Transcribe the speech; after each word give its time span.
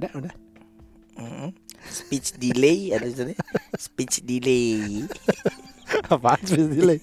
ada 0.00 0.08
udah. 0.16 0.34
Speech 1.84 2.40
delay 2.40 2.92
ada 2.96 3.04
tulisannya. 3.04 3.36
Speech 3.76 4.24
delay. 4.24 5.04
Apaan 6.12 6.40
sih 6.48 6.64
delay? 6.64 7.00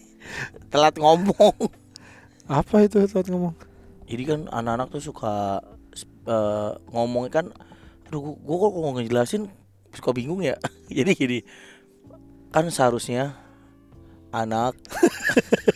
Telat 0.74 0.98
ngomong. 0.98 1.54
Apa 2.50 2.90
itu 2.90 3.04
saat 3.06 3.30
ngomong? 3.30 3.54
Jadi 4.10 4.24
kan 4.26 4.40
anak-anak 4.50 4.88
tuh 4.90 5.04
suka 5.04 5.62
uh, 6.26 6.72
ngomong 6.90 7.30
kan 7.30 7.54
aduh 8.08 8.40
gua 8.40 8.56
kok 8.72 8.74
mau 8.80 8.94
ngejelasin 8.98 9.44
suka 9.94 10.10
bingung 10.16 10.42
ya. 10.42 10.58
Jadi 10.98 11.12
gini. 11.14 11.40
Kan 12.50 12.72
seharusnya 12.74 13.38
anak 14.32 14.76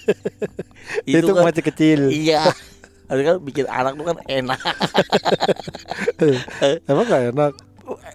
Itu, 1.08 1.32
kan 1.32 1.48
masih 1.48 1.64
kecil. 1.64 2.00
iya 2.12 2.52
harus 3.12 3.24
kan 3.26 3.36
bikin 3.38 3.66
anak 3.68 3.92
tuh 3.94 4.06
kan 4.08 4.18
enak 4.26 4.56
Emang 6.88 7.06
gak 7.06 7.24
enak? 7.30 7.54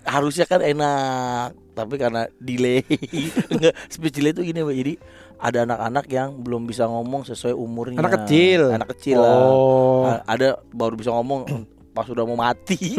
harusnya 0.03 0.43
kan 0.45 0.59
enak 0.59 1.55
tapi 1.71 1.95
karena 1.95 2.27
delay 2.39 2.83
enggak 3.53 3.75
speech 3.87 4.15
delay 4.15 4.33
itu 4.33 4.43
gini 4.43 4.59
Pak. 4.59 4.75
jadi 4.75 4.93
ada 5.37 5.59
anak-anak 5.63 6.05
yang 6.09 6.29
belum 6.41 6.65
bisa 6.65 6.83
ngomong 6.83 7.23
sesuai 7.23 7.53
umurnya 7.53 8.01
Anak 8.01 8.25
kecil? 8.25 8.73
anak 8.73 8.89
kecil 8.97 9.21
lah 9.21 9.37
Oh. 9.37 10.09
A- 10.09 10.25
ada 10.27 10.59
baru 10.67 10.97
bisa 10.97 11.13
ngomong 11.13 11.45
pas 11.93 12.07
udah 12.07 12.25
mau 12.25 12.35
mati 12.35 12.77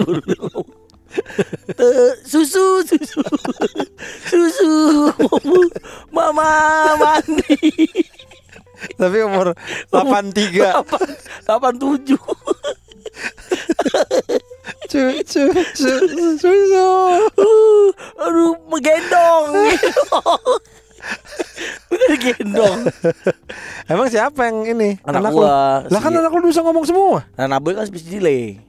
susu 2.23 2.83
susu 2.83 3.19
susu 4.23 4.73
mama 6.09 6.49
mandi 6.93 7.57
Tapi 8.95 9.17
umur 9.23 9.53
83 9.89 10.85
delapan 11.43 11.73
tujuh 11.75 12.21
cu 14.87 15.03
cu 15.25 15.43
cu 15.51 15.91
susu. 16.37 16.87
Uh, 17.35 17.89
aduh 18.17 18.53
menggendong 18.69 19.45
udah 21.87 22.17
gendong 22.19 22.79
Emang 23.87 24.07
siapa 24.11 24.51
yang 24.51 24.67
ini? 24.67 24.99
Anak 25.07 25.31
lu? 25.31 25.39
gua, 25.39 25.87
Lah 25.87 25.99
kan 26.03 26.11
anak 26.11 26.31
lu 26.31 26.51
bisa 26.51 26.59
ngomong 26.59 26.83
semua. 26.83 27.23
nah 27.39 27.47
Naboy 27.47 27.73
kan 27.73 27.87
speech 27.87 28.07
delay 28.07 28.59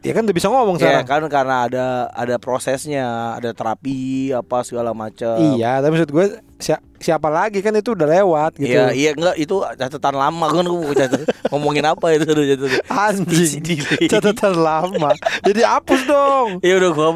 Ya 0.00 0.16
kan 0.16 0.24
udah 0.24 0.32
bisa 0.32 0.48
ngomong 0.48 0.80
ya 0.80 1.04
sekarang. 1.04 1.04
kan 1.04 1.22
karena 1.28 1.56
ada 1.62 1.86
ada 2.08 2.40
prosesnya 2.40 3.04
ada 3.36 3.52
terapi 3.52 4.32
apa 4.32 4.64
segala 4.64 4.96
macam 4.96 5.36
Iya, 5.36 5.84
tapi 5.84 5.92
maksud 5.92 6.08
gue 6.08 6.26
si- 6.56 6.72
siapa 6.98 7.28
lagi 7.28 7.60
kan 7.60 7.76
itu 7.76 7.92
udah 7.92 8.08
lewat 8.08 8.56
gitu. 8.56 8.72
Iya, 8.72 8.96
iya 8.96 9.10
enggak 9.12 9.36
itu 9.36 9.60
catatan 9.60 10.16
lama 10.16 10.46
kan 10.48 10.64
catatan. 10.64 11.28
ngomongin 11.52 11.84
apa 11.84 12.16
itu 12.16 12.24
udah 12.24 12.46
catatan. 12.48 12.80
Anjing. 12.88 13.80
Catatan 14.08 14.54
lama. 14.56 15.10
Jadi 15.44 15.60
hapus 15.60 16.00
dong. 16.08 16.48
Ya 16.64 16.80
udah 16.80 16.90
gua 16.90 17.08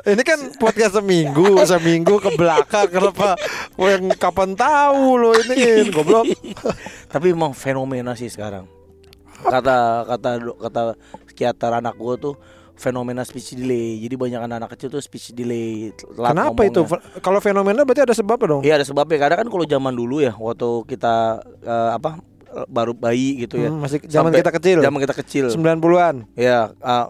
Eh, 0.00 0.16
ini 0.16 0.22
kan 0.24 0.40
podcast 0.56 0.96
seminggu, 0.96 1.60
seminggu 1.68 2.16
ke 2.18 2.40
belakang 2.40 2.88
kenapa? 2.88 3.36
Yang 3.76 4.16
kapan 4.16 4.56
tahu 4.56 5.20
lo 5.20 5.36
ini 5.36 5.60
goblok. 5.92 6.24
Tapi 7.12 7.36
emang 7.36 7.52
fenomena 7.52 8.16
sih 8.16 8.32
sekarang. 8.32 8.64
Kata 9.42 9.76
kata 10.06 10.30
kata 10.60 10.82
psikiater 11.24 11.70
anak 11.74 11.94
gua 11.94 12.14
tuh 12.14 12.34
fenomena 12.74 13.20
speech 13.22 13.52
delay. 13.52 13.98
Jadi 13.98 14.14
banyak 14.14 14.40
anak-anak 14.40 14.70
kecil 14.72 14.88
tuh 14.90 14.98
speech 14.98 15.32
delay. 15.32 15.92
Kenapa 15.92 16.60
itu? 16.62 16.80
ngomongnya. 16.80 17.00
Fe- 17.10 17.20
Kalau 17.20 17.38
fenomena 17.38 17.80
berarti 17.82 18.02
ada 18.02 18.12
sebabnya 18.12 18.46
dong. 18.48 18.62
Iya 18.62 18.74
ada 18.74 18.84
sebabnya. 18.84 19.18
Karena 19.18 19.36
kan 19.36 19.46
kalau 19.46 19.64
zaman 19.64 19.92
dulu 19.92 20.18
ya 20.18 20.32
waktu 20.32 20.68
kita 20.86 21.14
eh, 21.60 21.90
apa 21.92 22.20
baru 22.66 22.92
bayi 22.92 23.36
gitu 23.38 23.56
ya. 23.56 23.68
Hmm, 23.68 23.80
masih 23.80 24.00
zaman 24.02 24.30
Sampai- 24.30 24.40
kita 24.40 24.52
kecil. 24.52 24.78
Zaman 24.80 24.98
kita 24.98 25.14
kecil. 25.14 25.44
90-an. 25.50 26.14
Ya 26.34 26.72
eh, 26.74 27.06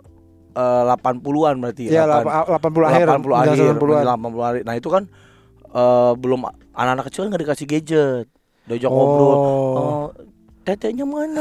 eh, 0.53 0.83
80-an 0.91 1.55
berarti 1.57 1.83
Iya, 1.87 2.03
Delapan- 2.05 2.51
80 2.51 2.85
akhir. 2.85 3.07
80 3.07 3.31
jangan 3.31 3.47
akhir 3.47 3.67
90-an. 3.79 4.05
80 4.05 4.43
akhir. 4.45 4.63
Nah 4.65 4.75
itu 4.75 4.89
kan 4.89 5.03
eh, 5.71 6.13
belum 6.15 6.41
anak-anak 6.73 7.05
kecil 7.07 7.27
nggak 7.27 7.43
dikasih 7.43 7.67
gadget 7.69 8.27
diajak 8.67 8.87
Oh. 8.87 8.95
ngobrol 8.95 9.35
oh, 9.35 10.07
tetenya 10.63 11.03
mana 11.03 11.41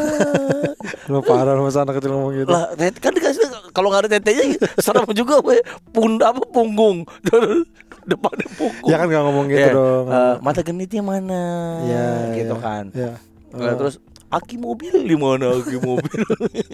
Lo 1.05 1.19
parah 1.19 1.53
masa 1.55 1.81
anak 1.81 1.99
kecil 1.99 2.11
ngomong 2.11 2.33
gitu. 2.35 2.49
lah 2.49 2.71
tet 2.73 2.95
kan 2.97 3.11
dikasih 3.11 3.43
kalau 3.69 3.89
nggak 3.89 4.05
ada 4.05 4.11
tetenya 4.15 4.55
serem 4.77 5.05
juga 5.11 5.39
we. 5.41 5.59
punda 5.89 6.29
apa 6.29 6.41
punggung 6.45 7.03
depannya 8.09 8.47
punggung 8.55 8.87
Ya 8.87 8.95
kan 8.95 9.05
gak 9.05 9.21
ngomong 9.21 9.45
gitu 9.47 9.59
Ya, 9.61 9.69
dong. 9.71 10.05
eh, 10.07 10.35
mata 10.39 10.61
genitnya 10.61 11.01
mana 11.01 11.43
Iya, 11.81 12.07
gitu 12.33 12.55
iya. 12.55 12.63
kan 12.63 12.83
Ya. 12.91 13.11
Nah, 13.51 13.73
terus 13.75 13.99
aki 14.29 14.55
mobil 14.55 14.93
di 14.99 15.15
mana 15.15 15.51
aki 15.53 15.77
mobil 15.77 16.19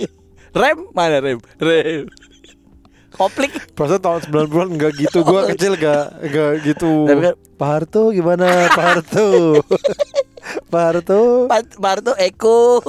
rem 0.56 0.80
mana 0.92 1.18
rem 1.18 1.40
rem 1.58 2.06
koplik 3.12 3.52
Perasaan 3.72 4.00
tahun 4.02 4.20
90-an 4.28 4.68
enggak 4.70 4.92
gitu. 4.98 5.24
Gua 5.24 5.48
kecil 5.48 5.76
gak 5.76 6.20
enggak 6.22 6.52
gitu. 6.62 7.08
Tapi 7.08 7.22
kan- 7.26 7.40
Pak 7.56 7.68
Harto 7.70 8.12
gimana? 8.12 8.68
Pak 8.70 8.84
Harto. 8.86 9.28
Harto, 10.68 11.46
Pak 11.46 11.78
Parto 11.78 12.12
Eko. 12.16 12.82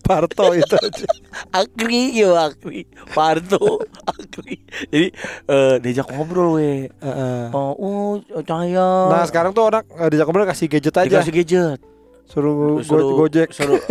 Pak 0.00 0.16
Harto 0.16 0.44
itu 0.52 0.72
aja. 0.72 1.06
Akri 1.60 2.14
yo 2.14 2.32
Akri. 2.32 2.86
Parto 3.08 3.82
Akri. 4.02 4.62
Jadi 4.86 5.08
eh, 5.44 5.74
diajak 5.78 6.08
ngobrol 6.08 6.56
we. 6.56 6.88
Heeh. 6.94 7.44
oh 7.50 7.76
uh, 8.16 8.42
cahaya. 8.42 9.10
Nah, 9.10 9.24
sekarang 9.24 9.50
tuh 9.50 9.66
orang 9.66 9.84
eh, 9.84 10.08
diajak 10.08 10.26
ngobrol 10.26 10.46
kasih 10.46 10.66
gadget 10.66 10.94
aja. 10.94 11.08
dikasih 11.20 11.34
gadget. 11.34 11.78
Suruh, 12.24 12.78
go- 12.78 12.80
Suruh- 12.80 13.18
Gojek. 13.18 13.50
suruh. 13.50 13.82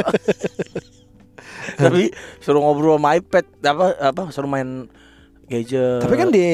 Tapi 1.78 2.10
suruh 2.40 2.58
ngobrol 2.60 2.98
sama 2.98 3.14
iPad 3.14 3.46
apa 3.62 3.86
apa 4.02 4.22
suruh 4.30 4.50
main 4.50 4.90
gadget. 5.46 6.02
Tapi 6.02 6.16
kan 6.16 6.30
di 6.30 6.48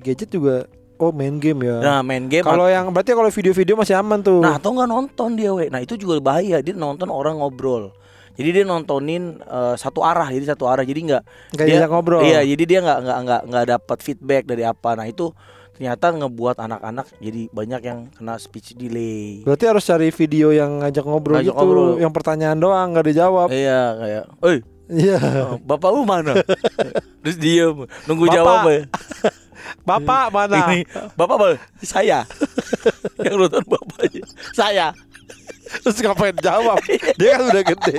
gadget 0.00 0.30
juga 0.30 0.66
oh 1.00 1.10
main 1.10 1.36
game 1.36 1.64
ya. 1.64 1.76
nah 1.80 1.98
main 2.00 2.24
game 2.24 2.44
kalau 2.44 2.66
yang 2.66 2.88
berarti 2.88 3.10
kalau 3.10 3.26
video-video 3.26 3.74
masih 3.74 3.96
aman 3.96 4.20
tuh. 4.20 4.38
Nah, 4.38 4.54
atau 4.54 4.70
nggak 4.70 4.86
nonton 4.86 5.34
dia, 5.34 5.50
we. 5.50 5.66
Nah, 5.66 5.80
itu 5.80 5.96
juga 5.96 6.20
bahaya. 6.20 6.60
Dia 6.60 6.72
nonton 6.72 7.08
orang 7.08 7.36
ngobrol. 7.36 7.90
Jadi 8.30 8.48
dia 8.52 8.64
nontonin 8.64 9.36
eh, 9.38 9.74
satu 9.74 10.00
arah, 10.00 10.28
jadi 10.28 10.44
satu 10.46 10.64
arah. 10.64 10.80
Jadi 10.80 11.00
nggak 11.02 11.22
Nggak 11.52 11.66
dia- 11.66 11.88
ngobrol. 11.88 12.20
Iya, 12.22 12.40
jadi 12.46 12.62
dia 12.62 12.78
nggak 12.80 12.98
nggak 13.00 13.18
nggak 13.20 13.40
nggak 13.46 13.64
dapat 13.70 13.98
feedback 13.98 14.42
dari 14.44 14.62
apa. 14.62 14.92
Nah, 14.94 15.04
itu 15.04 15.32
ternyata 15.72 16.12
ngebuat 16.14 16.56
anak-anak 16.58 17.08
jadi 17.16 17.48
banyak 17.48 17.80
yang 17.80 17.98
kena 18.10 18.36
speech 18.36 18.72
delay. 18.74 19.40
Berarti 19.42 19.64
harus 19.64 19.80
cari 19.82 20.08
video 20.10 20.52
yang 20.52 20.78
ngajak 20.78 21.02
ngobrol 21.02 21.36
Ngajak 21.36 21.48
gitu, 21.48 21.56
ngobrol. 21.58 21.90
yang 21.96 22.12
pertanyaan 22.12 22.56
doang 22.56 22.92
nggak 22.92 23.06
dijawab. 23.06 23.48
Iya, 23.48 23.80
kayak, 23.96 24.24
"Eh, 24.42 24.58
Iya. 24.90 25.18
bapak 25.58 25.90
lu 25.90 26.04
mana?" 26.04 26.36
Terus 27.22 27.36
diem 27.36 27.76
nunggu 28.04 28.24
Bapak. 28.24 28.36
jawab. 28.36 28.62
Bapak 29.86 30.30
mana? 30.32 30.56
Ini, 30.70 30.86
bapak 31.14 31.34
apa? 31.36 31.46
Saya. 31.82 32.24
yang 33.24 33.36
nonton 33.36 33.64
bapaknya. 33.66 34.24
Saya. 34.52 34.86
Terus 35.82 35.98
ngapain 36.02 36.34
jawab? 36.42 36.78
Dia 37.16 37.38
kan 37.38 37.44
udah 37.46 37.64
gede. 37.64 37.96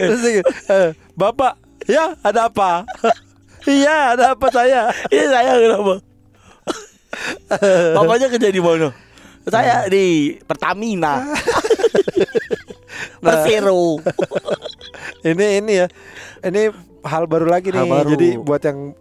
Terus 0.00 0.20
dia, 0.24 0.42
eh, 0.72 0.88
Bapak, 1.14 1.54
ya 1.86 2.16
ada 2.24 2.50
apa? 2.50 2.84
Iya 3.66 4.14
ada 4.14 4.38
apa 4.38 4.46
saya? 4.54 4.94
Iya 5.10 5.26
saya 5.26 5.58
kenapa? 5.58 5.98
Bapaknya 7.98 8.30
kerja 8.30 8.54
di 8.54 8.62
mana? 8.62 8.94
Saya 9.42 9.90
di 9.90 10.38
Pertamina. 10.46 11.34
Persero. 13.18 13.98
Ini 15.26 15.46
ini 15.58 15.72
ya, 15.82 15.90
ini 16.46 16.70
hal 17.02 17.26
baru 17.26 17.50
lagi 17.50 17.74
nih. 17.74 17.82
Hal 17.82 17.90
baru. 17.90 18.08
Jadi 18.14 18.28
buat 18.38 18.62
yang 18.62 18.94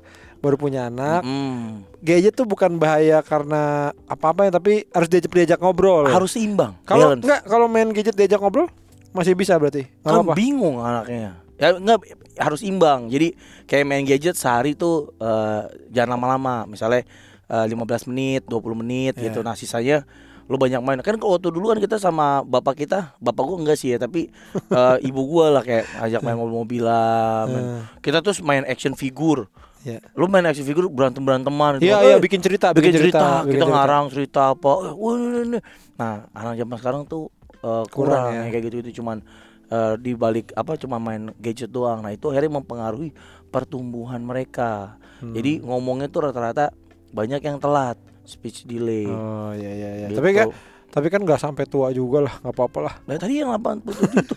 baru 0.46 0.56
punya 0.56 0.86
anak, 0.86 1.22
Mm. 1.22 1.82
gadget 2.00 2.34
tuh 2.34 2.46
bukan 2.46 2.78
bahaya 2.78 3.20
karena 3.20 3.64
apa-apa 4.06 4.46
ya, 4.46 4.52
tapi 4.54 4.86
harus 4.88 5.10
diajak 5.10 5.34
diajak 5.34 5.58
ngobrol. 5.58 6.06
Harus 6.06 6.32
seimbang. 6.32 6.78
Kalau 6.84 7.18
enggak 7.18 7.42
kalau 7.44 7.66
main 7.66 7.90
gadget 7.90 8.14
diajak 8.14 8.38
ngobrol 8.38 8.70
masih 9.12 9.34
bisa 9.34 9.58
berarti. 9.58 9.90
Nggak 9.98 10.06
kan 10.06 10.22
apa-apa. 10.22 10.36
bingung 10.36 10.78
anaknya. 10.78 11.42
Ya 11.56 11.72
enggak 11.72 11.98
harus 12.38 12.62
imbang. 12.62 13.08
Jadi 13.08 13.34
kayak 13.66 13.84
main 13.84 14.04
gadget 14.04 14.36
sehari 14.36 14.74
tuh 14.74 15.10
eh, 15.18 15.62
jangan 15.90 16.16
lama-lama. 16.16 16.64
Misalnya 16.66 17.02
eh, 17.46 17.66
15 17.66 17.74
menit, 18.06 18.46
20 18.46 18.54
menit 18.76 19.14
gitu. 19.16 19.40
Iya. 19.40 19.46
Nah, 19.46 19.56
sisanya 19.56 19.98
lu 20.46 20.56
banyak 20.56 20.78
main. 20.78 21.00
Kan 21.00 21.18
waktu 21.18 21.48
dulu 21.48 21.72
kan 21.72 21.80
kita 21.80 21.96
sama 21.96 22.44
bapak 22.44 22.78
kita, 22.78 23.18
bapak 23.18 23.42
gua 23.42 23.58
enggak 23.58 23.78
sih 23.78 23.90
ya, 23.90 23.98
tapi 23.98 24.30
eh, 24.54 24.98
ibu 25.10 25.22
gua 25.24 25.50
lah 25.52 25.64
kayak 25.64 25.90
ajak 26.04 26.22
main 26.22 26.36
mobil-mobilan. 26.36 27.46
main- 27.48 27.66
Eh, 27.72 27.82
Kita 28.00 28.20
tuh 28.20 28.36
main 28.42 28.62
action 28.64 28.94
figure. 28.94 29.48
Ya. 29.86 30.00
Lu 30.12 30.26
main 30.26 30.44
action 30.44 30.64
figure 30.64 30.88
berantem 30.88 31.22
beranteman 31.22 31.78
Iya 31.78 32.02
iya 32.04 32.16
bikin 32.18 32.40
cerita, 32.40 32.74
bikin 32.74 32.90
cerita, 32.92 33.42
bikin 33.42 33.54
kita 33.54 33.62
cerita. 33.62 33.72
ngarang 33.72 34.06
cerita 34.10 34.42
apa 34.52 34.72
eh, 34.90 35.62
nah 35.94 36.14
anak 36.32 36.54
zaman 36.58 36.76
sekarang 36.76 37.02
tuh 37.06 37.30
eh, 37.56 37.86
kurang, 37.88 37.88
Kurang 37.88 38.26
ya. 38.32 38.42
ya 38.42 38.52
kayak 38.52 38.64
gitu 38.66 38.76
itu 38.82 38.92
cuman 38.98 39.22
eh, 39.68 39.94
di 39.96 40.12
balik 40.14 40.52
apa 40.52 40.76
cuma 40.76 40.98
main 40.98 41.30
gadget 41.38 41.70
doang 41.70 42.00
nah 42.00 42.10
itu 42.10 42.28
akhirnya 42.28 42.52
mempengaruhi 42.56 43.14
pertumbuhan 43.48 44.20
mereka 44.20 44.98
Hmm. 45.16 45.32
jadi 45.32 45.64
ngomongnya 45.64 46.12
tuh 46.12 46.28
rata-rata 46.28 46.76
banyak 47.10 47.40
yang 47.40 47.56
telat 47.56 47.96
speech 48.22 48.68
delay 48.68 49.08
Oh 49.08 49.56
iya 49.56 49.72
iya 49.72 49.90
iya. 49.96 50.08
Gitu. 50.12 50.20
Tapi 50.20 50.30
kan 50.34 50.48
tapi 50.92 51.08
kan 51.08 51.24
nggak 51.24 51.40
sampai 51.40 51.64
tua 51.64 51.88
juga 51.90 52.20
lah, 52.22 52.36
nggak 52.38 52.52
apa-apa 52.52 52.80
lah. 52.82 52.94
nah 53.04 53.16
tadi 53.16 53.40
yang 53.40 53.48
87 53.50 53.96
itu 54.14 54.36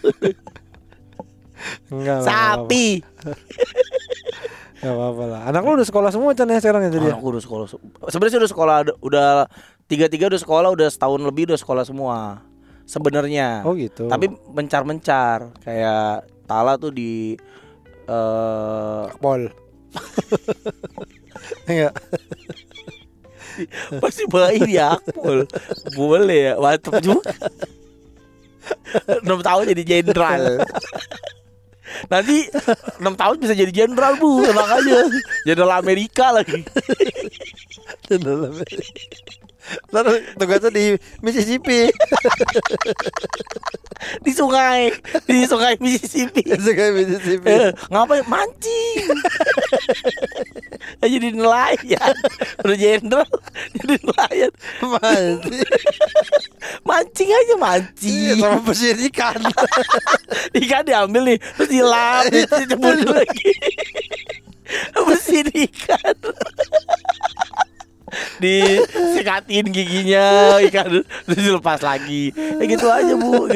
Enggak 1.91 2.23
sapi 2.23 3.03
Gak 4.79 4.89
apa-apa 4.89 5.23
lah. 5.27 5.41
Anak 5.45 5.61
lu 5.61 5.75
udah 5.75 5.85
sekolah 5.85 6.09
semua 6.09 6.33
Chan 6.33 6.47
ya 6.47 6.59
sekarang 6.59 6.87
ya 6.87 6.91
jadi. 6.93 7.07
ya? 7.07 7.13
Anakku 7.13 7.29
udah 7.29 7.41
sekolah. 7.41 7.67
se- 7.67 7.79
Sebenarnya 8.09 8.31
sih 8.31 8.39
udah 8.39 8.49
sekolah 8.49 8.77
udah 9.01 9.47
tiga 9.85 10.07
tiga 10.07 10.27
udah 10.27 10.39
sekolah 10.39 10.71
udah 10.71 10.87
setahun 10.87 11.21
lebih 11.21 11.47
udah 11.47 11.57
sekolah 11.57 11.83
semua. 11.83 12.41
Sebenarnya. 12.85 13.63
Oh 13.63 13.75
gitu. 13.75 14.07
Tapi 14.07 14.33
mencar-mencar 14.49 15.53
kayak 15.61 16.25
Tala 16.45 16.75
tuh 16.75 16.89
di 16.89 17.37
eh 18.05 19.05
Pol. 19.19 19.51
Enggak. 21.67 21.93
masih 24.01 24.25
bayi 24.29 24.59
di 24.63 24.77
Akpol. 24.79 25.45
Boleh 25.93 26.39
ya, 26.49 26.53
mantep 26.57 26.97
juga. 27.03 27.27
6 29.27 29.43
tahun 29.43 29.65
jadi 29.69 29.83
jenderal. 29.83 30.63
Nanti 32.09 32.49
6 33.01 33.05
tahun 33.05 33.37
bisa 33.41 33.55
jadi 33.57 33.73
jenderal 33.73 34.17
bu, 34.21 34.45
tenang 34.45 34.71
aja. 34.71 34.99
Jenderal 35.47 35.73
Amerika 35.79 36.33
lagi. 36.33 36.65
Lalu 39.93 40.13
tugasnya 40.41 40.73
di 40.73 40.97
Mississippi. 41.21 41.93
Di 44.23 44.31
sungai, 44.31 44.95
di 45.27 45.43
sungai 45.45 45.75
Mississippi. 45.83 46.47
Suka 46.47 46.95
Mississippi. 46.95 47.51
Eh, 47.51 47.71
ngapain 47.91 48.25
mancing 48.31 49.11
jadi 51.09 51.29
nelayan 51.35 52.15
udah 52.63 52.77
jenderal 52.77 53.29
jadi 53.89 54.05
nelayan 54.05 54.53
Mati. 54.83 55.59
mancing 56.89 57.31
aja 57.31 57.47
Iya, 57.49 57.57
mancing 57.57 58.37
sama 58.37 58.59
bersihin 58.61 58.99
ikan. 59.09 59.41
ikan 60.61 60.83
diambil 60.83 61.23
nih 61.25 61.39
terus 61.57 61.69
dilap 61.69 62.23
dicebur 62.29 62.95
lagi 63.03 63.53
bersihin 65.09 65.49
ikan 65.65 66.17
disikatin 68.39 69.67
giginya 69.69 70.27
ikan 70.63 71.01
terus 71.25 71.39
dilepas 71.39 71.81
lagi 71.81 72.33
ya 72.33 72.65
gitu 72.67 72.87
aja 72.87 73.15
bu 73.15 73.49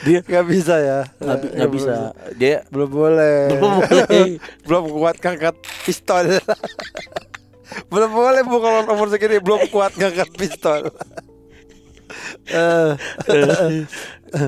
dia 0.00 0.24
Gak 0.24 0.46
bisa 0.48 0.74
ya. 0.74 1.00
nggak 1.14 1.36
bi- 1.38 1.52
nggak 1.52 1.70
bisa 1.70 1.94
dia 2.32 2.64
Belum 2.72 2.88
boleh. 2.88 3.52
Belum 3.52 3.72
boleh. 3.78 4.28
belum 4.64 4.84
kuat 4.90 5.16
ngangkat 5.18 5.54
pistol. 5.84 6.40
Belum 7.86 8.10
boleh 8.10 8.40
bu 8.42 8.56
kalau 8.58 8.80
umur 8.88 9.06
segini 9.08 9.38
belum 9.38 9.68
kuat 9.68 9.92
ngangkat 9.92 10.28
pistol. 10.32 10.88
Eh, 12.46 12.90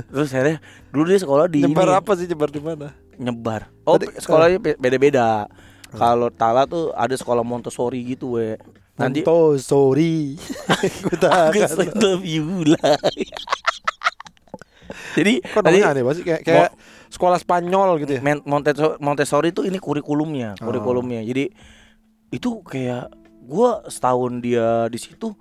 terus 0.09 0.29
akhirnya 0.29 0.59
dulu 0.89 1.03
dia 1.07 1.17
sekolah 1.17 1.47
di 1.47 1.63
nyebar 1.63 1.89
ini, 1.89 1.97
apa 1.97 2.11
sih 2.15 2.27
nyebar 2.27 2.49
di 2.49 2.59
mana? 2.59 2.91
nyebar 3.15 3.69
oh 3.85 3.97
Tadi- 3.97 4.19
sekolahnya 4.19 4.59
be- 4.59 4.75
beda-beda 4.75 5.47
kalau 5.93 6.27
Tala 6.29 6.65
tuh 6.65 6.91
ada 6.91 7.13
sekolah 7.13 7.41
Montessori 7.41 8.03
gitu 8.05 8.35
we 8.35 8.57
nanti 8.95 9.21
tahan. 11.23 11.51
Agus 11.51 11.71
love 11.95 12.25
you 12.25 12.67
lah 12.67 12.97
jadi 15.15 15.33
Kok 15.45 15.61
tadi 15.63 15.79
namanya 15.79 15.95
aneh 15.95 16.03
sih 16.13 16.25
kayak, 16.25 16.41
kayak 16.43 16.71
sekolah 17.09 17.37
Spanyol 17.37 17.89
gitu 18.01 18.17
ya. 18.17 18.21
Montessori, 18.43 18.95
Montessori 18.99 19.47
itu 19.51 19.63
ini 19.63 19.77
kurikulumnya, 19.77 20.57
Oh. 20.59 20.67
kurikulumnya. 20.67 21.23
Jadi 21.23 21.53
itu 22.33 22.65
kayak 22.65 23.13
gua 23.45 23.85
setahun 23.87 24.41
dia 24.41 24.89
di 24.89 24.97
situ 24.97 25.37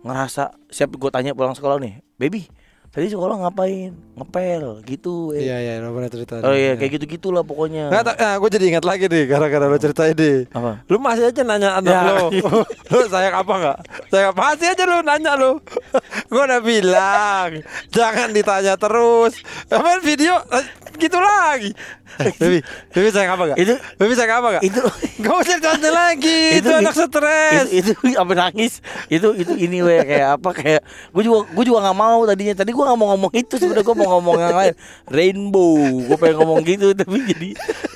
ngerasa 0.00 0.56
siap 0.72 0.96
gue 0.96 1.10
tanya 1.12 1.36
pulang 1.36 1.52
sekolah 1.52 1.76
nih, 1.76 2.00
baby 2.16 2.48
tadi 2.90 3.06
sekolah 3.06 3.46
ngapain? 3.46 3.94
Ngepel 4.18 4.82
gitu. 4.82 5.30
Eh. 5.32 5.46
Iya 5.46 5.56
iya, 5.62 5.72
lo 5.78 5.94
pernah 5.94 6.10
cerita. 6.10 6.42
Oh 6.42 6.50
iya 6.50 6.74
kayak 6.74 6.98
gitu 6.98 7.06
gitulah 7.06 7.46
pokoknya. 7.46 7.86
Nggak, 7.86 8.02
tak- 8.02 8.18
nah, 8.18 8.34
gue 8.42 8.50
jadi 8.50 8.64
ingat 8.74 8.84
lagi 8.84 9.04
nih 9.06 9.24
gara-gara 9.30 9.70
lo 9.70 9.78
cerita 9.78 10.02
ini. 10.10 10.50
Apa? 10.50 10.82
Lu 10.90 10.98
masih 10.98 11.30
aja 11.30 11.42
nanya 11.46 11.78
anak 11.78 11.94
Ya. 11.94 12.02
lo, 12.02 12.26
lu 12.90 12.98
sayang 13.06 13.34
apa 13.38 13.52
nggak? 13.54 13.78
Sayang 14.10 14.34
masih 14.34 14.66
aja 14.74 14.82
lu 14.90 14.96
nanya 15.06 15.32
lu. 15.38 15.52
gue 16.34 16.42
udah 16.42 16.60
bilang 16.60 17.50
jangan 17.94 18.34
ditanya 18.34 18.74
terus. 18.74 19.38
Apa 19.70 20.02
video 20.02 20.34
eh, 20.50 20.66
gitu 20.98 21.18
lagi? 21.22 21.70
Baby, 22.18 22.58
baby 22.90 23.08
sayang 23.08 23.32
apa 23.32 23.42
nggak? 23.48 23.58
Itu 23.60 23.74
Baby 23.96 24.12
sayang 24.12 24.38
apa 24.40 24.48
nggak? 24.56 24.62
itu 24.64 24.80
Gak 25.20 25.34
usah 25.36 25.56
ditanya 25.56 25.90
lagi. 25.90 26.40
itu, 26.58 26.68
Itu- 26.68 26.78
anak 26.80 26.94
stres. 26.96 27.68
itu, 27.70 27.92
itu 27.94 28.16
apa 28.16 28.32
nangis 28.34 28.72
itu 29.06 29.28
itu 29.34 29.52
ini 29.54 29.80
we 29.80 29.96
kayak 30.00 30.36
apa 30.36 30.50
kayak 30.52 30.82
gue 31.10 31.22
juga 31.22 31.48
gue 31.48 31.64
juga 31.64 31.78
nggak 31.84 31.98
mau 31.98 32.20
tadinya 32.24 32.54
tadi 32.54 32.70
gue 32.70 32.84
nggak 32.84 32.98
mau 32.98 33.08
ngomong 33.12 33.32
itu 33.32 33.54
sebenarnya 33.56 33.84
gue 33.84 33.96
mau 33.96 34.08
ngomong 34.18 34.36
yang 34.36 34.56
lain 34.56 34.74
rainbow 35.06 35.76
gue 36.04 36.16
pengen 36.16 36.36
ngomong 36.40 36.58
gitu 36.62 36.92
tapi 36.98 37.16
jadi 37.24 37.48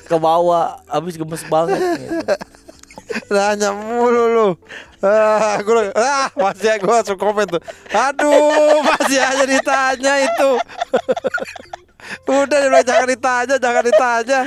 ke 0.05 0.15
bawah 0.15 0.79
abis 0.87 1.15
gemes 1.15 1.43
banget 1.45 1.79
gitu. 1.97 2.17
Nanya 3.29 3.69
mulu 3.71 4.23
lu. 4.27 4.47
Ah, 4.99 5.61
gue 5.61 5.93
ah 5.93 6.27
masih 6.33 6.81
gue 6.81 6.89
langsung 6.89 7.19
komen 7.21 7.45
tuh. 7.45 7.61
Aduh, 7.93 8.81
masih 8.81 9.21
aja 9.21 9.45
ditanya 9.45 10.13
itu. 10.25 10.49
Udah 12.25 12.83
jangan 12.85 13.07
ditanya, 13.09 13.55
jangan 13.57 13.83
ditanya. 13.85 14.41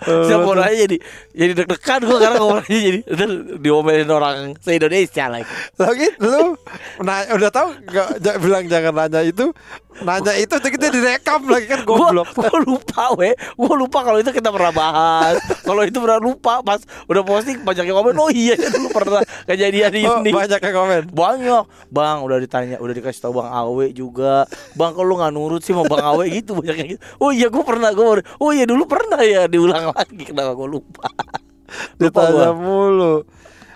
Setiap 0.00 0.40
orangnya 0.42 0.76
jadi 0.84 0.96
jadi 1.32 1.52
deg-degan 1.54 2.00
gue 2.02 2.18
karena 2.18 2.36
ngomongnya 2.36 2.78
jadi 2.80 2.98
ntar 3.06 3.30
diomelin 3.58 4.08
orang 4.08 4.36
se 4.58 4.70
Indonesia 4.72 5.24
lagi. 5.26 5.46
Lagi 5.74 6.06
lu 6.18 6.54
nah, 7.00 7.24
udah 7.28 7.50
tahu 7.50 7.68
nggak 7.82 8.08
ja- 8.18 8.38
bilang 8.38 8.64
jangan 8.64 8.92
nanya 8.94 9.20
itu. 9.22 9.50
Nanya 9.94 10.34
itu 10.34 10.50
kita 10.50 10.90
direkam 10.90 11.46
lagi 11.46 11.70
kan 11.70 11.80
Gue 11.82 11.94
goblok. 11.94 12.26
lupa 12.60 13.14
we, 13.14 13.30
gue 13.30 13.74
lupa 13.74 14.02
kalau 14.02 14.18
itu 14.18 14.30
kita 14.30 14.50
pernah 14.50 14.74
bahas. 14.74 15.38
kalau 15.62 15.80
itu 15.80 15.94
pernah 15.96 16.18
lupa 16.18 16.60
pas 16.60 16.78
udah 17.06 17.22
posting 17.22 17.62
banyak 17.62 17.86
yang 17.86 17.96
komen. 17.96 18.14
Oh 18.14 18.26
iya 18.26 18.58
dulu 18.58 18.90
pernah 18.90 19.22
kejadian 19.46 19.94
Oh, 20.04 20.18
ini. 20.18 20.30
banyak 20.30 20.58
yang 20.58 20.74
komen. 20.74 21.02
Banyak 21.08 21.64
Bang 21.88 22.20
udah 22.20 22.36
ditanya 22.36 22.76
Udah 22.76 22.90
dikasih 22.92 23.20
tahu 23.20 23.38
Bang 23.38 23.46
Awe 23.48 23.90
juga 23.90 24.44
Bang 24.74 24.92
kalau 24.92 25.06
lu 25.06 25.16
gak 25.16 25.30
nurut 25.30 25.62
sih 25.62 25.70
sama 25.70 25.86
Bang 25.86 26.02
Awe 26.02 26.26
gitu 26.26 26.54
Banyak 26.54 26.74
yang 26.74 26.88
gitu 26.90 27.02
Oh 27.16 27.30
iya 27.30 27.46
gue 27.46 27.62
pernah 27.62 27.90
gua, 27.90 28.18
Oh 28.36 28.50
iya 28.50 28.64
dulu 28.64 28.84
pernah 28.84 29.20
ya 29.20 29.46
Diulang 29.54 29.84
lagi 29.88 30.22
Kenapa 30.24 30.52
gue 30.52 30.68
lupa 30.68 31.06
Ditanya 32.00 32.50
mulu. 32.52 33.22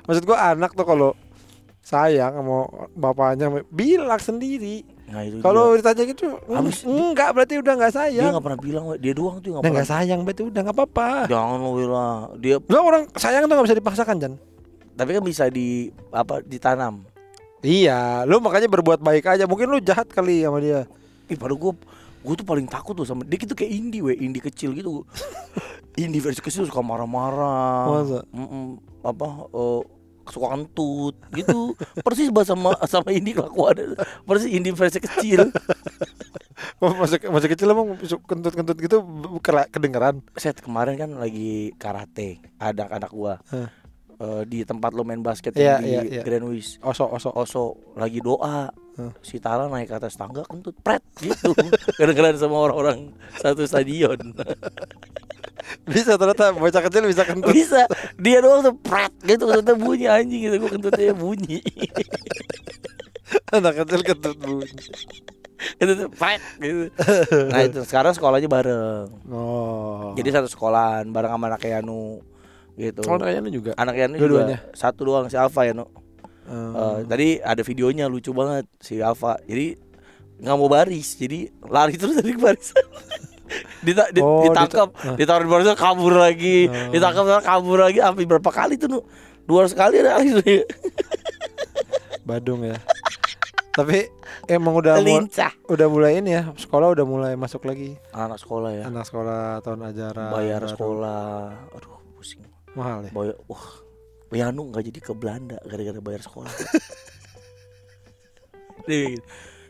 Maksud 0.05 0.25
gua 0.25 0.53
anak 0.53 0.73
tuh 0.73 0.85
kalau 0.85 1.11
sayang 1.81 2.37
sama 2.37 2.65
bapaknya 2.93 3.49
bilang 3.69 4.21
sendiri. 4.21 4.85
Nah 5.09 5.25
Kalau 5.41 5.73
dia. 5.73 5.81
ditanya 5.81 6.05
gitu, 6.05 6.37
Habis 6.47 6.85
di- 6.85 6.87
enggak 6.87 7.33
berarti 7.33 7.55
udah 7.57 7.73
enggak 7.75 7.91
Dia 7.91 8.01
sayang. 8.05 8.31
gak 8.31 8.45
pernah 8.45 8.61
bilang. 8.61 8.85
Dia 8.97 9.13
doang 9.13 9.37
tuh 9.41 9.49
yang 9.49 9.59
Udah 9.59 9.65
gak 9.65 9.73
enggak 9.73 9.89
pernah 9.89 10.05
sayang 10.05 10.21
berarti 10.23 10.43
udah 10.45 10.61
enggak 10.61 10.77
apa-apa. 10.77 11.09
Jangan 11.27 11.57
lo 11.59 11.71
bilang 11.75 12.19
Dia 12.39 12.57
Lo 12.61 12.79
orang 12.83 13.03
sayang 13.15 13.43
tuh 13.43 13.55
nggak 13.57 13.67
bisa 13.67 13.79
dipaksakan 13.79 14.17
Jan. 14.21 14.33
Tapi 14.95 15.11
kan 15.11 15.23
bisa 15.23 15.45
di 15.49 15.69
apa 16.11 16.41
ditanam 16.41 17.05
Iya, 17.59 18.23
lu 18.23 18.39
makanya 18.39 18.71
berbuat 18.71 19.03
baik 19.03 19.27
aja. 19.27 19.45
Mungkin 19.45 19.67
lu 19.67 19.81
jahat 19.81 20.07
kali 20.07 20.47
sama 20.47 20.63
dia. 20.63 20.87
Ih 21.27 21.35
padahal 21.35 21.59
gue 21.59 21.73
Gue 22.25 22.35
tuh 22.35 22.47
paling 22.47 22.67
takut 22.67 22.95
tuh 22.99 23.07
sama 23.07 23.23
Dia 23.25 23.39
gitu 23.39 23.55
kayak 23.55 23.71
indie 23.73 24.03
we 24.03 24.15
Indie 24.19 24.43
kecil 24.43 24.75
gitu 24.75 25.07
Indie 26.03 26.23
versi 26.23 26.43
kecil 26.43 26.67
suka 26.67 26.83
marah-marah 26.83 27.91
Masa? 27.91 28.21
Apa 29.03 29.29
eh, 29.51 29.83
suka 30.29 30.47
kentut 30.55 31.17
gitu 31.33 31.73
persis 32.05 32.29
bahasa 32.29 32.53
sama 32.53 32.77
sama 32.85 33.11
ini 33.13 33.33
kelakuan 33.33 33.97
persis 34.29 34.53
indie 34.53 34.77
versi 34.77 35.01
kecil 35.01 35.49
masa 36.83 37.17
masa 37.33 37.47
kecil 37.49 37.73
emang 37.73 37.97
su- 38.05 38.23
kentut-kentut 38.23 38.79
gitu 38.79 39.01
kedengeran. 39.73 40.21
set 40.37 40.61
kemarin 40.61 41.01
kan 41.01 41.11
lagi 41.17 41.73
karate 41.81 42.43
ada 42.61 42.87
anak 42.93 43.11
gua 43.11 43.41
Hah. 43.51 43.71
Eh, 44.19 44.43
di 44.51 44.67
tempat 44.67 44.91
lo 44.99 45.07
main 45.07 45.23
basket 45.23 45.55
yang 45.55 45.79
di 45.79 45.95
iya, 45.95 46.03
iya. 46.03 46.23
Greenwich 46.27 46.83
Oso 46.83 47.07
oso. 47.07 47.31
Oso 47.31 47.95
lagi 47.95 48.19
doa 48.19 48.67
Si 49.21 49.39
Tala 49.39 49.67
naik 49.67 49.87
ke 49.87 49.97
atas 49.97 50.15
tangga 50.15 50.43
kentut 50.43 50.75
pret 50.79 51.01
gitu. 51.19 51.55
Kedengeran 51.99 52.35
sama 52.35 52.59
orang-orang 52.59 53.13
satu 53.37 53.63
stadion. 53.65 54.19
Bisa 55.85 56.17
ternyata 56.17 56.55
bocah 56.55 56.81
kecil 56.81 57.05
bisa 57.05 57.29
kentut. 57.29 57.53
bisa. 57.53 57.85
Dia 58.17 58.41
doang 58.41 58.65
tuh 58.65 58.77
pret 58.79 59.13
gitu. 59.21 59.45
Kentutnya 59.45 59.77
bunyi 59.77 60.07
anjing 60.09 60.41
gitu. 60.49 60.57
Gua 60.59 60.71
kentutnya 60.73 61.13
bunyi. 61.13 61.61
Anak 63.57 63.85
kecil 63.85 64.01
kentut 64.01 64.37
bunyi. 64.39 64.73
itu 65.77 65.93
tuh 65.93 66.09
pret 66.09 66.41
gitu. 66.57 66.89
Nah 67.51 67.61
itu 67.67 67.83
sekarang 67.85 68.15
sekolahnya 68.15 68.47
bareng. 68.47 69.11
Oh. 69.29 70.15
jadi 70.15 70.39
satu 70.41 70.49
sekolahan 70.49 71.11
bareng 71.11 71.35
sama 71.35 71.51
anak 71.51 71.67
Yanu 71.67 72.23
gitu. 72.79 73.03
Oh, 73.05 73.19
kayaknya 73.19 73.43
lu 73.43 73.51
juga. 73.53 73.71
anak 73.75 73.99
Yanu 73.99 74.15
Dua-duanya? 74.17 74.63
juga 74.63 74.79
satu 74.79 75.01
doang 75.03 75.27
si 75.27 75.35
Alfa 75.35 75.67
Yanu 75.67 75.85
Eh, 76.49 76.73
Eh, 76.73 76.99
tadi 77.05 77.29
ada 77.39 77.61
videonya 77.61 78.05
lucu 78.07 78.33
banget 78.33 78.65
si 78.79 78.99
Alfa 78.99 79.37
jadi 79.43 79.77
nggak 80.39 80.55
mau 80.55 80.67
baris 80.67 81.13
jadi 81.15 81.39
lari 81.63 81.95
terus 81.95 82.17
dari 82.17 82.33
barisan 82.35 82.79
Dita, 83.81 84.09
di- 84.09 84.21
Oh, 84.21 84.45
ditangkap. 84.45 84.93
Dita- 84.93 85.17
ditaruh 85.17 85.41
di 85.43 85.51
barisan 85.51 85.73
kabur 85.75 86.13
lagi. 86.15 86.69
Oh. 86.69 86.93
ditangkap 86.93 87.41
kabur 87.41 87.81
lagi. 87.81 87.97
Sampai 87.99 88.25
berapa 88.25 88.51
kali 88.51 88.77
tuh 88.77 88.89
Nu? 88.89 89.01
dua 89.45 89.65
ratus 89.65 89.73
kali 89.73 89.97
ada 89.99 90.21
kali. 90.21 90.37
Badung 92.29 92.61
ya. 92.63 92.77
Tapi 93.73 94.05
emang 94.47 94.75
udah 94.75 94.99
lincah. 94.99 95.55
udah 95.65 95.87
mulai 95.87 96.19
ini 96.19 96.35
ya 96.35 96.51
sekolah 96.53 96.93
udah 96.93 97.07
mulai 97.07 97.33
masuk 97.35 97.65
lagi. 97.65 97.97
Anak 98.11 98.37
sekolah 98.37 98.71
ya. 98.75 98.85
Anak 98.85 99.07
sekolah 99.07 99.63
tahun 99.63 99.81
ajaran 99.87 100.29
bayar 100.31 100.61
baru. 100.61 100.73
sekolah. 100.75 101.25
Aduh 101.73 101.97
pusing. 102.13 102.45
Mahal 102.75 103.07
ya? 103.07 103.11
Bayar 103.11 103.37
wah 103.47 103.65
Yanu 104.29 104.69
nggak 104.69 104.85
jadi 104.93 105.01
ke 105.01 105.13
Belanda 105.17 105.57
gara-gara 105.65 106.01
bayar 106.05 106.21
sekolah. 106.21 106.53
Nih, 108.89 109.21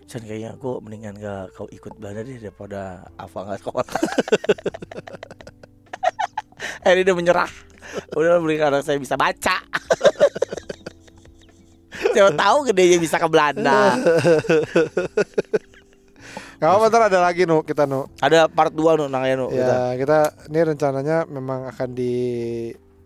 Chan 0.07 0.23
kayaknya 0.23 0.55
aku 0.55 0.79
mendingan 0.83 1.15
gak 1.19 1.55
kau 1.55 1.67
ikut 1.71 1.95
Belanda 1.99 2.23
deh 2.27 2.39
daripada 2.39 3.07
Ava 3.19 3.41
nggak 3.47 3.61
sekolah. 3.63 3.87
Eh 6.87 6.95
dia 6.95 7.11
udah 7.11 7.17
menyerah. 7.19 7.51
Udah 8.15 8.39
beli 8.39 8.63
anak 8.63 8.87
saya 8.87 9.03
bisa 9.03 9.19
baca. 9.19 9.59
Siapa 12.15 12.33
tahu 12.33 12.71
gedenya 12.71 12.99
bisa 13.03 13.19
ke 13.19 13.29
Belanda. 13.29 13.99
Gak 16.59 16.71
apa 16.71 16.85
ntar 16.91 17.03
ada 17.11 17.19
lagi 17.23 17.47
nu 17.47 17.63
kita 17.63 17.85
nu. 17.85 18.09
Ada 18.19 18.49
part 18.51 18.73
2 18.73 18.99
nu 18.99 19.05
nangnya 19.11 19.35
nu 19.39 19.47
kita. 19.51 19.95
ya 19.95 19.97
kita 20.01 20.19
ini 20.49 20.61
rencananya 20.65 21.17
memang 21.31 21.69
akan 21.71 21.89
di 21.93 22.15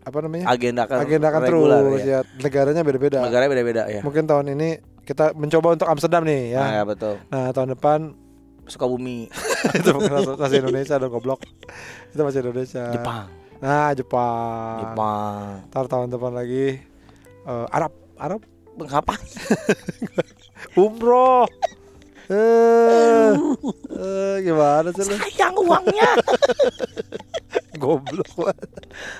apa 0.02 0.18
namanya? 0.18 0.46
Agendakan 0.50 0.96
agendakan 0.98 1.40
regular, 1.46 1.80
terus 1.86 2.02
ya. 2.02 2.20
ya. 2.20 2.20
Negaranya 2.42 2.82
beda-beda. 2.82 3.18
Negaranya 3.22 3.50
beda-beda 3.54 3.82
ya. 3.86 4.00
mungkin 4.02 4.26
tahun 4.26 4.46
ini 4.58 4.68
kita 5.02 5.34
mencoba 5.34 5.78
untuk 5.78 5.88
Amsterdam 5.88 6.22
nih 6.26 6.58
ya. 6.58 6.62
Nah, 6.62 6.72
ya 6.74 6.82
betul. 6.86 7.14
nah 7.30 7.46
tahun 7.54 7.68
depan 7.78 8.00
Sukabumi, 8.62 9.26
itu 9.78 9.90
bukan 9.90 10.38
masih 10.38 10.62
Indonesia 10.62 10.94
dong 10.94 11.10
goblok. 11.10 11.42
Itu 12.14 12.22
masih 12.22 12.46
Indonesia. 12.46 12.94
Jepang, 12.94 13.26
nah 13.58 13.90
Jepang. 13.90 14.76
Jepang. 14.86 15.66
ntar 15.66 15.84
tahun 15.90 16.14
depan 16.14 16.30
lagi 16.30 16.78
eh, 17.46 17.66
Arab 17.74 17.90
Arab? 18.18 18.40
Ngapain? 18.72 19.28
umroh 20.80 21.44
eh, 22.28 23.32
eh, 23.90 24.34
gimana 24.40 24.88
sih 24.90 25.02
lu 25.02 25.14
Sayang 25.16 25.54
uangnya. 25.58 26.08
goblok 27.74 28.30
banget. 28.36 28.68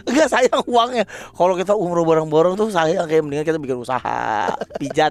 Enggak 0.05 0.29
sayang 0.29 0.63
uangnya. 0.65 1.05
Kalau 1.33 1.55
kita 1.55 1.75
umroh 1.75 2.05
bareng-bareng 2.05 2.55
tuh 2.55 2.69
sayang 2.69 3.05
kayak 3.05 3.23
mendingan 3.23 3.43
kita 3.45 3.59
bikin 3.59 3.75
usaha 3.77 4.49
pijat. 4.77 5.11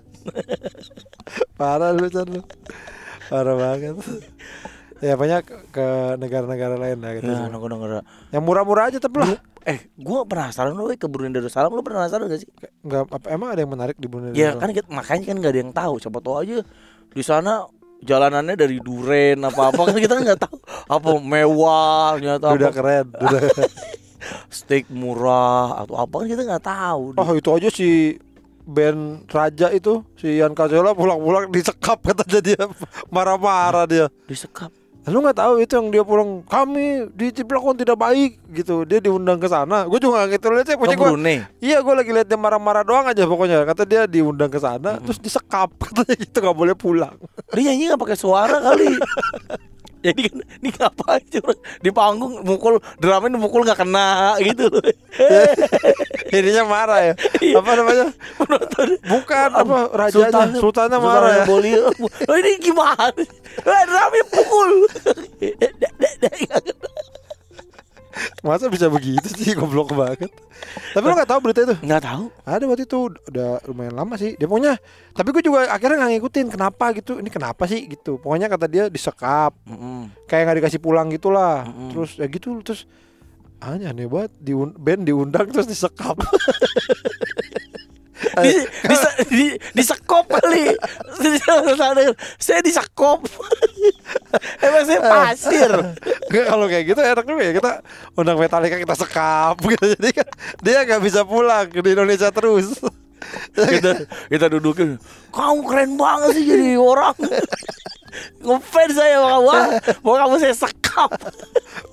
parah 1.53 1.91
lu 1.91 2.07
Chan 2.07 2.25
lu 2.25 2.41
parah 3.27 3.55
banget 3.55 3.95
ya 4.99 5.15
banyak 5.15 5.41
ke 5.69 5.85
negara-negara 6.17 6.75
lain 6.75 6.99
lah 6.99 7.11
gitu 7.15 7.25
Ya, 7.25 7.47
nunggu. 7.47 8.01
yang 8.29 8.43
murah-murah 8.43 8.87
aja 8.87 8.97
tapi 8.97 9.19
lah 9.19 9.39
Eh, 9.61 9.77
gua 9.95 10.25
penasaran 10.25 10.73
lu 10.73 10.89
ke 10.91 11.05
Brunei 11.05 11.29
Darussalam 11.31 11.69
lu 11.69 11.79
penasaran 11.79 12.25
gak 12.25 12.37
sih? 12.37 12.49
nggak 12.81 13.07
apa 13.07 13.27
emang 13.29 13.49
ada 13.49 13.61
yang 13.61 13.69
menarik 13.69 13.95
di 13.95 14.05
Brunei 14.05 14.33
Ya 14.33 14.51
Darussalam? 14.51 14.59
kan 14.59 14.69
kita- 14.73 14.91
makanya 14.91 15.23
kan 15.23 15.35
gak 15.37 15.51
ada 15.51 15.59
yang 15.59 15.71
tahu. 15.71 15.93
Siapa 15.97 16.17
tahu 16.17 16.35
aja 16.37 16.57
di 17.07 17.21
sana 17.21 17.51
jalanannya 18.01 18.55
dari 18.57 18.77
duren 18.81 19.45
apa 19.45 19.69
apa 19.69 19.81
kan 19.93 19.97
kita 19.97 20.15
nggak 20.17 20.39
tahu 20.41 20.57
apa 20.89 21.09
mewah 21.21 22.17
ternyata 22.17 22.45
udah 22.49 22.69
apa. 22.69 22.75
keren 22.75 23.07
udah 23.13 23.41
steak 24.57 24.89
murah 24.89 25.85
atau 25.85 25.95
apa 26.01 26.13
kan 26.25 26.27
kita 26.27 26.41
nggak 26.45 26.65
tahu 26.65 27.01
oh 27.13 27.29
itu 27.37 27.49
aja 27.53 27.69
si 27.69 27.89
band 28.65 29.25
Raja 29.27 29.73
itu 29.73 30.05
si 30.15 30.37
Ian 30.37 30.53
Kajola 30.53 30.93
pulang-pulang 30.93 31.49
disekap 31.49 31.99
katanya 32.05 32.39
dia. 32.39 32.63
Marah-marah 33.13 33.89
dia. 33.89 34.05
Disekap 34.29 34.71
lu 35.09 35.17
nggak 35.25 35.37
tahu 35.41 35.53
itu 35.57 35.73
yang 35.73 35.87
dia 35.89 36.03
pulang 36.05 36.45
kami 36.45 37.09
diciplakon 37.17 37.73
tidak 37.73 37.97
baik 37.97 38.37
gitu. 38.53 38.85
Dia 38.85 39.01
diundang 39.01 39.41
ke 39.41 39.49
sana. 39.49 39.89
Gue 39.89 39.97
juga 39.97 40.21
nggak 40.21 40.37
gitu 40.37 40.47
lihat 40.53 40.65
sih 40.69 40.77
pokoknya 40.77 40.97
gue 41.01 41.09
iya 41.57 41.81
gue 41.81 41.93
lagi 41.97 42.11
lihat 42.13 42.27
dia 42.29 42.37
marah-marah 42.37 42.85
doang 42.85 43.09
aja 43.09 43.25
pokoknya. 43.25 43.65
Kata 43.65 43.81
dia 43.89 44.05
diundang 44.05 44.53
ke 44.53 44.61
sana 44.61 45.01
terus 45.01 45.17
disekap 45.17 45.73
katanya 45.89 46.15
gitu 46.21 46.37
nggak 46.37 46.57
boleh 46.57 46.75
pulang. 46.77 47.17
Dia 47.49 47.73
nyanyi 47.73 47.89
nggak 47.89 48.01
pakai 48.05 48.17
suara 48.19 48.61
kali 48.61 48.93
jadi 50.01 50.21
kan 50.27 50.37
ini 50.61 50.69
ngapain 50.73 51.23
orang? 51.45 51.59
Di 51.81 51.89
panggung 51.93 52.33
mukul 52.41 52.81
drumnya 52.97 53.37
mukul 53.37 53.61
nggak 53.63 53.79
kena 53.85 54.35
gitu. 54.41 54.65
Loh 54.73 54.83
ininya 56.33 56.63
marah 56.65 56.99
ya. 57.11 57.13
Apa 57.55 57.71
namanya? 57.77 58.07
Penonton. 58.39 58.89
Bukan 59.05 59.49
apa 59.53 59.77
rajanya? 59.93 60.57
sultannya 60.57 60.97
marah 60.97 61.31
ya. 61.41 61.45
Bolio. 61.45 61.93
Oh, 62.01 62.35
ini 62.35 62.57
gimana? 62.57 63.23
Drumnya 63.61 64.23
pukul. 64.29 64.71
masa 68.41 68.67
bisa 68.67 68.87
begitu 68.91 69.27
sih 69.33 69.53
goblok 69.59 69.93
banget. 69.93 70.31
Tapi 70.93 71.03
lu 71.05 71.13
nggak 71.13 71.29
tahu 71.29 71.39
berita 71.41 71.59
itu? 71.65 71.75
Nggak 71.81 72.03
tahu. 72.03 72.23
ada 72.45 72.63
waktu 72.67 72.83
itu 72.85 72.97
udah 73.11 73.49
lumayan 73.69 73.95
lama 73.95 74.15
sih. 74.17 74.35
Dia 74.37 74.47
pokoknya 74.49 74.77
tapi 75.15 75.29
gue 75.33 75.43
juga 75.45 75.69
akhirnya 75.69 75.97
nggak 76.01 76.11
ngikutin 76.17 76.47
kenapa 76.53 76.85
gitu? 76.97 77.17
Ini 77.17 77.29
kenapa 77.29 77.63
sih 77.65 77.85
gitu. 77.87 78.21
Pokoknya 78.21 78.47
kata 78.51 78.65
dia 78.67 78.83
disekap. 78.91 79.55
Mm-mm. 79.65 80.11
kayak 80.29 80.43
nggak 80.47 80.57
dikasih 80.63 80.81
pulang 80.81 81.07
gitulah. 81.11 81.65
Mm-mm. 81.67 81.89
terus 81.93 82.17
ya 82.19 82.27
gitu 82.27 82.59
terus 82.61 82.85
aneh 83.61 83.87
aneh 83.89 84.05
banget. 84.09 84.31
Di 84.37 84.53
band 84.55 85.01
diundang 85.07 85.47
terus 85.49 85.69
disekap 85.69 86.17
Di, 88.39 88.53
di, 88.63 88.95
di, 89.35 89.45
disekop 89.75 90.25
kali. 90.31 90.71
saya 92.45 92.61
disekop. 92.63 93.27
Emang 94.65 94.83
saya 94.87 95.01
pasir. 95.03 95.71
Kalau 96.31 96.65
kayak 96.71 96.83
gitu 96.87 97.01
enak 97.03 97.25
juga 97.27 97.41
ya. 97.43 97.53
Kita 97.55 97.71
undang 98.15 98.39
Metallica 98.39 98.79
kita 98.79 98.95
sekap. 98.95 99.59
Gitu. 99.59 99.85
Jadi 99.99 100.09
kan 100.15 100.27
dia 100.63 100.87
nggak 100.87 101.01
bisa 101.03 101.27
pulang 101.27 101.67
di 101.67 101.89
Indonesia 101.91 102.31
terus. 102.31 102.79
Kita 103.53 104.07
kita 104.31 104.45
dudukin. 104.47 104.95
Kamu 105.35 105.61
keren 105.67 105.91
banget 105.99 106.39
sih 106.39 106.45
jadi 106.47 106.79
orang. 106.79 107.15
Ngefans 108.43 108.91
saya 108.91 109.23
sama 109.23 109.29
kamu 109.39 109.49
ah. 109.55 109.67
mau 110.03 110.15
kamu 110.19 110.35
saya 110.39 110.55
sekap. 110.55 111.11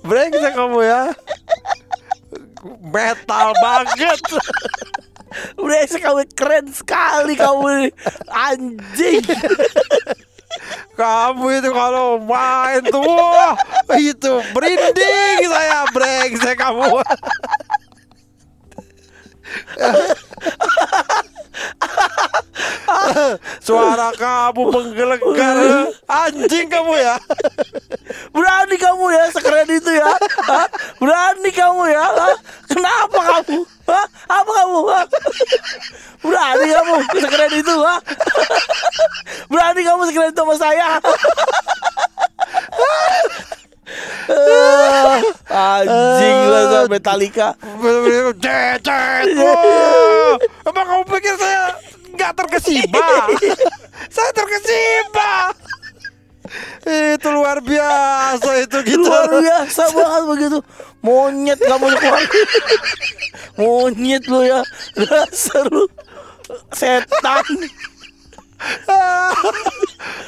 Brengsek 0.03 0.53
kamu 0.55 0.79
ya. 0.83 1.01
Metal 2.91 3.55
banget 3.63 4.19
udah 5.57 5.85
kamu 5.85 6.25
keren 6.33 6.73
sekali 6.73 7.37
kamu 7.37 7.93
anjing. 8.29 9.23
Kamu 10.97 11.45
itu 11.55 11.69
kalau 11.71 12.19
main 12.19 12.83
tuh 12.83 12.99
wah, 12.99 13.55
itu 13.95 14.43
merinding 14.51 15.47
saya 15.47 15.87
brengsek 15.95 16.59
kamu 16.59 16.99
suara 23.65 24.09
kamu 24.15 24.63
menggelegar. 24.71 25.57
Anjing 26.05 26.67
kamu 26.69 26.93
ya. 26.97 27.15
Berani 28.33 28.75
kamu 28.77 29.05
ya 29.13 29.23
sekeren 29.33 29.69
itu 29.69 29.91
ya? 29.93 30.09
Berani 30.97 31.49
kamu 31.53 31.83
ya? 31.89 32.05
Kenapa 32.69 33.19
kamu? 33.19 33.57
Apa 34.29 34.51
kamu? 34.63 34.79
Berani 36.21 36.65
kamu 36.69 36.93
sekeren 37.17 37.51
itu 37.57 37.73
berani 39.49 39.81
kamu 39.81 40.01
sekeren 40.09 40.29
itu 40.29 40.41
sama 40.41 40.55
saya? 40.57 41.01
Anjing 45.49 46.37
lah 46.45 46.63
sama 46.69 46.87
Metallica. 46.93 47.57
Wah, 49.41 50.37
Emang 50.69 50.85
kamu 50.85 51.03
pikir 51.09 51.33
saya 51.41 51.73
nggak 52.39 52.47
terkesima. 52.47 53.03
Saya 54.15 54.31
terkesima. 54.31 55.31
Itu 56.87 57.29
luar 57.29 57.61
biasa 57.61 58.49
itu 58.63 58.77
gitu. 58.87 59.05
Luar 59.05 59.27
biasa 59.27 59.83
banget 59.91 60.23
begitu. 60.25 60.57
Monyet 61.03 61.59
kamu 61.59 61.85
keluar. 61.99 62.23
Monyet 63.59 64.23
lu 64.31 64.41
ya. 64.47 64.63
Dasar 64.95 65.67
lu. 65.67 65.85
Setan. 66.73 67.45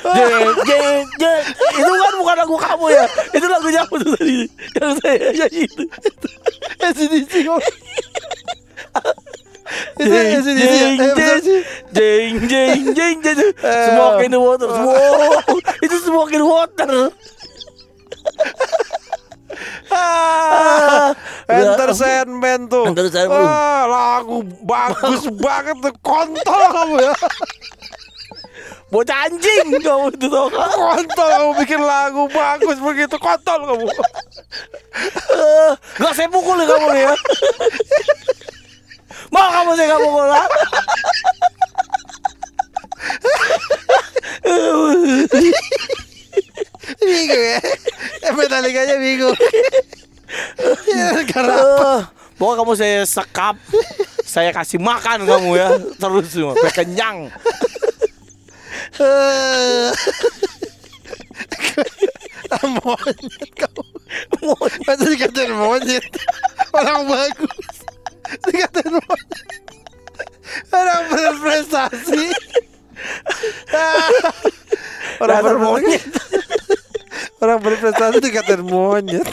Jeng 0.01 0.56
jeng 0.63 1.03
jeng 1.20 1.44
itu 1.51 1.91
kan 1.91 2.13
bukan 2.15 2.36
lagu 2.39 2.56
kamu 2.56 2.86
ya. 2.96 3.03
Itu 3.36 3.44
lagunya 3.44 3.84
aku 3.84 4.00
tuh 4.00 4.15
tadi. 4.15 4.48
Yang 4.80 4.91
saya 5.03 5.30
nyanyi 5.36 5.62
itu 5.68 5.84
SDC 6.96 7.34
jeng 10.00 10.44
jeng 10.44 10.58
jeng 10.58 11.40
jeng 11.94 12.34
jeng 12.48 12.82
jeng 12.96 13.18
jeng 13.24 13.40
smoke 13.62 14.22
in 14.24 14.32
the 14.32 14.40
water 14.40 14.68
wow 14.72 15.42
itu 15.82 15.96
smoke 16.04 16.32
in 16.32 16.44
water. 16.44 17.10
Ah, 19.92 21.12
Enter 21.51 21.92
Sandman 21.92 22.66
tuh. 22.72 22.88
Enter 22.88 23.12
Sandman. 23.12 23.44
ah, 23.44 23.84
Lagu 23.86 24.40
bagus 24.63 25.28
banget 25.44 25.75
tuh 25.84 25.94
Kontol 26.00 26.62
kamu 26.72 26.96
ya. 27.04 27.13
Bocah 28.88 29.28
anjing 29.28 29.68
kamu 29.84 30.16
itu 30.16 30.28
tau 30.32 30.48
Kontol 30.48 31.28
kamu 31.28 31.51
bikin 31.60 31.82
lagu 31.84 32.24
bagus 32.32 32.80
begitu 32.80 33.20
Kontol 33.20 33.60
kamu. 33.68 33.86
Eh, 35.36 35.72
Gak 36.00 36.13
saya 36.16 36.32
pukul 36.32 36.56
ya 36.58 36.66
kamu 36.72 36.88
ya 36.96 37.13
mau 39.32 39.48
kamu 39.50 39.72
saya 39.80 39.88
kamu 39.96 40.08
bola 40.12 40.44
bingung 47.02 47.44
ya 47.44 47.60
Metallicanya 48.32 48.96
bingung 49.00 49.38
karena 51.32 51.56
apa? 51.60 51.94
Pokoknya 52.40 52.58
kamu 52.64 52.74
saya 52.80 53.00
sekap 53.04 53.56
Saya 54.24 54.56
kasih 54.56 54.80
makan 54.80 55.28
kamu 55.28 55.50
ya 55.60 55.70
Terus 56.00 56.32
semua 56.32 56.56
Kenyang 56.72 57.28
monyet 62.82 63.52
kamu 63.58 63.84
monyet 64.42 65.50
monyet 65.56 66.06
orang 66.74 67.02
bagus 67.08 67.81
Dikatain 68.48 68.94
monyet 68.96 69.40
Orang 70.72 71.02
berprestasi. 71.10 72.24
Orang 75.20 75.40
bermonyet 75.44 76.06
Orang 77.42 77.60
berprestasi 77.60 78.22
dikatain 78.22 78.62
monyet. 78.64 79.26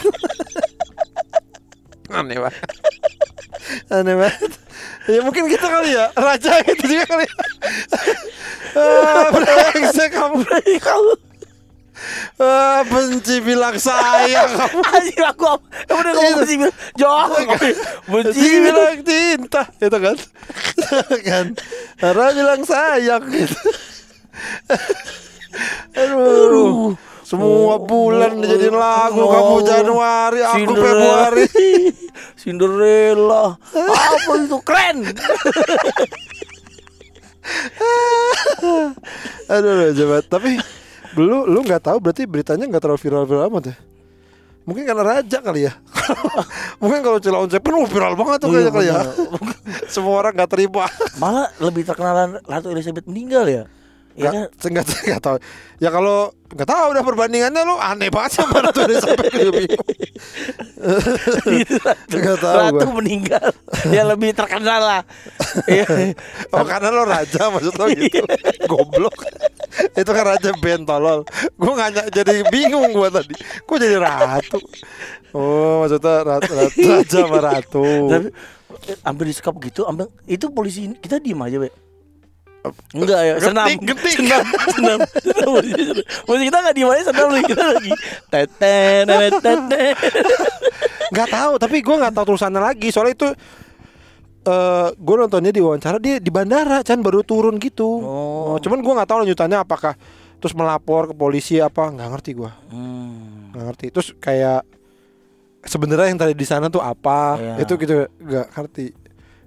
Aneh 2.09 2.41
banget. 2.41 2.69
Aneh 3.93 4.15
banget. 4.17 4.51
Ya 5.05 5.21
mungkin 5.21 5.45
kita 5.45 5.69
kali 5.69 5.93
ya. 5.93 6.09
Raja 6.17 6.61
gitu 6.65 6.83
juga 6.89 7.05
kali 7.05 7.25
ya. 7.25 7.35
Ah, 8.77 9.29
Brengsek 9.33 10.09
kamu. 10.13 10.41
Kamu 10.81 11.28
ah, 12.39 12.81
Benci 12.87 13.41
bilang 13.43 13.75
sayang. 13.75 14.51
Anjir 14.95 15.23
aku 15.27 15.59
udah 15.89 16.11
ngomong 16.15 16.35
benci 16.43 16.55
bilang 16.59 16.77
Jauh 16.95 17.39
Benci 18.07 18.49
bilang 18.63 18.99
cinta. 19.03 19.61
Itu 19.79 19.97
kan? 19.97 20.17
Kan? 21.27 21.45
Ra 21.99 22.27
bilang 22.31 22.61
sayang. 22.63 23.23
Gitu 23.27 23.57
Aduh. 25.97 26.95
Semua 27.29 27.77
bulan 27.77 28.41
dijadiin 28.41 28.73
lagu 28.73 29.21
Kamu 29.21 29.61
Januari 29.61 30.41
Aku 30.41 30.55
Cinderella. 30.57 31.29
Februari. 31.29 31.45
Cinderella 32.41 33.43
Apa 33.69 34.31
itu? 34.41 34.57
Keren. 34.65 34.97
Aduh 39.45 39.69
aduh, 39.69 39.89
coba. 39.93 40.17
Tapi 40.25 40.57
Lu 41.17 41.47
lu 41.49 41.59
nggak 41.65 41.89
tahu 41.89 41.97
berarti 41.97 42.27
beritanya 42.29 42.67
nggak 42.67 42.81
terlalu 42.83 43.01
viral-viral 43.01 43.47
amat 43.49 43.63
ya? 43.73 43.75
Mungkin 44.67 44.83
karena 44.85 45.01
raja 45.01 45.37
kali 45.41 45.65
ya? 45.65 45.73
Mungkin 46.81 47.01
kalau 47.01 47.17
Cilaun 47.17 47.49
Seven 47.49 47.73
oh, 47.73 47.89
viral 47.89 48.13
banget 48.13 48.37
tuh 48.43 48.49
kayaknya 48.53 48.71
kali 48.75 48.85
ya? 48.85 48.99
Semua 49.93 50.21
orang 50.21 50.37
nggak 50.37 50.51
terima. 50.53 50.85
Malah 51.17 51.49
lebih 51.57 51.87
terkenalan 51.87 52.37
Ratu 52.45 52.69
Elizabeth 52.69 53.09
meninggal 53.09 53.49
ya 53.49 53.63
Iya 54.19 54.29
kan 54.29 54.47
Nggak, 54.59 54.85
nggak, 54.85 54.85
nggak 55.07 55.21
tahu. 55.23 55.37
Ya 55.79 55.89
kalau 55.95 56.17
nggak 56.49 56.67
tahu 56.67 56.85
udah 56.91 57.03
perbandingannya 57.05 57.61
lu 57.63 57.75
aneh 57.79 58.09
banget 58.11 58.41
sih 58.41 58.45
mana 58.51 58.69
tuh 58.75 58.83
sampai 58.99 59.27
ke 59.31 59.39
bingung. 59.47 59.89
Itu 61.55 61.75
Ratu, 61.79 62.15
Nggak 62.19 62.37
tahu 62.41 62.57
Ratu 62.57 62.85
gua. 62.89 62.95
meninggal 62.99 63.47
Ya 63.93 64.03
lebih 64.03 64.33
terkenal 64.33 64.81
lah 64.81 65.01
Iya 65.69 66.17
Oh 66.51 66.65
karena 66.65 66.89
lo 66.91 67.05
raja 67.05 67.53
maksud 67.53 67.73
lo 67.79 67.85
gitu. 67.93 68.25
Goblok. 68.67 69.15
Itu 69.95 70.11
kan 70.11 70.25
raja 70.35 70.49
band 70.57 70.83
tolol. 70.89 71.23
Gue 71.55 71.71
nggak 71.71 72.11
jadi 72.11 72.43
bingung 72.51 72.91
gua 72.91 73.07
tadi. 73.13 73.37
Gue 73.63 73.77
jadi 73.79 74.01
ratu. 74.01 74.59
Oh 75.31 75.85
maksudnya 75.85 76.25
ratu, 76.25 76.51
ratu, 76.57 76.79
raja 76.81 77.17
sama 77.23 77.37
ratu. 77.39 77.85
Tapi 78.09 78.27
hampir 79.05 79.25
disekap 79.29 79.55
gitu, 79.61 79.85
ambil 79.85 80.09
itu 80.25 80.49
polisi 80.49 80.89
kita 80.97 81.21
diem 81.21 81.37
aja, 81.41 81.57
Be. 81.61 81.69
Enggak 82.91 83.19
ya, 83.23 83.33
senam. 83.39 83.67
Getik. 83.79 84.15
Senam, 84.19 84.45
senam. 84.75 84.99
senam. 85.23 85.51
Polisi 86.27 86.43
kita 86.51 86.57
enggak 86.59 86.75
diem 86.75 86.89
aja, 86.91 87.03
senam 87.07 87.27
lagi 87.31 87.45
kita 87.47 87.65
lagi. 87.71 87.91
Teten, 88.27 89.03
teten. 89.07 89.59
Nggak 91.09 91.27
tahu. 91.31 91.53
Tapi 91.55 91.75
gue 91.79 91.95
nggak 91.95 92.13
tahu 92.13 92.25
tulisannya 92.35 92.61
lagi. 92.61 92.87
Soalnya 92.91 93.13
itu 93.15 93.27
eh 94.39 94.87
gue 94.95 95.15
nontonnya 95.19 95.51
di 95.51 95.59
wawancara 95.59 95.99
dia 95.99 96.15
di 96.17 96.31
bandara 96.31 96.79
Chan 96.79 96.99
baru 97.03 97.23
turun 97.23 97.59
gitu. 97.59 97.87
Oh. 97.99 98.55
cuman 98.63 98.79
gue 98.79 98.93
nggak 98.95 99.09
tahu 99.11 99.19
lanjutannya 99.27 99.59
apakah 99.59 99.93
terus 100.39 100.55
melapor 100.55 101.11
ke 101.11 101.13
polisi 101.13 101.59
apa 101.59 101.91
nggak 101.91 102.07
ngerti 102.07 102.31
gue. 102.39 102.51
Hmm. 102.71 103.51
nggak 103.51 103.65
ngerti 103.67 103.85
terus 103.91 104.15
kayak 104.15 104.63
sebenarnya 105.59 106.07
yang 106.15 106.19
tadi 106.23 106.33
di 106.39 106.47
sana 106.47 106.71
tuh 106.71 106.79
apa 106.79 107.35
Iya. 107.35 107.67
itu 107.67 107.73
gitu 107.75 107.95
nggak 108.15 108.47
ngerti 108.55 108.85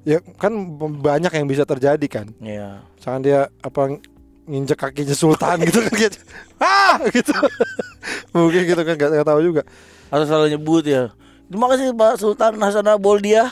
ya 0.02 0.18
kan 0.36 0.52
banyak 0.98 1.30
yang 1.30 1.46
bisa 1.46 1.62
terjadi 1.62 2.06
kan 2.10 2.26
Iya. 2.42 2.82
misalkan 2.98 3.22
dia 3.22 3.40
apa 3.62 3.98
nginjek 4.42 4.74
kakinya 4.74 5.14
sultan 5.14 5.62
gitu 5.62 5.78
kan 5.86 5.94
gitu 5.94 6.18
ah 6.62 6.98
gitu 7.14 7.30
mungkin 8.34 8.66
gitu 8.66 8.82
kan 8.82 8.94
nggak 8.98 9.26
tahu 9.26 9.40
juga 9.42 9.62
Harus 10.12 10.28
selalu 10.28 10.52
nyebut 10.52 10.84
ya. 10.84 11.08
Terima 11.48 11.72
kasih 11.72 11.96
Pak 11.96 12.20
Sultan 12.20 12.60
Hasanah 12.60 13.00
Boldia. 13.00 13.48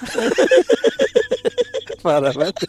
parah 2.05 2.37
banget 2.37 2.69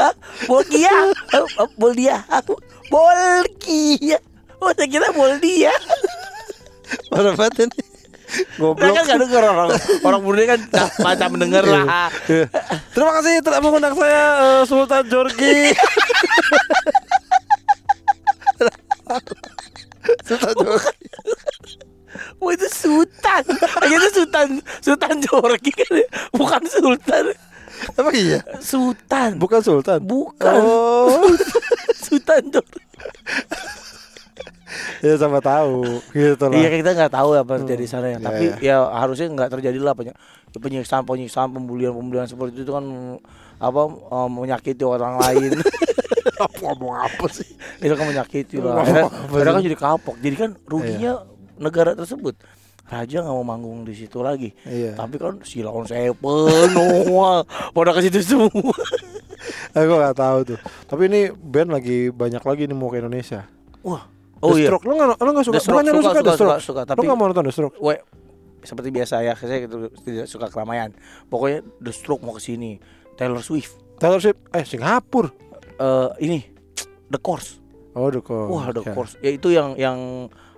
Hah? 0.00 0.16
Boldia. 0.48 1.12
Boldia. 1.76 2.16
Bolkia. 2.88 4.16
Oh, 4.56 4.72
saya 4.72 4.88
kira 4.88 5.12
Boldia. 5.12 5.68
parah 7.12 7.36
banget 7.36 7.68
ini 7.68 7.89
Mereka 8.40 8.58
goblok 8.58 8.94
kan 8.94 9.04
gak 9.06 9.20
denger 9.20 9.42
orang 9.44 9.68
orang 10.00 10.20
Brunei 10.20 10.46
kan 10.46 10.60
ca- 10.66 10.92
macam 11.00 11.28
mendengar 11.32 11.64
lah. 11.64 11.84
Iya. 12.26 12.46
terima 12.90 13.12
kasih 13.14 13.40
telah 13.40 13.60
mengundang 13.60 13.94
saya 13.94 14.22
eh, 14.38 14.62
Sultan 14.64 15.04
Jorgi 15.06 15.56
Sultan 20.22 20.54
Jorgi 20.56 21.06
Wah 22.36 22.50
itu 22.50 22.66
sultan. 22.68 23.42
Akhirnya 23.78 24.10
sultan 24.10 24.48
sultan 24.80 25.16
Jorgi 25.20 25.70
kan 25.70 25.92
ya. 25.94 26.08
bukan 26.32 26.62
sultan. 26.66 27.24
apa 27.80 28.10
iya 28.12 28.44
Sultan. 28.60 29.40
bukan 29.40 29.60
Sultan 29.62 30.04
Bukan. 30.04 30.60
oh 30.60 31.32
sultan 32.04 32.42
Jorgi. 32.50 32.89
Ya 35.00 35.14
sama 35.16 35.40
tahu 35.40 35.82
gitu 36.12 36.44
lah 36.46 36.56
Iya 36.56 36.68
kita 36.72 36.90
nggak 36.92 37.12
tahu 37.12 37.28
apa 37.34 37.50
yang 37.50 37.62
terjadi 37.64 37.82
di 37.82 37.88
sana 37.88 38.06
ya. 38.06 38.12
Iya, 38.12 38.20
Tapi 38.20 38.44
ya 38.60 38.76
harusnya 38.92 39.26
nggak 39.28 39.50
terjadi 39.50 39.78
lah 39.80 39.94
penyi- 39.96 40.16
penyiksaan 40.52 41.02
penyiksaan 41.04 41.48
pembulian 41.50 41.92
pembulian 41.92 42.28
seperti 42.28 42.60
itu 42.60 42.72
kan 42.72 42.84
apa 43.56 43.80
eh, 43.88 44.28
menyakiti 44.28 44.84
orang 44.84 45.16
lain. 45.18 45.56
ngomong 46.60 46.96
apa 46.96 47.26
sih 47.28 47.48
itu 47.80 47.92
kan 47.92 48.06
menyakiti 48.06 48.56
lah. 48.60 48.80
Apa 48.80 49.08
akhirnya 49.08 49.52
kan 49.52 49.62
jadi 49.64 49.78
kapok. 49.78 50.16
Jadi 50.20 50.36
kan 50.36 50.50
ruginya 50.64 51.12
negara 51.56 51.92
tersebut. 51.92 52.36
Raja 52.90 53.22
nggak 53.22 53.36
mau 53.36 53.46
manggung 53.46 53.86
di 53.86 53.94
situ 53.94 54.18
lagi. 54.18 54.50
Iya. 54.66 54.98
Tapi 54.98 55.14
kan 55.16 55.38
si 55.46 55.62
Seven, 55.62 56.66
Noah, 56.74 57.46
pada 57.70 57.94
ke 57.94 58.02
situ 58.02 58.18
semua. 58.20 58.74
Aku 59.70 59.92
gak 59.94 60.18
tahu 60.18 60.38
tuh. 60.42 60.58
Tapi 60.90 61.06
ini 61.06 61.20
band 61.30 61.70
lagi 61.70 62.10
banyak 62.10 62.42
lagi 62.42 62.62
nih 62.66 62.74
mau 62.74 62.90
ke 62.90 62.98
Indonesia. 62.98 63.46
Wah. 63.86 64.04
The 64.40 64.46
Oh 64.46 64.56
iya. 64.56 64.68
Stroke. 64.68 64.84
Lo 64.84 64.92
gak, 64.94 65.08
lo 65.16 65.30
gak 65.30 65.44
suka? 65.44 65.54
The 65.54 65.60
Stroke, 65.60 65.76
Bukannya 65.76 65.92
lo 65.92 66.00
suka, 66.00 66.08
suka, 66.10 66.16
The 66.16 66.24
suka, 66.24 66.34
Stroke? 66.34 66.50
suka, 66.56 66.64
suka, 66.64 66.80
Lo 66.82 66.88
tapi- 66.90 67.06
gak 67.06 67.14
mau 67.14 67.26
nonton 67.28 67.44
The 67.44 67.52
Stroke? 67.52 67.76
We, 67.78 67.94
seperti 68.60 68.88
biasa 68.90 69.14
ya, 69.20 69.32
saya 69.34 69.58
gitu, 69.62 69.76
tidak 70.00 70.26
suka 70.26 70.46
keramaian. 70.48 70.90
Pokoknya 71.26 71.60
The 71.78 71.92
Stroke 71.92 72.20
mau 72.20 72.32
ke 72.32 72.42
sini. 72.42 72.80
Taylor 73.14 73.40
Swift. 73.40 73.76
Taylor 73.96 74.16
Swift, 74.18 74.40
eh 74.50 74.64
Singapura. 74.64 75.28
Eh 75.76 76.08
ini 76.22 76.38
The 77.06 77.16
Course. 77.16 77.60
Oh, 77.92 78.08
The 78.08 78.20
Course. 78.20 78.48
Wah, 78.48 78.66
The 78.70 78.82
Ya. 78.82 78.92
Course. 78.92 79.12
Ya 79.20 79.30
itu 79.30 79.48
yang 79.48 79.76
yang 79.76 79.98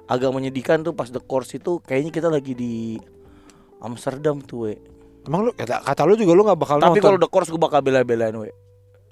agak 0.05 0.31
menyedihkan 0.31 0.83
tuh 0.83 0.93
pas 0.93 1.09
The 1.09 1.19
Course 1.19 1.57
itu 1.57 1.81
kayaknya 1.81 2.11
kita 2.13 2.29
lagi 2.29 2.53
di 2.53 3.03
Amsterdam 3.81 4.39
tuh, 4.41 4.69
we. 4.69 4.75
Emang 5.23 5.43
lu 5.43 5.51
kata, 5.51 5.81
kata 5.81 6.03
lu 6.03 6.15
juga 6.15 6.33
lu 6.35 6.43
gak 6.43 6.55
bakal 6.57 6.77
Tapi 6.77 6.99
kalau 6.99 7.15
nonton. 7.15 7.23
The 7.23 7.31
Course 7.31 7.49
gue 7.49 7.59
bakal 7.61 7.81
bela-belain, 7.81 8.35
we. 8.37 8.51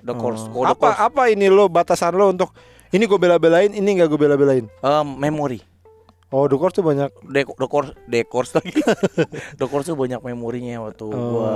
The 0.00 0.14
Course. 0.14 0.46
Oh. 0.46 0.62
Kalau 0.62 0.64
The 0.64 0.74
apa 0.74 0.86
Course, 0.88 1.00
apa 1.00 1.22
ini 1.28 1.46
lo 1.46 1.66
batasan 1.66 2.14
lo 2.14 2.28
untuk 2.28 2.50
ini 2.90 3.04
gue 3.06 3.18
bela-belain, 3.18 3.70
ini 3.70 3.88
gak 3.96 4.10
gue 4.10 4.18
bela-belain. 4.18 4.66
eh, 4.66 5.04
memory. 5.04 5.60
Oh, 6.30 6.46
The 6.46 6.54
Course 6.54 6.78
tuh 6.78 6.86
banyak. 6.86 7.10
The, 7.26 7.42
the 7.42 7.66
Course, 7.66 7.90
The 8.06 8.22
Course 8.22 8.54
lagi. 8.54 8.70
the 9.58 9.66
Course 9.66 9.90
tuh 9.90 9.98
banyak 9.98 10.22
memorinya 10.22 10.78
waktu 10.80 11.10
gua 11.10 11.50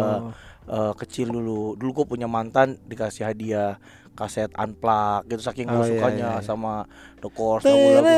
Oh. 0.66 0.90
eh, 0.90 0.92
kecil 0.98 1.30
dulu. 1.30 1.78
Dulu 1.78 2.02
gue 2.02 2.06
punya 2.10 2.26
mantan 2.26 2.82
dikasih 2.82 3.22
hadiah 3.24 3.78
kaset 4.14 4.50
unplug 4.54 5.26
gitu 5.26 5.42
saking 5.42 5.66
gue 5.66 5.74
Oh, 5.74 5.82
iya, 5.82 5.90
sukanya 5.90 6.28
iya, 6.28 6.38
iya. 6.38 6.46
sama 6.46 6.86
The 7.22 7.30
Course 7.30 7.62
lagu-lagu. 7.66 8.02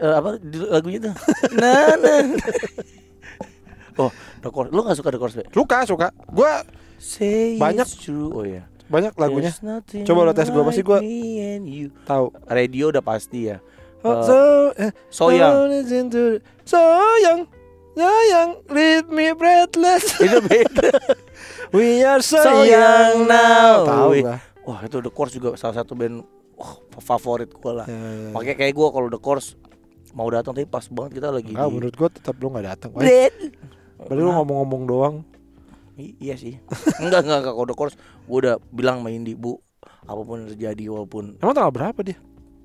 Eh, 0.00 0.14
apa 0.16 0.40
lagunya 0.72 0.98
tuh? 1.04 1.14
nah, 1.52 1.92
nah. 2.00 2.24
Oh, 4.00 4.10
The 4.40 4.48
Course. 4.48 4.70
Lu 4.72 4.80
gak 4.80 4.96
suka 4.96 5.12
The 5.12 5.20
Course, 5.20 5.34
Be? 5.36 5.44
Suka, 5.50 5.84
suka. 5.84 6.08
Gua 6.26 6.64
Say 6.96 7.60
Banyak. 7.60 7.84
true. 7.96 8.32
Oh 8.32 8.44
ya. 8.44 8.64
banyak 8.90 9.14
lagunya. 9.14 9.54
Coba 10.02 10.26
lo 10.26 10.34
tes 10.34 10.50
gua, 10.50 10.66
pasti 10.66 10.82
gua-. 10.82 10.98
Tahu. 12.02 12.26
Radio 12.50 12.90
udah 12.90 12.98
pasti 13.00 13.46
ya. 13.46 13.62
Oh, 14.02 14.10
Eh, 14.10 14.22
so, 14.24 14.36
eh, 14.74 14.90
Soyang. 15.12 15.52
oh, 15.54 16.40
Soyang. 16.66 17.46
Sayang, 17.90 18.64
leave 18.72 19.12
me 19.12 19.30
breathless. 19.36 20.16
Itu 20.24 20.40
beda. 20.40 20.88
We 21.76 22.00
are 22.00 22.24
so, 22.24 22.40
So 22.40 22.64
young 22.64 22.66
young 22.66 23.16
now. 23.28 23.84
Tahu 23.84 24.24
gak? 24.24 24.40
wah 24.60 24.80
itu 24.84 25.02
The 25.02 25.10
Course 25.10 25.32
juga 25.34 25.56
salah 25.56 25.82
satu 25.82 25.98
band 25.98 26.22
wah, 26.54 26.78
favorit 27.00 27.50
gue 27.50 27.72
lah 27.72 27.88
Ya, 27.88 27.96
ya, 27.96 28.10
ya. 28.12 28.28
makanya 28.30 28.56
kayak 28.60 28.74
gue 28.76 28.88
kalau 28.92 29.08
The 29.10 29.18
Course 29.18 29.56
mau 30.12 30.28
datang 30.28 30.52
tapi 30.52 30.68
pas 30.68 30.84
banget 30.86 31.18
kita 31.18 31.28
lagi 31.30 31.50
Enggak, 31.50 31.66
di 31.66 31.74
menurut 31.74 31.94
gua 31.96 32.08
tetap 32.10 32.34
lu 32.38 32.50
nggak 32.50 32.66
datang. 32.66 32.90
Wah, 32.94 33.02
Padahal 34.02 34.22
lu 34.22 34.32
ngomong-ngomong 34.32 34.82
doang. 34.84 35.16
I- 35.94 36.16
iya 36.18 36.34
sih 36.34 36.56
enggak 37.02 37.22
enggak 37.22 37.38
enggak 37.42 37.56
The 37.62 37.74
Course 37.74 37.96
gue 38.24 38.38
udah 38.38 38.56
bilang 38.70 38.98
sama 38.98 39.10
Indi 39.10 39.32
bu 39.32 39.60
apa 40.00 40.16
pun 40.18 40.46
terjadi 40.46 40.88
walaupun 40.88 41.36
Emang 41.36 41.52
tanggal 41.52 41.68
berapa 41.70 42.00
dia? 42.00 42.16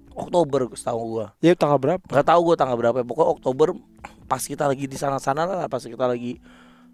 Oktober 0.09 0.71
setahu 0.71 1.01
gue 1.13 1.25
Ya 1.41 1.51
tanggal 1.51 1.75
berapa? 1.75 1.99
nggak 2.01 2.23
tahu 2.25 2.39
gue 2.41 2.55
tanggal 2.55 2.77
berapa 2.77 2.97
pokoknya 3.01 3.29
Oktober 3.29 3.67
pas 4.23 4.39
kita 4.39 4.63
lagi 4.63 4.85
di 4.85 4.95
sana 4.95 5.19
sana 5.19 5.43
lah 5.43 5.67
pas 5.67 5.83
kita 5.83 6.05
lagi 6.05 6.39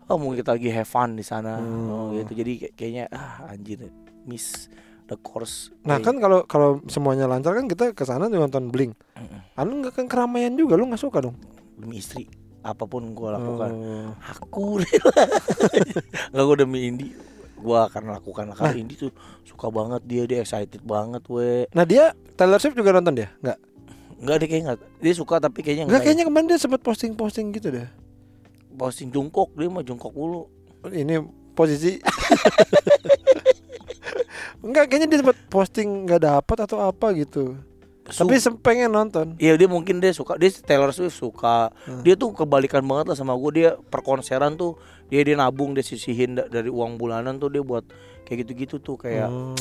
oh 0.04 0.18
mungkin 0.18 0.42
kita 0.42 0.52
lagi 0.52 0.70
have 0.70 0.90
fun 0.90 1.14
di 1.14 1.22
sana 1.22 1.62
oh, 1.62 2.10
Hmm. 2.10 2.18
gitu 2.18 2.32
jadi 2.36 2.52
kayak- 2.58 2.74
kayaknya 2.76 3.04
ah 3.08 3.46
anjir 3.48 3.94
miss 4.24 4.66
the 5.06 5.16
course 5.16 5.70
Nah 5.84 5.96
Kayak- 5.96 6.06
kan 6.08 6.16
kalau 6.18 6.40
kalau 6.44 6.70
semuanya 6.88 7.24
lancar 7.26 7.54
kan 7.54 7.66
kita 7.66 7.92
ke 7.92 8.02
sana 8.02 8.26
nonton 8.26 8.68
Blink. 8.68 8.98
Mm-mm. 9.14 9.46
Anu 9.54 9.78
nggak 9.80 9.94
kan 9.94 10.06
keramaian 10.08 10.52
juga 10.52 10.74
lu 10.74 10.88
nggak 10.88 10.98
suka 11.00 11.22
dong? 11.22 11.38
demi 11.78 11.98
istri 11.98 12.26
apa 12.62 12.86
pun 12.86 13.12
gue 13.12 13.30
lakukan. 13.30 13.70
Oh. 13.74 14.10
aku 14.16 14.80
rela 14.80 15.16
nggak 16.32 16.44
gue 16.44 16.58
demi 16.58 16.80
Indi. 16.86 17.08
Gue 17.58 17.78
akan 17.78 18.10
lakukan 18.12 18.50
karena 18.52 18.74
Indi 18.76 18.96
tuh 18.96 19.12
suka 19.42 19.70
banget. 19.70 20.02
Dia 20.06 20.24
dia 20.26 20.40
excited 20.40 20.82
banget 20.82 21.22
we. 21.26 21.66
Nah 21.74 21.84
dia 21.84 22.14
Taylor 22.34 22.58
Swift 22.58 22.74
juga 22.74 22.92
nonton 22.92 23.14
dia? 23.14 23.30
Nggak? 23.40 23.60
nggak 24.22 24.38
dia 24.38 24.48
kayak 24.48 24.64
nggak 24.64 24.80
dia 25.02 25.14
suka 25.18 25.36
tapi 25.38 25.66
kayaknya 25.66 25.90
Nggak 25.90 26.02
kayaknya 26.04 26.26
kemarin 26.30 26.46
dia 26.46 26.62
sempat 26.62 26.78
posting-posting 26.80 27.50
gitu 27.52 27.74
deh. 27.74 27.90
posting 28.72 29.10
jongkok 29.10 29.50
dia 29.52 29.66
mah 29.66 29.82
jongkok 29.82 30.14
dulu 30.14 30.46
Ini 30.88 31.26
posisi. 31.52 31.98
Enggak 34.62 34.88
kayaknya 34.88 35.08
dia 35.10 35.20
sempat 35.20 35.38
posting 35.50 36.06
nggak 36.06 36.22
dapat 36.22 36.58
atau 36.62 36.78
apa 36.80 37.14
gitu. 37.14 37.58
Tapi 38.04 38.34
pengen 38.60 38.90
nonton. 38.90 39.38
Iya 39.38 39.54
dia 39.56 39.66
mungkin 39.66 39.98
dia 39.98 40.10
suka 40.10 40.34
dia 40.36 40.50
Taylor 40.52 40.90
Swift 40.90 41.14
suka 41.14 41.70
Hmm. 41.86 42.02
dia 42.02 42.14
tuh 42.14 42.34
kebalikan 42.34 42.82
banget 42.82 43.08
lah 43.08 43.16
sama 43.16 43.34
gue 43.34 43.52
dia 43.56 43.70
perkonseran 43.80 44.56
tuh 44.56 44.76
dia 45.08 45.22
dia 45.22 45.34
nabung 45.34 45.72
dia 45.72 45.82
sisihin 45.82 46.34
da- 46.34 46.46
dari 46.46 46.68
uang 46.68 46.96
bulanan 46.96 47.38
tuh 47.38 47.48
dia 47.48 47.62
buat 47.62 47.86
kayak 48.24 48.44
gitu-gitu 48.44 48.80
tuh 48.80 48.98
kayak 48.98 49.28
Oh. 49.28 49.54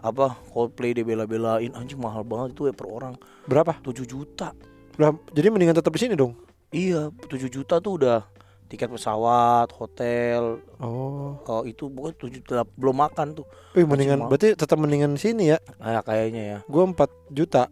apa 0.00 0.40
Coldplay 0.48 0.92
dia 0.92 1.02
bela-belain 1.02 1.68
anjing 1.70 1.96
mahal 1.96 2.22
banget 2.22 2.54
itu 2.54 2.64
ya 2.64 2.72
per 2.72 2.86
orang 2.86 3.14
Berapa? 3.44 3.76
7 3.78 4.02
juta 4.02 4.56
Lah, 4.94 5.08
jadi 5.28 5.48
mendingan 5.48 5.74
tetap 5.74 5.90
di 5.90 6.00
sini 6.00 6.14
dong. 6.14 6.32
iya 6.70 7.12
7 7.22 7.48
juta 7.48 7.76
tuh 7.76 7.98
udah 7.98 8.24
tiket 8.66 8.88
pesawat 8.88 9.68
hotel 9.70 10.64
Oh. 10.78 11.36
oh, 11.40 11.62
itu 11.62 11.86
7 11.86 12.32
juta 12.32 12.64
belum 12.72 12.96
makan 12.98 13.34
tuh 13.34 13.46
Wih, 13.72 13.84
mendingan 13.84 14.16
Cuma- 14.18 14.30
berarti 14.30 14.54
tetap 14.54 14.76
mendingan 14.76 15.12
sini 15.14 15.50
ya. 15.50 15.58
kayak 15.76 16.02
kayaknya 16.02 16.42
ya 16.42 16.58
Gua 16.64 16.86
4 16.86 16.96
juta. 17.28 17.68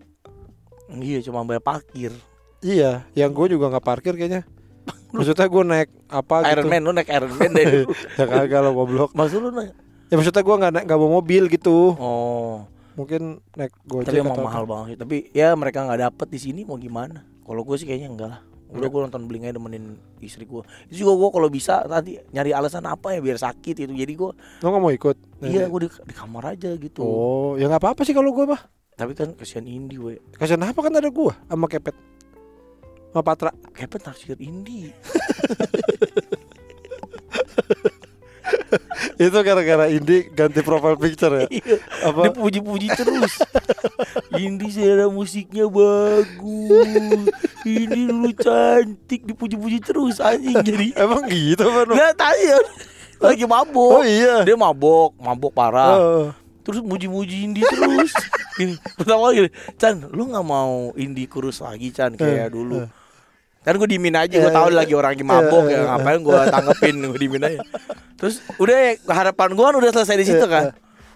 Iya 0.96 1.18
cuma 1.20 1.42
bayar 1.42 1.62
parkir 1.62 2.10
Iya, 2.60 3.08
yang 3.14 3.32
gue 3.32 3.46
juga 3.48 3.66
nggak 3.68 3.80
parkir 3.82 4.12
kayaknya. 4.14 4.44
Maksudnya 5.16 5.48
gue 5.48 5.62
naik 5.64 5.88
apa 6.06 6.44
Iron 6.46 6.60
gitu. 6.60 6.68
Man 6.68 6.82
lu 6.82 6.92
naik 6.92 7.08
Iron 7.08 7.32
Man 7.32 7.50
deh 7.50 7.64
ya 8.18 8.24
kagak 8.26 8.60
lo 8.60 8.70
goblok. 8.74 9.10
maksud 9.12 9.40
lu 9.40 9.50
naik 9.50 9.72
Ya 10.06 10.14
maksudnya 10.14 10.42
gue 10.42 10.56
nggak 10.58 10.72
naik 10.72 10.84
nggak 10.84 10.98
bawa 10.98 11.10
mobil 11.14 11.42
gitu. 11.46 11.94
oh 11.94 12.68
Mungkin 12.92 13.40
naik 13.54 13.72
gojek 13.82 14.10
tapi 14.10 14.20
emang 14.20 14.36
mahal 14.38 14.62
apa. 14.62 14.72
banget 14.76 14.98
tapi 14.98 15.16
ya 15.30 15.54
mereka 15.54 15.82
nggak 15.82 16.00
dapet 16.04 16.26
di 16.28 16.38
sini 16.38 16.60
mau 16.62 16.76
gimana 16.76 17.24
kalau 17.40 17.62
gue 17.62 17.74
sih 17.74 17.86
kayaknya 17.86 18.08
enggak 18.08 18.28
lah 18.28 18.40
udah 18.68 18.86
gue 18.86 19.00
nonton 19.02 19.22
bling 19.24 19.42
aja 19.42 19.56
demenin 19.56 19.84
istri 20.18 20.44
gue 20.44 20.60
itu 20.86 21.02
juga 21.02 21.12
gue 21.16 21.28
kalau 21.32 21.48
bisa 21.48 21.82
nanti 21.84 22.20
nyari 22.28 22.52
alasan 22.52 22.84
apa 22.84 23.10
ya 23.10 23.18
biar 23.18 23.34
sakit 23.36 23.74
itu 23.80 23.90
jadi 23.90 24.12
gue 24.12 24.30
Lo 24.36 24.66
nggak 24.68 24.78
mau 24.78 24.92
ikut? 24.92 25.16
iya 25.40 25.64
gue 25.64 25.80
di, 25.80 25.88
di 25.88 26.14
kamar 26.14 26.54
aja 26.54 26.70
gitu 26.72 27.00
Oh, 27.00 27.50
ya 27.54 27.66
nggak 27.66 27.80
apa-apa 27.80 28.04
sih 28.04 28.12
kalau 28.12 28.30
gue 28.30 28.46
mah. 28.46 28.62
Tapi 29.00 29.16
kan 29.16 29.32
kesian 29.32 29.64
Indi 29.64 29.96
we 29.96 30.20
Kasian 30.32 30.60
apa 30.60 30.76
kan 30.76 30.92
ada 30.92 31.08
gue 31.08 31.32
sama 31.40 31.64
kepet. 31.64 31.96
Sama 33.10 33.24
Patra. 33.24 33.48
Kepet 33.72 34.04
naksir 34.04 34.36
Indi 34.36 34.92
Itu 39.16 39.36
gara-gara 39.38 39.88
Indi 39.88 40.28
ganti 40.30 40.60
profile 40.60 40.96
picture 40.96 41.32
ya. 41.34 41.46
Iya, 41.56 41.76
Apa? 42.02 42.20
dia 42.24 42.32
puji-puji 42.34 42.88
terus 42.90 43.40
Indi 44.34 44.68
selera 44.68 45.08
musiknya 45.08 45.64
bagus 45.64 47.28
Indi 47.62 48.02
dulu 48.06 48.30
cantik 48.34 49.24
dipuji-puji 49.24 49.78
terus 49.80 50.16
anjing 50.18 50.60
jadi 50.60 50.92
Emang 51.04 51.24
gitu 51.26 51.64
kan? 51.64 51.86
nggak 51.86 52.14
tahu 52.14 52.38
ya 52.38 52.58
lagi 53.20 53.44
mabuk 53.44 53.92
Oh 53.92 54.02
iya. 54.02 54.40
dia 54.40 54.56
mabok 54.56 55.12
mabok 55.16 55.52
parah 55.52 55.92
Oh. 55.94 56.26
Terus 56.60 56.80
muji-muji 56.80 57.44
Indi 57.44 57.62
terus. 57.62 58.12
Ini 58.60 58.76
pertama 58.94 59.32
gini 59.32 59.48
Chan 59.74 60.04
lu 60.08 60.28
nggak 60.28 60.42
mau 60.42 60.92
Indi 60.94 61.24
kurus 61.24 61.60
lagi 61.60 61.88
Chan 61.90 62.14
kayak 62.14 62.46
Eh, 62.46 62.50
dulu. 62.50 62.82
eh. 62.82 62.88
kan 63.60 63.76
gue 63.76 63.84
dimin 63.86 64.16
aja 64.16 64.32
gue 64.32 64.48
Eh, 64.48 64.52
tahu 64.52 64.68
lagi 64.70 64.92
orang 64.92 65.12
lagi 65.12 65.24
mabok 65.24 65.68
ya 65.68 65.84
ngapain 65.86 66.20
gue 66.20 66.38
tanggepin 66.48 66.94
gue 67.02 67.18
dimin 67.18 67.42
aja. 67.42 67.60
Terus 68.16 68.40
udah 68.56 68.76
ya, 68.76 68.90
harapan 69.06 69.48
gue 69.52 69.64
kan 69.64 69.76
udah 69.76 69.90
selesai 69.90 70.16
di 70.16 70.26
situ 70.26 70.44
kan. 70.44 70.72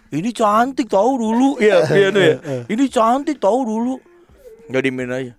ini 0.09 0.31
cantik 0.31 0.87
tahu 0.87 1.11
dulu. 1.17 1.57
Iya 1.59 1.85
iya 1.91 2.09
tuh 2.09 2.23
ya 2.23 2.35
ini 2.67 2.85
cantik 2.87 3.37
tahu 3.37 3.59
dulu. 3.63 3.95
Nggak 4.69 4.83
dimin 4.83 5.11
aja. 5.11 5.33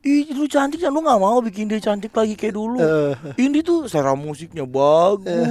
Ih 0.00 0.30
lu 0.32 0.46
cantik 0.46 0.78
kan 0.78 0.88
lu 0.88 1.02
gak 1.02 1.18
mau 1.18 1.40
bikin 1.40 1.66
dia 1.66 1.82
cantik 1.82 2.10
lagi 2.10 2.32
kayak 2.32 2.54
dulu. 2.54 2.78
Eh. 2.78 3.14
Ini 3.42 3.58
tuh 3.60 3.84
selera 3.86 4.14
musiknya 4.14 4.62
bagus. 4.62 5.46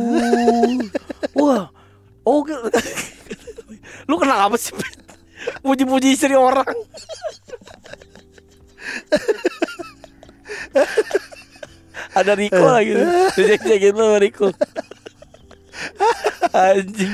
Wah 1.34 1.68
Oke 2.24 2.56
Lu 4.08 4.16
kenapa 4.20 4.56
sih? 4.60 4.76
Puji-puji 5.62 6.16
istri 6.16 6.36
orang. 6.36 6.68
Ada 12.16 12.34
Riko 12.38 12.66
lagi. 12.66 12.96
Dijek-jekin 13.36 13.94
lu 13.96 14.04
sama 14.08 14.18
Riko. 14.20 14.48
Anjing. 16.56 17.14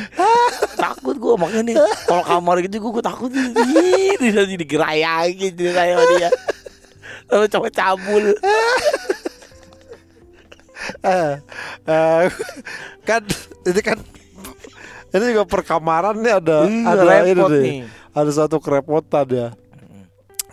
Takut 0.78 1.18
gue 1.18 1.34
makanya 1.34 1.64
nih 1.66 1.76
Kalau 2.06 2.24
kamar 2.26 2.62
gitu 2.62 2.78
gue, 2.78 3.02
takut. 3.02 3.30
Ih, 3.34 4.14
Di 4.22 4.30
sana 4.30 4.46
digerayangin 4.46 5.54
Jadi 5.58 5.74
sama 5.74 6.06
dia. 6.18 6.30
Lalu 7.32 7.46
coba 7.50 7.68
cabul. 7.72 8.26
Eh, 11.06 11.34
eh, 11.86 12.26
kan 13.06 13.22
ini 13.70 13.82
kan 13.86 14.02
ini 15.12 15.24
juga 15.30 15.44
perkamaran 15.44 16.16
nih 16.16 16.34
ada 16.34 16.58
Iya, 16.64 16.88
ada 16.88 17.02
ini 17.20 17.32
repot 17.32 17.50
deh. 17.50 17.62
nih. 17.62 17.80
Ada 18.12 18.32
satu 18.34 18.58
kerepotan 18.58 19.28
ya. 19.28 19.48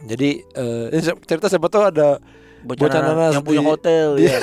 Jadi 0.00 0.30
eh, 0.42 0.84
ini 0.90 1.00
cerita 1.22 1.46
siapa 1.46 1.66
tahu 1.66 1.84
ada 1.84 2.18
Bocah 2.58 2.80
Bocah 2.80 3.00
nanas 3.00 3.14
nanas 3.14 3.32
yang 3.32 3.44
punya 3.44 3.60
di- 3.60 3.68
hotel 3.68 4.06
di- 4.14 4.26
ya. 4.26 4.38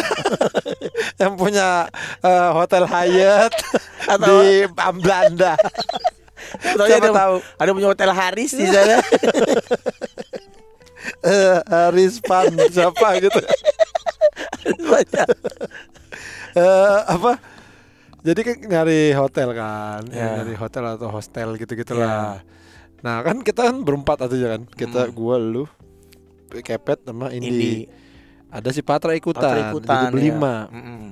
yang 1.21 1.33
punya 1.35 1.67
eh, 2.21 2.49
hotel 2.53 2.83
Hyatt 2.85 3.53
Atau- 4.13 4.39
di 4.41 4.63
Belanda. 4.95 5.53
Siapa 6.61 7.01
ada, 7.01 7.09
tahu 7.11 7.35
ada 7.57 7.69
punya 7.71 7.89
hotel 7.89 8.09
Haris 8.11 8.53
di 8.53 8.65
sana. 8.65 9.01
eh, 11.21 11.57
Haris 11.65 12.19
Pan 12.19 12.51
siapa 12.69 13.17
gitu. 13.17 13.39
Eh, 16.55 16.97
apa? 17.07 17.31
Jadi 18.25 18.39
kan 18.41 18.55
nyari 18.59 19.13
hotel 19.13 19.53
kan, 19.53 20.01
Ya. 20.09 20.41
nyari 20.41 20.53
hotel 20.53 20.83
atau 20.89 21.07
hostel 21.07 21.53
gitu-gitulah. 21.55 22.41
Nah 22.99 23.21
kan 23.21 23.37
kita 23.39 23.61
kan 23.63 23.77
berempat 23.79 24.25
aja 24.25 24.35
kan, 24.51 24.65
kita 24.67 25.05
Hmm. 25.05 25.13
gua 25.13 25.37
lu, 25.37 25.69
kepet 26.49 27.05
sama 27.05 27.29
Indi. 27.29 27.47
Indi 27.47 27.73
Ada 28.47 28.71
si 28.71 28.79
Patra 28.79 29.11
ikutan, 29.11 29.43
Patra 29.43 29.69
ikutan, 29.69 29.99
jadi 30.01 30.09
berlima. 30.09 30.65
ya. 30.65 30.73
Mm-mm. 30.73 31.03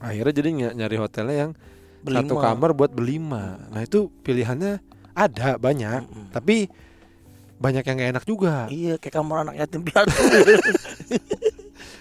Akhirnya 0.00 0.32
jadi 0.32 0.48
ny- 0.50 0.74
nyari 0.74 0.96
hotelnya 0.96 1.36
yang 1.36 1.52
satu 2.00 2.06
Berlima. 2.32 2.40
kamar 2.40 2.70
buat 2.72 2.90
berlima. 2.90 3.42
Nah 3.68 3.80
itu 3.80 4.08
pilihannya 4.18 4.80
ada 5.12 5.54
banyak, 5.56 6.00
Mm-mm. 6.02 6.32
tapi 6.32 6.66
banyak 7.56 7.82
yang 7.82 7.96
gak 7.96 8.10
enak 8.12 8.24
juga, 8.24 8.66
Iya 8.66 8.96
kayak 8.96 9.14
kamar 9.14 9.36
anak 9.42 9.58
yatim 9.58 9.84
piatu. 9.84 10.10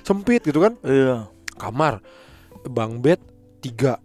sempit 0.03 0.41
gitu 0.41 0.59
kan. 0.59 0.73
Iya. 0.81 1.27
Kamar, 1.57 1.99
bang 2.63 2.97
bed 2.97 3.19
tiga, 3.59 3.97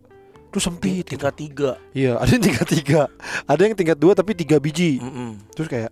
terus 0.52 0.64
sempit. 0.68 1.02
gitu. 1.02 1.16
Tingkat 1.16 1.34
tiga. 1.34 1.70
Iya, 1.96 2.16
ada 2.22 2.30
yang 2.30 2.44
tingkat 2.44 2.68
tiga, 2.68 3.00
ada 3.48 3.60
yang 3.64 3.74
tingkat 3.74 3.96
dua 3.96 4.12
tapi 4.12 4.36
tiga 4.36 4.60
biji. 4.60 5.00
Mm-mm. 5.00 5.40
Terus 5.56 5.68
kayak, 5.72 5.90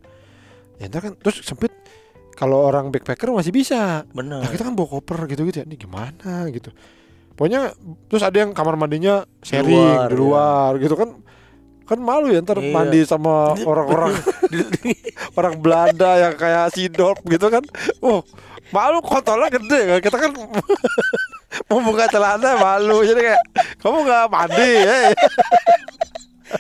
ya 0.77 0.85
ntar 0.93 1.01
kan, 1.01 1.13
terus 1.17 1.41
sempit. 1.41 1.73
Kalau 2.37 2.57
orang 2.65 2.89
backpacker 2.89 3.29
masih 3.37 3.53
bisa. 3.53 4.09
Bener. 4.17 4.41
Nah 4.41 4.49
kita 4.49 4.65
kan 4.65 4.73
bawa 4.73 4.97
koper 4.97 5.29
gitu-gitu 5.29 5.61
ya, 5.61 5.67
ini 5.69 5.77
gimana 5.77 6.49
gitu. 6.49 6.73
Pokoknya 7.37 7.73
terus 8.09 8.25
ada 8.25 8.37
yang 8.37 8.53
kamar 8.57 8.81
mandinya 8.81 9.25
sharing 9.45 9.77
luar, 9.77 10.09
di 10.09 10.17
luar 10.17 10.71
gitu 10.81 10.95
kan. 10.97 11.21
Kan 11.91 11.99
malu 11.99 12.31
ya 12.31 12.39
ntar 12.39 12.55
Iya. 12.57 12.71
mandi 12.71 13.03
sama 13.03 13.59
orang-orang 13.59 14.15
orang 15.39 15.55
Belanda 15.59 16.11
yang 16.17 16.35
kayak 16.35 16.71
sidop 16.71 17.19
gitu 17.27 17.51
kan. 17.51 17.67
Oh, 17.99 18.23
malu 18.71 19.03
kontolnya 19.03 19.51
gede 19.51 19.81
kan. 19.85 19.99
Kita 20.01 20.17
kan 20.17 20.31
mau 21.67 21.83
buka 21.83 22.07
celana 22.07 22.55
malu 22.57 23.03
jadi 23.03 23.35
kayak 23.35 23.43
kamu 23.79 24.07
nggak 24.07 24.25
mandi 24.29 24.71
ya. 24.79 24.97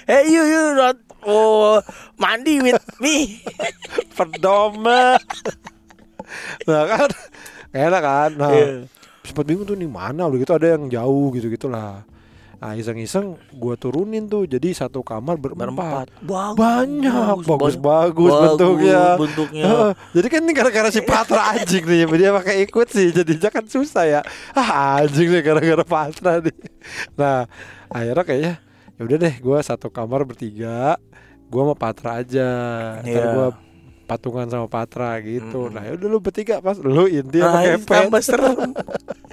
Eh 0.04 0.22
yuk 0.26 0.46
yuk 0.46 0.66
not- 0.74 1.06
Oh, 1.20 1.76
mandi 2.16 2.58
with 2.58 2.80
me. 2.96 3.44
Pedoman. 4.16 5.20
nah 6.64 6.84
kan 6.86 7.10
enak 7.70 8.00
kan. 8.00 8.30
Nah, 8.34 8.50
Iya. 8.50 8.88
sempat 9.20 9.44
bingung 9.44 9.62
tuh 9.62 9.76
nih 9.76 9.84
mana 9.84 10.24
udah 10.24 10.40
gitu 10.40 10.56
ada 10.56 10.74
yang 10.74 10.88
jauh 10.88 11.28
gitu 11.36 11.52
gitulah. 11.52 12.02
Nah 12.60 12.72
iseng-iseng 12.72 13.24
gua 13.50 13.72
turunin 13.72 14.24
tuh 14.24 14.44
jadi 14.44 14.68
satu 14.70 15.00
kamar 15.00 15.34
berempat. 15.34 15.64
Berempat. 15.66 16.06
Bagus. 16.20 16.56
Banyak, 16.56 17.36
bagus 17.42 17.74
bagus 17.74 18.32
bentuknya. 18.36 19.16
bentuknya. 19.16 19.72
Jadi 20.12 20.26
kan 20.28 20.40
ini 20.40 20.52
gara-gara 20.52 20.88
si 20.88 21.00
Patra 21.00 21.40
anjing 21.52 21.82
nih 21.82 22.04
dia 22.06 22.30
pakai 22.30 22.60
ikut 22.62 22.86
sih 22.86 23.10
jadinya 23.10 23.48
kan 23.48 23.64
susah 23.64 24.04
ya 24.04 24.20
ah 24.52 24.68
anjing 24.98 25.26
nih 25.26 25.40
gara-gara 25.40 25.80
Patra 25.82 26.38
nih 26.38 26.52
nah 27.14 27.48
akhirnya 27.88 28.22
kayaknya 28.22 28.54
ya 28.94 29.00
udah 29.00 29.16
deh 29.18 29.34
gua 29.40 29.58
satu 29.60 29.88
kamar 29.88 30.22
bertiga 30.22 31.00
gua 31.48 31.62
sama 31.64 31.74
Patra 31.74 32.20
aja 32.20 32.48
ntar 33.00 33.08
Iya. 33.08 33.32
gua 33.32 33.48
patungan 34.04 34.44
sama 34.46 34.66
Patra 34.66 35.16
gitu 35.20 35.64
Mm-mm. 35.64 35.72
nah 35.72 35.82
ya 35.82 35.96
udah 35.96 36.08
lu 36.08 36.18
bertiga 36.18 36.60
pas 36.60 36.76
lu 36.76 37.06
inti 37.06 37.40
Nah, 37.40 37.64
tambah 37.80 38.20
serem. 38.20 38.76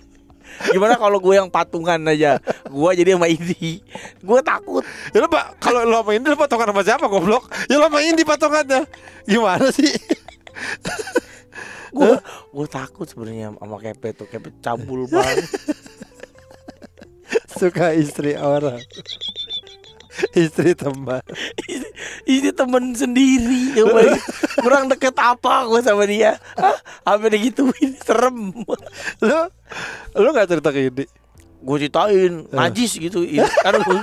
Gimana 0.73 0.97
kalau 0.97 1.21
gue 1.21 1.33
yang 1.37 1.49
patungan 1.49 2.01
aja? 2.09 2.41
Gue 2.67 2.91
jadi 2.97 3.13
sama 3.15 3.29
Indi. 3.29 3.81
Gue 4.21 4.39
takut. 4.41 4.83
ya 5.13 5.21
lu 5.21 5.29
pak 5.29 5.61
kalau 5.61 5.85
lu 5.85 5.95
sama 6.01 6.11
Indi 6.17 6.27
lu 6.33 6.37
patungan 6.37 6.67
sama 6.73 6.81
siapa 6.81 7.05
goblok 7.05 7.49
ya 7.69 7.77
lu 7.77 7.85
sama 7.85 7.99
Indi 8.01 8.23
patungannya 8.25 8.81
gimana 9.29 9.67
sih 9.69 9.93
Gue 11.93 12.19
gue 12.53 12.67
takut 12.67 13.07
sebenarnya 13.07 13.55
sama 13.57 13.77
Kepet 13.79 14.13
tuh. 14.21 14.27
Kepet 14.29 14.59
cabul 14.61 15.07
banget. 15.09 15.45
suka 17.57 17.89
istri 17.97 18.37
orang 18.37 18.77
istri 20.37 20.77
teman 20.77 21.25
Ini 22.25 22.49
temen 22.55 22.95
sendiri. 22.97 23.77
Coba 23.77 24.17
Kurang 24.63 24.89
deket 24.89 25.13
apa 25.19 25.67
gue 25.69 25.81
sama 25.85 26.07
dia? 26.09 26.41
Hah? 26.57 26.77
Sampai 27.05 27.29
digituin. 27.37 27.93
Serem. 28.07 28.55
Lu 29.21 29.39
lu 30.17 30.27
nggak 30.33 30.49
cerita 30.49 30.73
ke 30.73 30.89
Indi 30.89 31.05
Gue 31.61 31.77
ceritain. 31.77 32.47
Najis 32.49 32.97
gitu. 32.97 33.21
Ini 33.21 33.45
kan 33.61 33.77
gue 33.77 34.01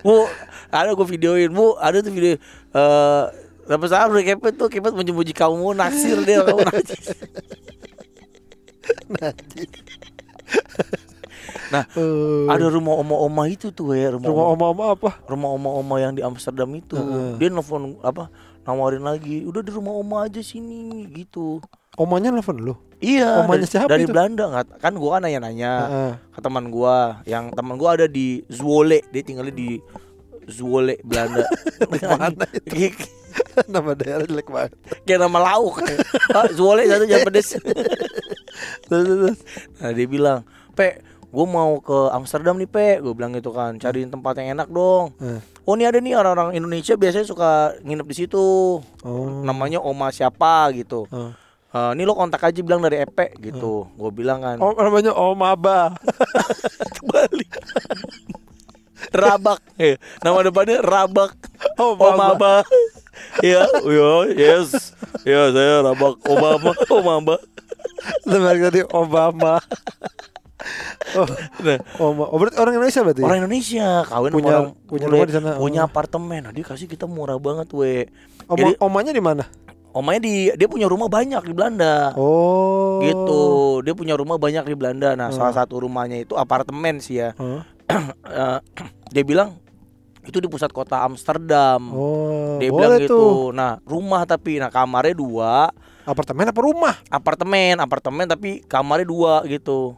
Bu 0.00 0.24
Ada 0.72 0.96
gue 0.96 1.06
videoin. 1.08 1.50
Bu 1.52 1.76
Ada 1.76 2.00
tuh 2.00 2.12
video 2.14 2.38
eh 2.72 3.24
Lepas 3.66 3.90
saat 3.90 4.06
udah 4.06 4.22
kepet 4.22 4.54
tuh. 4.54 4.70
Kepet 4.70 4.94
menjemuji 4.94 5.34
kamu 5.34 5.74
Naksir 5.74 6.22
dia 6.22 6.46
kamu 6.46 6.62
najis 6.70 7.10
Nah 11.68 11.84
Eh, 11.92 12.46
Ada 12.46 12.68
rumah 12.68 12.94
oma-oma 12.94 13.46
itu 13.46 13.68
tuh 13.68 13.92
ya 13.92 14.10
Rumah, 14.10 14.26
rumah 14.26 14.44
oma, 14.46 14.54
oma-oma 14.70 14.84
apa? 14.92 15.10
Rumah 15.24 15.50
oma-oma 15.50 15.94
yang 15.96 16.12
di 16.12 16.20
Amsterdam 16.20 16.68
itu. 16.72 16.94
Heeh. 16.94 17.36
Dia 17.36 17.48
nelfon 17.48 17.98
apa 18.00 18.28
Nawarin 18.62 19.02
lagi 19.02 19.42
Udah 19.42 19.60
di 19.60 19.70
rumah 19.70 19.92
oma 19.92 20.24
aja 20.24 20.38
sini 20.38 21.06
Gitu. 21.08 21.58
Omanya 21.94 22.28
nelfon 22.28 22.58
lu? 22.58 22.74
Iya 22.96 23.40
Omanya 23.42 23.62
dari, 23.62 23.66
siapa 23.66 23.88
dari 23.88 24.02
itu? 24.02 24.10
Belanda 24.10 24.44
nggak 24.46 24.66
kan 24.78 24.92
gua 24.94 25.10
kan 25.14 25.20
nanya-nanya 25.22 25.72
Heeh. 25.82 26.12
ke 26.32 26.40
teman 26.40 26.64
gua. 26.66 27.20
Yang 27.24 27.52
teman 27.52 27.74
gua 27.76 27.90
ada 27.94 28.06
di 28.06 28.40
Zwolle 28.46 29.04
dia 29.08 29.20
tinggalnya 29.20 29.52
di 29.52 29.80
Zwolle 30.46 30.96
Belanda. 31.02 31.44
Mana 31.92 32.32
Kayak- 32.64 33.12
nama 33.68 33.92
daerah 33.92 34.24
jelek 34.24 34.48
banget. 34.48 34.72
Kayak 35.04 35.20
nama 35.22 35.38
lauk. 35.46 35.80
Zwolle 36.52 36.84
satu 36.86 37.04
jam 37.04 37.20
pedes 37.22 37.56
nah 39.80 39.90
dia 39.90 40.06
bilang 40.06 40.40
pe 40.72 41.00
gua 41.30 41.44
mau 41.46 41.72
ke 41.80 41.98
Amsterdam 42.14 42.56
nih 42.56 42.70
pe. 42.70 42.88
Gue 43.02 43.12
bilang 43.12 43.34
gitu 43.34 43.50
kan 43.52 43.76
cariin 43.76 44.08
tempat 44.08 44.38
yang 44.40 44.58
enak 44.58 44.68
dong. 44.70 45.12
Eh. 45.20 45.40
oh 45.66 45.74
ini 45.74 45.84
ada 45.84 45.98
nih 45.98 46.14
orang-orang 46.14 46.54
Indonesia 46.54 46.94
biasanya 46.94 47.26
suka 47.26 47.50
nginep 47.82 48.06
di 48.06 48.16
situ. 48.16 48.46
Oh. 49.02 49.42
Namanya 49.42 49.82
Oma 49.82 50.14
siapa 50.14 50.70
gitu. 50.72 51.04
Oh. 51.10 51.30
Eh, 51.76 51.90
ini 51.92 52.08
lo 52.08 52.16
kontak 52.16 52.40
aja 52.40 52.56
bilang 52.64 52.80
dari 52.80 53.04
Epe 53.04 53.36
gitu. 53.36 53.84
Gue 54.00 54.10
bilang 54.14 54.40
kan. 54.40 54.56
Oh 54.64 54.72
namanya 54.72 55.12
Om 55.12 55.42
Aba 55.44 55.92
kembali 56.96 57.46
Rabak. 59.20 59.60
Eh, 59.76 60.00
Nama 60.24 60.40
depannya 60.40 60.80
Rabak. 60.80 61.36
Om 61.76 62.00
Om 62.00 62.16
Aba. 62.16 62.26
Aba 62.32 62.54
Iya 63.44 63.68
iya 63.84 64.12
Yes. 64.32 64.96
Ya 65.28 65.52
saya 65.52 65.84
Rabak. 65.84 66.16
Obama 66.24 67.36
Lu 68.24 68.36
balik 68.40 68.62
tadi 68.72 68.80
Obama 68.96 69.60
oh, 71.14 71.28
Nah, 71.60 71.78
Oma. 71.98 72.24
oh 72.26 72.36
berarti 72.36 72.56
orang 72.56 72.74
Indonesia 72.74 73.00
berarti? 73.02 73.20
Orang 73.20 73.38
Indonesia 73.38 73.86
Kawin 74.04 74.30
Punya- 74.32 74.48
orang 74.48 74.66
punya 74.84 75.06
bule, 75.06 75.18
di 75.22 75.32
sana, 75.32 75.50
Punya 75.56 75.80
oh. 75.82 75.88
apartemen. 75.88 76.40
Nah 76.42 76.52
dia 76.52 76.64
kasih 76.64 76.86
kita 76.86 77.04
murah 77.04 77.36
banget 77.36 77.68
we. 77.70 78.08
Oma, 78.46 78.56
Jadi 78.56 78.72
omanya 78.78 79.12
di 79.12 79.20
mana? 79.20 79.44
Omanya 79.92 80.20
di 80.20 80.34
Dia 80.52 80.64
punya 80.66 80.86
rumah 80.86 81.06
banyak 81.06 81.42
di 81.42 81.52
Belanda. 81.52 82.12
Oh. 82.14 83.00
Gitu. 83.00 83.42
Dia 83.80 83.92
punya 83.92 84.14
rumah 84.14 84.36
banyak 84.36 84.64
di 84.64 84.74
Belanda. 84.74 85.12
Nah 85.12 85.28
salah 85.30 85.52
satu 85.52 85.76
rumahnya 85.78 86.18
itu 86.18 86.32
apartemen 86.32 86.98
sih 86.98 87.20
ya. 87.20 87.36
Oh. 87.36 87.60
Eh, 88.26 88.58
Dia 89.08 89.22
bilang 89.22 89.56
Itu 90.20 90.36
di 90.36 90.50
pusat 90.50 90.68
kota 90.68 91.00
Amsterdam. 91.00 91.78
Oh 91.88 92.58
Dia 92.58 92.68
boleh 92.68 92.98
bilang 92.98 93.00
gitu. 93.00 93.14
tuh. 93.14 93.36
Nah, 93.52 93.78
rumah 93.84 94.26
tapi 94.26 94.58
nah 94.58 94.68
kamarnya 94.68 95.14
dua, 95.14 95.70
apartemen 96.02 96.50
apa 96.50 96.60
rumah? 96.60 96.94
Apartemen, 97.06 97.78
apartemen 97.78 98.26
tapi 98.26 98.58
kamarnya 98.64 99.06
dua 99.06 99.46
gitu. 99.46 99.94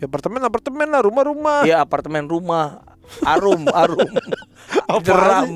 Ya 0.00 0.08
apartemen 0.08 0.40
apartemen 0.40 0.88
lah 0.88 1.00
rumah 1.00 1.22
rumah 1.22 1.58
Iya, 1.62 1.84
apartemen 1.84 2.24
rumah. 2.24 2.80
Arum, 3.20 3.66
arum. 3.68 4.06
Apaan 4.86 5.02
Geram. 5.02 5.50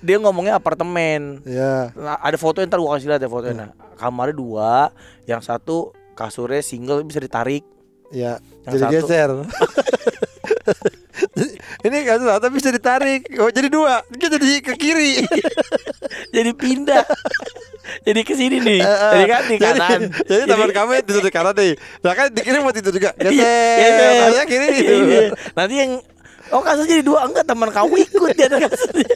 Dia, 0.00 0.16
ngomongnya 0.16 0.54
apartemen. 0.54 1.42
ya 1.42 1.90
Nah, 1.92 2.14
ada 2.16 2.38
foto 2.38 2.62
ntar 2.62 2.78
gua 2.78 2.94
kasih 2.94 3.10
lihat 3.10 3.20
ya 3.20 3.28
fotonya. 3.28 3.54
Nah, 3.58 3.70
kamarnya 3.94 4.32
dua, 4.32 4.94
yang 5.26 5.42
satu 5.42 5.90
kasurnya 6.14 6.62
single 6.62 7.02
bisa 7.02 7.18
ditarik. 7.18 7.66
ya 8.08 8.38
Yang 8.64 8.72
jadi 8.72 8.80
satu. 8.80 8.92
geser 8.94 9.30
ini 11.86 11.98
kan 12.02 12.18
tapi 12.36 12.52
bisa 12.52 12.68
ditarik 12.68 13.22
oh 13.36 13.48
jadi 13.48 13.68
dua 13.68 14.02
dia 14.10 14.28
jadi 14.28 14.58
ke 14.60 14.74
kiri 14.74 15.22
Jadi 16.26 16.52
pindah. 16.52 17.04
jadi 18.06 18.20
ke 18.20 18.32
sini 18.32 18.58
nih. 18.58 18.80
Eh, 18.80 18.86
eh. 18.86 19.10
Jadi 19.12 19.24
kan 19.26 19.42
di 19.42 19.54
Jadi- 19.56 19.80
kanan. 19.80 20.00
Jadi 20.30 20.42
teman 20.44 20.70
kami 20.70 20.92
tidur 21.02 21.22
di 21.22 21.32
kanan 21.32 21.54
nih. 21.54 21.72
Nah 22.00 22.12
kan 22.12 22.26
di 22.28 22.40
kiri 22.40 22.58
mau 22.58 22.72
tidur 22.72 22.92
juga. 22.92 23.10
Iya, 23.16 23.30
Geser. 23.30 24.10
iya. 24.12 24.26
Saya 24.32 24.44
kiri. 24.44 24.68
Iya. 24.76 25.22
Nanti 25.52 25.74
yang 25.76 25.92
Oh 26.46 26.62
kasur 26.62 26.86
jadi 26.86 27.02
dua 27.02 27.26
enggak 27.26 27.42
teman 27.42 27.68
kamu 27.68 27.94
ikut 28.00 28.30
di 28.30 28.42
atas 28.42 28.60
kasurnya. 28.64 29.06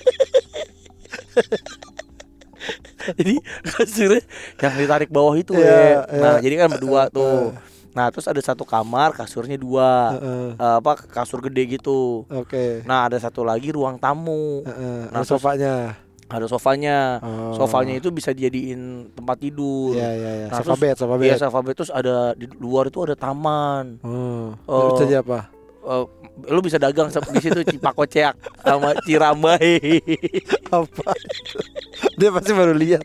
jadi 3.14 3.34
kasurnya 3.64 4.22
yang 4.58 4.74
ditarik 4.76 5.08
bawah 5.08 5.34
itu 5.34 5.54
Iya, 5.54 5.62
we. 5.62 5.70
iya. 5.70 6.00
Nah 6.18 6.34
jadi 6.42 6.54
kan 6.58 6.68
berdua 6.70 7.06
tuh. 7.08 7.54
Nah 7.90 8.06
terus 8.08 8.26
ada 8.26 8.38
satu 8.38 8.62
kamar 8.62 9.10
kasurnya 9.12 9.54
dua. 9.54 10.14
Heeh. 10.14 10.48
Eh, 10.54 10.74
apa 10.78 10.94
kasur 10.96 11.40
gede 11.40 11.66
gitu. 11.72 12.22
Oke. 12.26 12.82
Nah 12.84 13.06
ada 13.06 13.16
satu 13.16 13.42
lagi 13.42 13.70
ruang 13.70 13.96
tamu. 13.96 14.62
Heeh, 14.62 15.10
Nah, 15.10 15.10
ada 15.12 15.22
terus- 15.22 15.30
sofanya. 15.34 15.74
Ada 16.30 16.46
sofanya. 16.46 17.18
Oh. 17.18 17.58
Sofanya 17.58 17.90
itu 17.92 18.14
bisa 18.14 18.30
dijadiin 18.30 19.10
tempat 19.10 19.34
tidur. 19.36 19.98
Iya 19.98 20.10
iya 20.14 20.30
iya. 20.30 20.46
Nah, 20.46 20.62
Sofa 20.62 20.66
terus- 20.70 20.80
bed, 20.80 20.94
sofa 20.94 21.14
Iya 21.16 21.22
bed. 21.26 21.40
sofa 21.42 21.58
bed 21.58 21.74
terus 21.74 21.90
ada 21.90 22.16
di 22.38 22.46
luar 22.56 22.86
itu 22.86 23.02
ada 23.02 23.18
taman. 23.18 23.98
Oh. 24.06 24.54
Oh. 24.64 24.94
Terus 24.94 25.10
jadi 25.10 25.26
apa? 25.26 25.50
Eh, 25.80 26.04
lu 26.48 26.60
bisa 26.64 26.80
dagang 26.80 27.10
di 27.10 27.40
situ 27.42 27.60
Cipako 27.66 28.06
Ceak 28.08 28.36
sama 28.64 28.96
Cirambai. 29.04 30.00
Apa? 30.72 31.12
Dia 32.16 32.30
pasti 32.32 32.52
baru 32.54 32.72
lihat. 32.72 33.04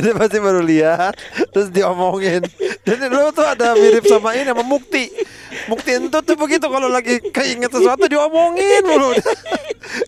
Dia 0.00 0.12
pasti 0.16 0.40
baru 0.40 0.64
lihat 0.64 1.12
terus 1.52 1.68
diomongin. 1.68 2.40
Jadi 2.86 3.04
lu 3.12 3.28
tuh 3.34 3.44
ada 3.44 3.76
mirip 3.76 4.08
sama 4.08 4.32
ini 4.32 4.48
sama 4.48 4.64
Mukti. 4.64 5.12
Mukti 5.68 5.98
itu 5.98 6.18
tuh 6.22 6.36
begitu 6.38 6.64
kalau 6.70 6.88
lagi 6.88 7.20
keinget 7.32 7.68
sesuatu 7.68 8.08
diomongin 8.08 8.82
mulu. 8.86 9.12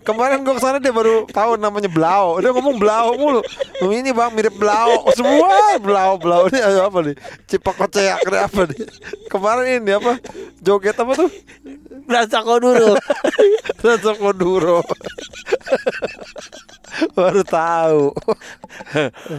Kemarin 0.03 0.43
gua 0.43 0.57
ke 0.57 0.63
sana 0.63 0.79
dia 0.81 0.91
baru 0.91 1.29
tahu 1.29 1.61
namanya 1.61 1.87
Blau. 1.91 2.41
Dia 2.41 2.51
ngomong 2.51 2.81
Blau 2.81 3.15
mulu. 3.15 3.41
"Oh, 3.85 3.91
Ini 3.93 4.11
bang 4.11 4.33
mirip 4.33 4.57
Blau. 4.57 5.05
Semua 5.15 5.77
Blau 5.79 6.17
Blau 6.19 6.49
ini 6.49 6.59
apa 6.61 6.99
nih? 7.05 7.17
Cipakocek 7.47 8.25
ada 8.25 8.49
apa 8.49 8.61
nih? 8.69 8.79
Kemarin 9.29 9.85
ini 9.85 9.93
apa? 9.95 10.17
Joget 10.65 10.97
apa 10.99 11.13
tuh? 11.15 11.31
Rasa 12.09 12.38
Koduro. 12.43 12.95
Rasa 13.79 14.13
Koduro. 14.15 14.79
baru 17.15 17.43
tahu. 17.45 18.03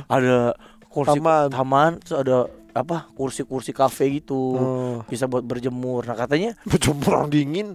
ada 0.08 0.54
kursi 0.88 1.20
Taman. 1.20 1.48
taman. 1.50 1.92
terus 2.00 2.18
ada 2.18 2.38
apa? 2.72 3.10
Kursi-kursi 3.12 3.72
kafe 3.72 4.22
gitu. 4.22 4.56
Oh. 4.56 4.98
Bisa 5.06 5.26
buat 5.26 5.44
berjemur. 5.44 6.06
Nah, 6.06 6.16
katanya 6.16 6.54
Berjemur 6.64 7.12
orang 7.16 7.30
dingin. 7.30 7.70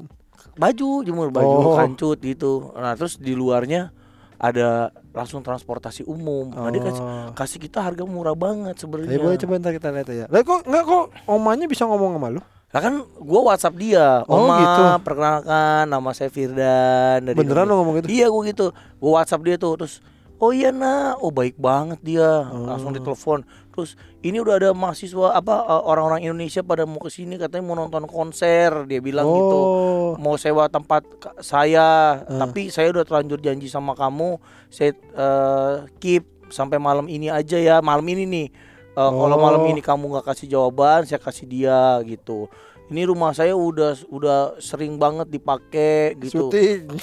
baju 0.54 1.02
jemur 1.02 1.34
baju 1.34 1.56
Oh. 1.66 1.74
kancut 1.74 2.22
gitu. 2.22 2.70
Nah, 2.72 2.94
terus 2.94 3.18
di 3.18 3.34
luarnya 3.34 3.90
ada 4.34 4.94
langsung 5.10 5.42
transportasi 5.42 6.06
umum. 6.06 6.46
Nah, 6.48 6.70
dia 6.70 6.78
kasih, 6.80 7.02
Oh. 7.02 7.30
kasih 7.34 7.58
kita 7.58 7.82
harga 7.82 8.06
murah 8.06 8.38
banget 8.38 8.78
sebenarnya. 8.78 9.10
Eh 9.10 9.18
boleh 9.18 9.34
coba 9.34 9.58
ntar 9.58 9.74
kita 9.74 9.90
lihat 9.90 10.08
ya. 10.08 10.26
Lah 10.30 10.40
kok 10.40 10.62
enggak 10.62 10.84
kok 10.86 11.04
omanya 11.26 11.66
bisa 11.66 11.84
ngomong 11.84 12.14
sama 12.14 12.28
lu? 12.30 12.42
Lah 12.74 12.82
kan 12.82 12.94
gua 13.22 13.54
WhatsApp 13.54 13.78
dia, 13.78 14.26
Oh, 14.26 14.42
Oma, 14.42 14.58
gitu. 14.58 14.82
perkenalkan 15.06 15.86
nama 15.86 16.10
saya 16.10 16.26
Firdan 16.26 17.22
dari 17.22 17.38
Beneran 17.38 17.70
lo 17.70 17.78
ngomong 17.78 18.02
gitu? 18.02 18.10
Iya 18.10 18.26
gua 18.26 18.42
gitu. 18.42 18.66
Gua 18.98 19.22
WhatsApp 19.22 19.46
dia 19.46 19.54
tuh 19.54 19.78
terus 19.78 20.02
Oh 20.42 20.50
iya 20.50 20.74
nak, 20.74 21.22
oh 21.22 21.30
baik 21.30 21.54
banget 21.56 22.02
dia, 22.02 22.26
langsung 22.50 22.90
Oh. 22.90 22.96
ditelepon. 22.98 23.46
Terus 23.70 23.94
ini 24.20 24.42
udah 24.42 24.58
ada 24.58 24.70
mahasiswa 24.74 25.30
apa 25.30 25.62
eh, 25.62 25.82
orang-orang 25.86 26.26
Indonesia 26.26 26.58
pada 26.60 26.82
mau 26.82 26.98
ke 26.98 27.06
sini 27.06 27.38
katanya 27.38 27.62
mau 27.62 27.78
nonton 27.78 28.02
konser, 28.04 28.82
dia 28.84 28.98
bilang 28.98 29.24
gitu. 29.24 29.56
Oh. 29.56 30.10
Mau 30.18 30.34
sewa 30.34 30.66
tempat 30.66 31.06
saya, 31.38 32.18
Eh. 32.26 32.34
tapi 32.36 32.66
saya 32.66 32.90
udah 32.90 33.06
terlanjur 33.06 33.38
janji 33.38 33.70
sama 33.70 33.94
kamu, 33.94 34.42
saya 34.66 34.90
eh, 34.98 35.74
keep 36.02 36.26
sampai 36.50 36.82
malam 36.82 37.06
ini 37.06 37.30
aja 37.30 37.56
ya, 37.56 37.78
malam 37.78 38.04
ini 38.04 38.26
nih. 38.26 38.46
Eh, 38.94 39.10
Kalau 39.10 39.36
malam 39.36 39.66
Oh. 39.66 39.70
ini 39.70 39.82
kamu 39.82 40.06
nggak 40.06 40.26
kasih 40.30 40.46
jawaban, 40.48 41.02
saya 41.02 41.18
kasih 41.18 41.44
dia 41.44 41.98
gitu. 42.06 42.46
Ini 42.86 43.08
rumah 43.08 43.32
saya 43.32 43.56
udah 43.56 43.96
udah 44.06 44.38
sering 44.60 44.94
banget 44.94 45.26
dipakai 45.28 46.14
gitu. 46.20 46.52
Syuting. 46.52 46.94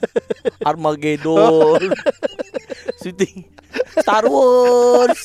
Armageddon. 0.68 1.92
Syuting 3.02 3.44
Star 4.00 4.24
Wars. 4.24 5.20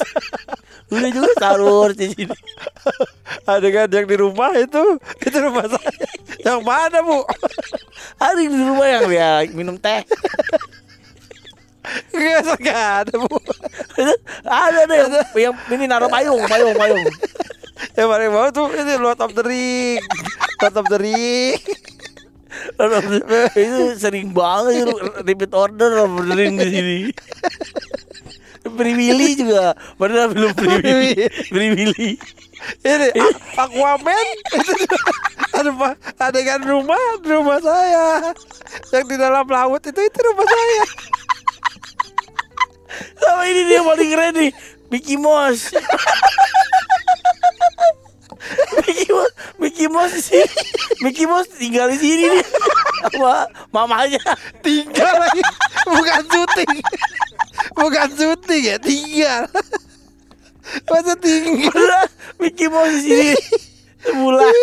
Udah 0.90 1.10
juga 1.14 1.30
Star 1.38 1.62
Wars 1.62 1.96
di 1.96 2.12
sini. 2.12 2.36
Adegan 3.46 3.88
yang 3.88 4.10
di 4.10 4.18
rumah 4.18 4.52
itu, 4.58 4.98
itu 5.22 5.38
rumah 5.40 5.70
saya. 5.70 5.94
Yang 6.42 6.60
mana 6.66 6.98
bu? 7.00 7.24
Hari 8.18 8.44
di 8.50 8.58
rumah 8.58 8.88
yang 8.90 9.06
dia 9.08 9.32
minum 9.54 9.78
teh. 9.78 10.02
Nggak 12.14 12.58
nggak 12.62 12.84
ada 13.06 13.14
bu. 13.16 13.38
ada 14.46 14.80
deh 14.86 14.98
yang, 14.98 15.12
yang 15.36 15.56
ini 15.74 15.86
naruh 15.90 16.10
payung, 16.10 16.42
payung, 16.46 16.76
payung. 16.76 17.04
Yang 17.96 18.08
paling 18.08 18.30
bawah 18.32 18.50
tuh 18.52 18.68
ini 18.76 18.94
Lord 19.00 19.20
of 19.24 19.32
the 19.34 19.44
Ring. 19.44 20.02
Lord 20.60 20.76
of 20.78 20.86
the 20.88 20.98
Ring. 21.00 21.60
itu 23.56 23.82
sering 23.96 24.36
banget 24.36 24.84
itu 24.84 24.94
repeat 25.24 25.54
order 25.56 26.04
benerin 26.08 26.60
di 26.60 26.68
sini. 26.68 26.98
Willy 28.80 29.36
juga, 29.36 29.76
padahal 29.96 30.32
belum. 30.32 30.52
Free 30.56 31.70
Willy. 31.76 32.20
Ini 32.84 33.08
Aquaman 33.56 34.26
itu 34.52 34.74
ada? 35.56 35.72
Adegan 36.20 36.62
rumah 36.68 37.00
rumah 37.24 37.60
saya. 37.64 38.36
Yang 38.92 39.06
di 39.10 39.16
dalam 39.16 39.48
laut 39.48 39.82
itu 39.84 40.00
itu 40.00 40.20
rumah 40.20 40.46
saya. 40.48 40.84
Sama 43.20 43.46
ini 43.46 43.62
dia 43.70 43.80
paling 43.86 44.10
keren 44.10 44.34
nih, 44.34 44.52
Mickey 44.90 45.16
Mouse. 45.16 45.70
Mickey 48.82 49.10
Mouse, 49.14 49.36
Mickey 49.62 49.88
Mouse 49.88 50.14
di 50.18 50.24
sini. 50.24 50.48
Mickey 51.06 51.26
Mouse 51.30 51.50
tinggal 51.54 51.88
di 51.94 51.98
sini 52.02 52.26
nih 52.34 52.46
sama 53.14 53.46
mamanya. 53.70 54.22
Tinggal 54.66 55.14
lagi. 55.22 55.42
Bukan 55.86 56.22
syuting. 56.28 56.74
Bukan 57.78 58.08
syuting 58.18 58.64
ya, 58.66 58.78
tinggal. 58.82 59.46
Masa 60.90 61.14
tinggal? 61.18 62.06
Mickey 62.42 62.68
Mouse 62.68 62.94
di 62.98 63.02
sini 63.06 63.34
sebulan. 64.06 64.54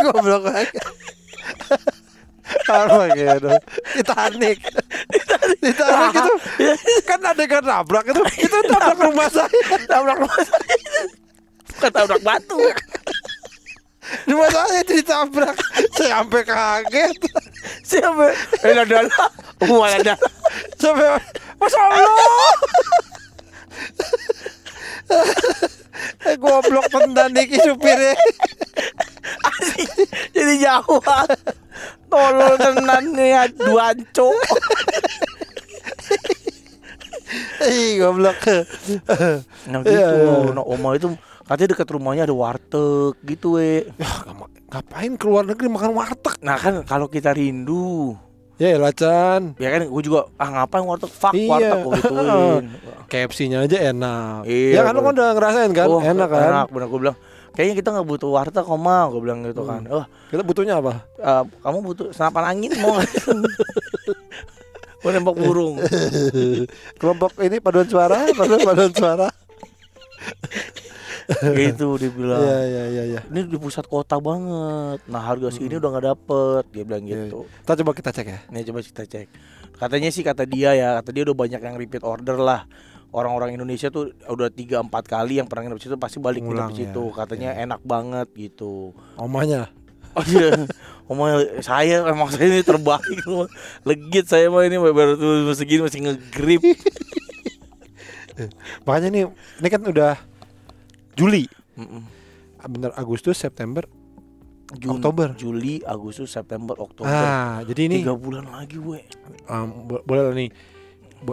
Goblok 0.00 0.42
banget. 0.48 0.70
Armageddon 2.66 3.62
Titanic 4.06 4.58
Titanic 5.60 6.14
itu 6.16 6.34
Kan 7.04 7.20
adegan 7.20 7.64
nabrak 7.64 8.08
itu 8.08 8.22
Itu 8.48 8.56
nabrak 8.68 8.96
rumah 8.96 9.28
saya 9.28 9.52
Tabrak 9.84 10.16
rumah 10.24 10.40
saya. 10.40 10.76
Bukan 11.76 11.90
tabrak 11.92 12.20
batu. 12.24 12.60
Rumah 14.26 14.50
saya 14.50 14.82
ditabrak 14.82 15.54
Saya 15.94 16.18
sampai 16.18 16.42
kaget 16.42 17.14
Siapa? 17.86 18.34
Eh, 18.66 18.74
ada 18.74 18.82
ada. 18.82 19.24
Oh, 19.70 19.84
ada. 19.86 20.14
Sampai 20.80 21.20
Masya 21.60 21.78
Allah 21.78 22.56
goblok 26.38 26.86
pendan 26.90 27.34
Niki 27.34 27.58
supirnya. 27.60 28.14
Jadi 30.34 30.54
jauh. 30.62 31.00
Tolol 32.20 32.54
tenan 32.58 33.04
nih 33.10 33.28
ya, 33.30 33.42
duanco. 33.48 34.28
Ih 37.62 37.96
goblok 37.96 38.36
Nah 39.64 39.80
gitu. 39.80 39.92
iya. 39.92 40.50
Nah, 40.50 40.64
Oma 40.64 40.96
itu 40.96 41.14
katanya 41.42 41.68
dekat 41.70 41.88
rumahnya 41.88 42.22
ada 42.24 42.34
warteg 42.34 43.14
gitu 43.22 43.54
we. 43.54 43.86
Ya, 43.94 44.08
ngapa- 44.24 44.50
Ngapain 44.68 45.12
keluar 45.16 45.42
negeri 45.44 45.66
makan 45.66 45.90
warteg 45.92 46.34
Nah 46.40 46.54
kan 46.54 46.82
kalau 46.84 47.06
kita 47.06 47.30
rindu 47.30 48.14
Ya 48.54 48.70
elah 48.72 48.90
Chan 48.90 49.54
Ya 49.56 49.66
kan 49.68 49.82
gue 49.82 50.02
juga 50.04 50.30
ah 50.36 50.48
ngapain 50.48 50.82
warteg 50.84 51.08
fuck 51.08 51.34
Iya. 51.34 51.50
warteg 51.50 51.78
gue 51.80 51.92
gituin. 51.96 52.64
KFC-nya 53.10 53.58
aja 53.62 53.78
enak 53.84 54.46
Iya, 54.46 54.70
Ya 54.72 54.80
kan 54.80 54.92
lu 54.92 55.00
kan 55.00 55.12
udah 55.12 55.28
ngerasain 55.32 55.70
kan 55.72 55.86
Oh, 55.86 55.98
Enak 55.98 56.28
kan 56.28 56.40
Enak 56.44 56.66
bener 56.68 56.86
gue 56.86 57.00
bilang 57.00 57.18
kayaknya 57.52 57.74
kita 57.76 57.88
nggak 57.90 58.06
butuh 58.06 58.30
warteg 58.30 58.62
kok 58.62 58.76
mah 58.76 59.08
gue 59.08 59.20
bilang 59.20 59.40
gitu 59.42 59.62
kan. 59.62 59.82
Oh 59.86 60.04
Kita 60.28 60.42
butuhnya 60.42 60.78
apa? 60.78 61.04
eh, 61.16 61.42
kamu 61.60 61.78
butuh 61.82 62.06
senapan 62.10 62.44
angin 62.50 62.72
mau? 62.78 62.96
Mau 65.00 65.10
nembak 65.14 65.36
burung. 65.36 65.76
Kelompok 66.96 67.34
ini 67.40 67.56
paduan 67.58 67.86
suara, 67.86 68.28
paduan 68.30 68.60
paduan 68.60 68.92
suara. 68.92 69.28
gitu 71.54 71.94
dia 71.94 72.10
bilang. 72.10 72.42
Iya 72.42 72.58
iya 72.60 72.82
iya 72.86 73.02
iya. 73.06 73.20
Ini 73.24 73.46
di 73.46 73.56
pusat 73.56 73.86
kota 73.86 74.18
banget. 74.18 74.98
Nah 75.06 75.22
harga 75.22 75.48
segini 75.48 75.78
udah 75.78 75.90
nggak 75.90 76.06
dapet. 76.08 76.62
Dia 76.74 76.82
bilang 76.82 77.02
Iya, 77.06 77.30
gitu. 77.30 77.46
Kita 77.62 77.72
coba 77.78 77.92
kita 77.94 78.10
cek 78.10 78.26
ya. 78.26 78.40
Nih 78.50 78.62
coba 78.66 78.80
kita 78.82 79.02
cek. 79.06 79.26
Katanya 79.78 80.10
sih 80.10 80.20
kata 80.20 80.44
dia 80.44 80.76
ya, 80.76 81.00
kata 81.00 81.08
dia 81.08 81.22
udah 81.24 81.32
banyak 81.32 81.56
yang 81.56 81.74
repeat 81.74 82.02
order 82.02 82.36
lah. 82.36 82.66
Orang-orang 83.10 83.52
Indonesia 83.52 83.88
tuh 83.88 84.10
udah 84.22 84.48
tiga 84.48 84.78
empat 84.78 85.02
kali 85.04 85.36
yang 85.36 85.44
pernah 85.44 85.66
nginep 85.66 85.80
situ 85.80 85.96
pasti 85.96 86.16
balik 86.16 86.40
Ngulang 86.40 86.70
nginep 86.70 86.78
situ. 86.88 87.04
ya. 87.04 87.14
Katanya 87.16 87.50
enak 87.58 87.80
banget 87.82 88.30
gitu. 88.32 88.94
Omanya. 89.14 89.66
Oh 90.10 90.22
iya, 90.28 90.66
Oma 91.04 91.26
saya 91.60 92.02
emang 92.04 92.26
saya 92.28 92.46
ini 92.48 92.62
terbaik. 92.62 93.22
Legit 93.88 94.26
saya 94.26 94.46
mah 94.46 94.62
ini 94.62 94.74
baru 94.76 95.14
tuh 95.14 95.30
segini 95.52 95.82
masih 95.82 96.02
ngegrip. 96.04 96.62
Makanya 98.82 99.08
nih, 99.10 99.24
ini 99.60 99.68
kan 99.68 99.82
udah 99.82 100.16
Juli, 101.12 101.44
Mm-mm. 101.76 102.02
Ah, 102.56 102.66
bener 102.66 102.90
Agustus, 102.94 103.36
September, 103.36 103.84
Jun- 104.72 104.96
Oktober. 104.96 105.34
Juli, 105.34 105.82
Agustus, 105.82 106.30
September, 106.30 106.72
Oktober. 106.74 107.10
Ah, 107.10 107.60
jadi 107.62 107.86
ini 107.86 107.96
Tiga 108.00 108.14
bulan 108.14 108.48
lagi 108.48 108.76
gue. 108.76 109.00
um, 109.46 109.68
bo- 109.84 110.00
boleh 110.02 110.22
lah 110.22 110.34
nih 110.34 110.48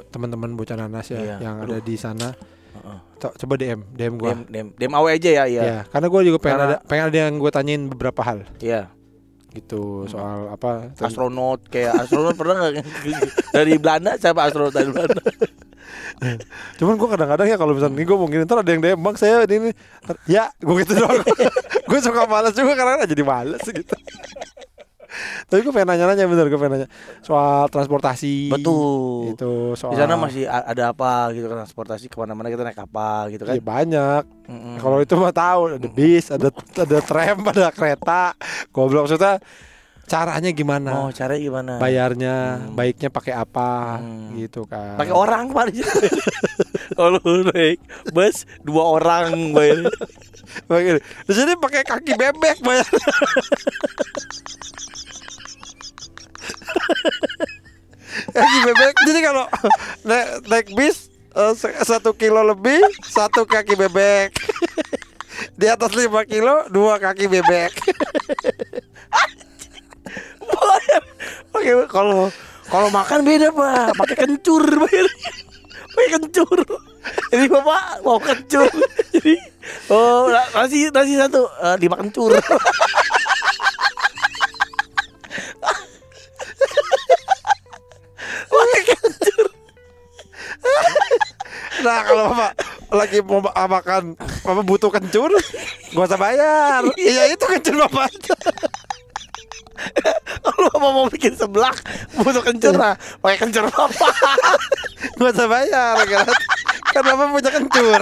teman-teman 0.07 0.53
bocah 0.53 0.75
nanas 0.75 1.07
ya 1.07 1.17
Iya, 1.17 1.35
yang 1.39 1.55
aduh. 1.59 1.71
ada 1.71 1.77
di 1.79 1.95
sana. 1.95 2.29
Heeh. 2.73 2.97
Co- 3.17 3.33
Coba 3.35 3.53
DM, 3.55 3.81
DM 3.89 4.13
gua. 4.15 4.31
Dem, 4.31 4.41
dem, 4.45 4.67
dem 4.71 4.91
awe 4.91 5.09
aja 5.09 5.29
ya, 5.31 5.43
iya. 5.45 5.61
Ya, 5.63 5.79
karena 5.85 6.07
gue 6.07 6.21
juga 6.23 6.37
pengen 6.37 6.57
Karena- 6.57 6.69
ada 6.75 6.85
pengen 6.85 7.05
ada 7.05 7.17
yang 7.19 7.33
gue 7.35 7.49
tanyain 7.49 7.83
beberapa 7.87 8.21
hal 8.21 8.45
Iya. 8.57 8.93
gitu 9.49 10.05
soal 10.05 10.51
apa 10.51 10.93
Astronot 10.95 11.65
kayak 11.65 12.05
astronot 12.05 12.37
pernah 12.37 12.61
nggak 12.61 12.85
dari 13.55 13.73
Belanda 13.75 14.13
siapa 14.13 14.45
astronot 14.45 14.69
dari 14.69 14.85
Belanda? 14.87 15.17
Cuman 16.77 16.93
gue 16.95 17.07
kadang-kadang 17.07 17.47
ya 17.47 17.57
kalau 17.57 17.73
misalnya 17.73 17.95
nih 17.95 18.05
gue 18.05 18.17
mungkin 18.17 18.37
ntar 18.43 18.59
ada 18.59 18.69
yang 18.69 18.81
DM 18.81 18.99
bang 18.99 19.15
saya 19.15 19.41
ini, 19.43 19.55
ini. 19.59 19.71
ya 20.27 20.51
gue 20.53 20.75
gitu 20.77 20.93
doang. 20.95 21.21
gue 21.89 21.99
suka 21.99 22.25
malas 22.25 22.53
juga 22.53 22.73
karena 22.75 23.01
jadi 23.03 23.23
malas 23.23 23.63
gitu. 23.63 23.95
Tapi 25.45 25.59
gue 25.59 25.71
pengen 25.71 25.89
nanya-nanya 25.89 26.25
bener 26.25 26.45
gue 26.45 26.55
pengen 26.55 26.73
nanya 26.75 26.89
soal 27.19 27.67
transportasi. 27.67 28.49
Betul. 28.49 29.33
Itu 29.33 29.51
soal. 29.73 29.91
Di 29.91 29.97
sana 29.97 30.15
masih 30.15 30.43
ada 30.45 30.91
apa 30.91 31.31
gitu 31.31 31.45
kan 31.45 31.61
transportasi 31.61 32.05
ke 32.05 32.15
mana-mana 32.15 32.47
kita 32.47 32.61
naik 32.61 32.79
apa 32.79 33.29
gitu 33.29 33.43
kan? 33.43 33.53
Iya 33.53 33.63
banyak. 33.63 34.23
Mm-mm. 34.47 34.75
Kalau 34.77 34.97
itu 34.99 35.13
mah 35.13 35.31
tahu 35.31 35.61
ada 35.73 35.87
bis, 35.87 36.25
ada 36.27 36.47
ada 36.51 36.97
tram, 36.99 37.37
ada 37.43 37.69
kereta. 37.69 38.33
Goblok 38.69 39.05
maksudnya 39.05 39.39
caranya 40.03 40.49
gimana? 40.49 40.91
Oh 40.97 41.09
caranya 41.11 41.41
gimana? 41.41 41.71
Bayarnya 41.77 42.35
Hmm. 42.57 42.73
baiknya 42.73 43.09
pakai 43.09 43.33
apa 43.33 43.99
Hmm. 43.99 44.35
gitu 44.35 44.63
kan. 44.63 44.95
Pakai 44.95 45.11
orang 45.11 45.51
kemarin. 45.51 45.75
Kalau 46.97 47.19
naik 47.51 47.83
bus 48.09 48.47
dua 48.63 48.83
orang 48.95 49.51
bayar. 49.51 49.83
Di 51.27 51.33
sini 51.35 51.53
pakai 51.55 51.83
kaki 51.83 52.15
bebek 52.15 52.63
bayar. 52.63 52.87
kaki 58.29 58.57
bebek. 58.63 58.93
Jadi 59.03 59.19
kalau 59.21 59.45
naik, 60.03 60.27
naik 60.45 60.67
bis 60.73 61.09
se- 61.53 61.77
satu 61.83 62.11
kilo 62.11 62.41
lebih 62.41 62.79
satu 63.03 63.43
kaki 63.43 63.75
bebek. 63.75 64.33
Di 65.53 65.69
atas 65.69 65.93
lima 65.93 66.25
kilo 66.25 66.65
dua 66.67 66.97
kaki 66.97 67.29
bebek. 67.29 67.71
Pakai 71.51 71.73
kalau 71.87 72.31
kalau 72.67 72.89
makan 72.89 73.21
beda 73.21 73.51
pak, 73.51 73.93
pakai 73.95 74.15
kencur. 74.17 74.63
Pakai 75.93 76.09
kencur. 76.13 76.57
Jadi 77.29 77.45
bapak 77.47 77.83
mau 78.01 78.17
kencur. 78.17 78.67
Jadi 79.13 79.35
Oh, 79.91 80.31
na- 80.31 80.47
nasi 80.55 80.87
nasi 80.89 81.19
satu 81.19 81.43
eh, 81.43 81.75
lima 81.77 81.99
kencur. 81.99 82.31
Nah 91.85 91.97
kalau 92.05 92.23
bapak 92.33 92.51
lagi 92.93 93.17
mau 93.21 93.41
ma- 93.41 93.53
makan 93.69 94.17
Bapak 94.45 94.63
butuh 94.65 94.89
kencur 94.89 95.31
Gak 95.93 96.07
usah 96.07 96.19
bayar. 96.19 96.83
Iya 96.99 97.31
itu 97.31 97.45
kencur 97.47 97.87
bapak. 97.87 98.11
Kalau 100.43 100.73
mau 100.81 100.91
mau 100.91 101.07
bikin 101.07 101.37
seblak 101.37 101.79
butuh 102.17 102.41
kencur 102.41 102.73
lah, 102.75 102.97
pakai 103.21 103.37
kencur 103.45 103.69
apa? 103.69 104.09
Gak 105.15 105.31
usah 105.31 105.47
bayar 105.47 105.95
kan? 106.01 106.27
Kan 106.91 107.01
bapak 107.05 107.25
punya 107.29 107.51
kencur 107.53 108.01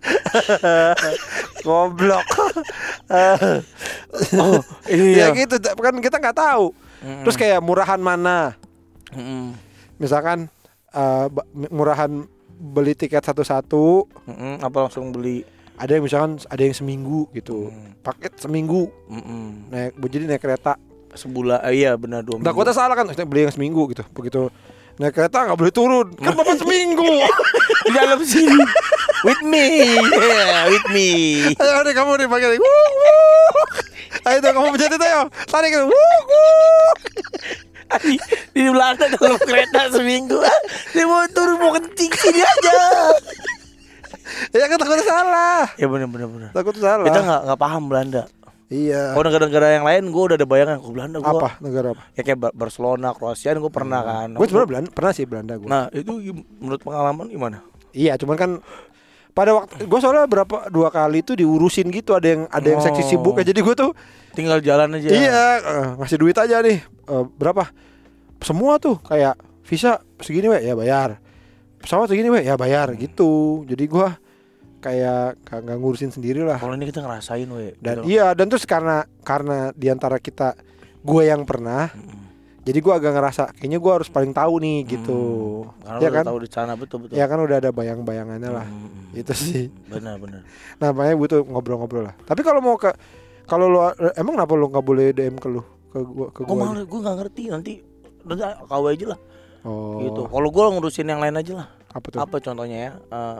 Goblok 1.62 2.26
Oh, 4.34 4.60
Ya 4.86 5.30
gitu 5.32 5.54
kan 5.58 5.94
kita 5.96 6.16
nggak 6.16 6.36
tahu 6.36 6.72
Terus 7.24 7.36
kayak 7.36 7.60
murahan 7.60 7.96
mana 7.96 8.54
Mm-mm. 9.10 9.56
Misalkan 9.96 10.46
eh, 10.90 11.26
ba- 11.26 11.44
murahan 11.68 12.24
beli 12.52 12.92
tiket 12.92 13.22
satu-satu 13.22 14.04
Mm-mm, 14.26 14.60
apa 14.60 14.76
langsung 14.80 15.10
beli? 15.10 15.42
ada 15.74 15.96
yang 15.96 16.04
misalkan 16.04 16.36
ada 16.44 16.60
yang 16.60 16.76
seminggu 16.76 17.24
gitu 17.32 17.72
Mm. 17.72 17.96
paket 18.00 18.36
seminggu 18.36 18.92
Mm-mm. 19.06 19.68
naik 19.68 19.96
jadi 20.02 20.24
naik 20.26 20.40
kereta 20.40 20.76
Sebulan, 21.10 21.58
eh, 21.64 21.80
iya 21.80 21.96
benar 21.96 22.20
dua 22.20 22.36
Nah, 22.36 22.46
minggu. 22.46 22.54
kota 22.54 22.70
salah 22.70 22.94
kan, 22.94 23.02
maksudnya 23.02 23.26
beli 23.26 23.42
yang 23.42 23.50
seminggu 23.50 23.90
gitu. 23.90 24.06
Begitu 24.12 24.46
naik 24.94 25.10
kereta 25.10 25.42
nggak 25.42 25.58
boleh 25.58 25.72
turun, 25.72 26.06
kan 26.14 26.32
bapak 26.32 26.54
seminggu. 26.62 27.02
di 27.82 27.90
dalam 27.90 28.22
sini. 28.22 28.54
With 29.20 29.42
me, 29.42 29.64
yeah, 30.00 30.64
with 30.66 30.86
me. 30.88 31.08
Ayo 31.52 31.84
nih 31.84 31.92
kamu 31.92 32.10
nih 32.16 32.26
pakai 32.26 32.48
nih. 32.48 32.58
Wuh, 32.58 32.88
wuh. 32.94 33.52
Ayo 34.24 34.38
kamu 34.40 34.72
pencet 34.72 34.90
itu 34.90 35.04
ayo. 35.04 35.22
Tarik 35.44 35.70
itu. 35.70 35.84
Wuh, 35.84 36.20
wuh. 36.24 36.90
di, 37.98 38.14
Belanda 38.64 39.02
dalam 39.10 39.34
kereta 39.36 39.90
seminggu 39.90 40.38
dia 40.94 41.02
mau 41.04 41.26
turun 41.26 41.58
mau 41.58 41.74
kencing 41.74 42.06
sini 42.12 42.38
aja 42.38 42.78
Ya 44.54 44.70
kan 44.70 44.78
takut 44.78 45.02
salah. 45.02 45.66
ya 45.74 45.90
benar 45.90 46.06
benar 46.06 46.30
benar 46.30 46.50
Takut 46.54 46.78
salah. 46.78 47.02
kita 47.02 47.18
nggak 47.18 47.40
nggak 47.44 47.58
paham 47.58 47.90
Belanda 47.90 48.22
Iya. 48.70 49.10
kalau 49.10 49.26
negara-negara 49.26 49.66
yang 49.74 49.82
lain 49.82 50.02
gue 50.06 50.22
udah 50.22 50.36
ada 50.38 50.46
bayangan 50.46 50.78
ke 50.78 50.86
Belanda 50.88 51.16
gue 51.18 51.26
Apa 51.34 51.58
negara 51.58 51.88
apa? 51.90 52.02
ya 52.14 52.22
kayak 52.22 52.38
Bar- 52.38 52.54
Barcelona 52.54 53.10
Kroasia 53.10 53.50
gue 53.52 53.72
pernah 53.74 54.00
kan 54.00 54.28
Gue 54.30 54.46
sebenarnya 54.46 54.70
Belanda, 54.70 54.90
pernah 54.94 55.10
sih 55.10 55.24
Belanda 55.26 55.54
gue. 55.58 55.66
nah 55.66 55.82
itu 55.90 56.12
menurut 56.54 56.80
pengalaman 56.80 57.26
gimana 57.26 57.58
Iya, 57.90 58.14
cuman 58.14 58.36
kan 58.38 58.50
pada 59.30 59.54
waktu 59.54 59.82
gue 59.82 59.98
soalnya 59.98 60.24
berapa 60.24 60.68
dua 60.68 60.88
kali 60.88 61.20
tuh 61.20 61.34
diurusin 61.34 61.88
gitu 61.88 62.12
ada 62.12 62.26
yang 62.28 62.42
ada 62.46 62.66
yang 62.66 62.80
seksi 62.80 63.02
Oh. 63.02 63.08
sibuk 63.08 63.34
ya 63.36 63.44
jadi 63.44 63.60
gue 63.60 63.74
tuh 63.74 63.90
tinggal 64.30 64.58
jalan 64.58 64.94
aja 64.94 65.08
Iya, 65.08 65.42
eh, 65.58 65.86
ngasih 65.96 66.16
duit 66.16 66.34
aja 66.34 66.60
nih. 66.60 66.78
Eh, 66.82 67.24
berapa? 67.34 67.70
Semua 68.38 68.76
tuh 68.76 68.96
kayak 69.00 69.34
visa 69.62 69.98
segini 70.16 70.46
we 70.46 70.58
ya 70.60 70.72
bayar. 70.72 71.18
Pesawat 71.76 72.06
segini 72.06 72.28
we 72.28 72.40
ya 72.40 72.54
bayar 72.54 72.94
gitu. 72.94 73.62
Jadi 73.64 73.84
gua 73.86 74.16
kayak 74.78 75.36
ka- 75.42 75.60
nggak 75.60 75.76
ngurusin 75.76 76.08
sendiri 76.08 76.40
lah. 76.40 76.56
kalau 76.56 76.72
ini 76.72 76.86
kita 76.86 77.00
ngerasain 77.00 77.44
we 77.46 77.76
Dan 77.76 78.00
gitu. 78.00 78.08
iya, 78.08 78.32
dan 78.32 78.46
terus 78.46 78.64
karena 78.64 79.04
karena 79.20 79.74
di 79.74 79.86
antara 79.86 80.16
kita 80.16 80.56
gue 81.00 81.22
yang 81.22 81.44
pernah, 81.44 81.88
Mm-mm. 81.90 82.19
Jadi 82.60 82.78
gua 82.78 82.94
agak 82.96 83.12
ngerasa 83.12 83.42
kayaknya 83.52 83.78
gua 83.78 83.92
harus 83.96 84.08
paling 84.08 84.30
tahu 84.30 84.58
nih 84.58 84.78
gitu. 84.86 85.20
Hmm, 85.64 85.80
karena 85.80 85.96
Ya 85.96 86.02
udah 86.02 86.12
kan? 86.12 86.24
tahu 86.26 86.38
di 86.38 86.48
sana 86.48 86.72
betul 86.74 86.96
betul 87.00 87.14
Ya 87.14 87.24
kan 87.24 87.38
udah 87.38 87.56
ada 87.56 87.70
bayang-bayangannya 87.70 88.50
lah. 88.50 88.66
Mm-mm. 88.66 89.16
Itu 89.16 89.32
sih. 89.32 89.72
benar 89.86 90.16
benar 90.16 90.44
Nah, 90.80 90.88
makanya 90.90 91.16
butuh 91.16 91.40
ngobrol-ngobrol 91.42 92.04
lah. 92.04 92.14
Tapi 92.20 92.40
kalau 92.40 92.60
mau 92.60 92.74
ke 92.74 92.92
kalau 93.44 93.66
lu 93.66 93.78
emang 94.14 94.36
kenapa 94.36 94.52
lu 94.54 94.66
nggak 94.66 94.84
boleh 94.84 95.06
DM 95.10 95.34
ke 95.34 95.48
lu? 95.48 95.62
Ke 95.88 95.98
gua 96.00 96.26
ke 96.28 96.40
gue 96.40 96.48
gua. 96.48 96.60
malah 96.68 96.84
gue 96.84 97.00
nggak 97.00 97.16
ngerti 97.18 97.42
nanti 97.48 97.72
nanti 98.22 98.42
kau 98.64 98.86
aja 98.86 99.06
lah 99.08 99.20
Oh. 99.60 100.00
gitu 100.00 100.24
kalau 100.24 100.48
gue 100.48 100.64
ngurusin 100.72 101.04
yang 101.04 101.20
lain 101.20 101.36
aja 101.36 101.52
lah 101.52 101.68
Apa 101.90 102.06
tuh? 102.08 102.16
apa 102.16 102.36
contohnya 102.38 102.78
ya 102.80 102.92
Eh, 103.12 103.38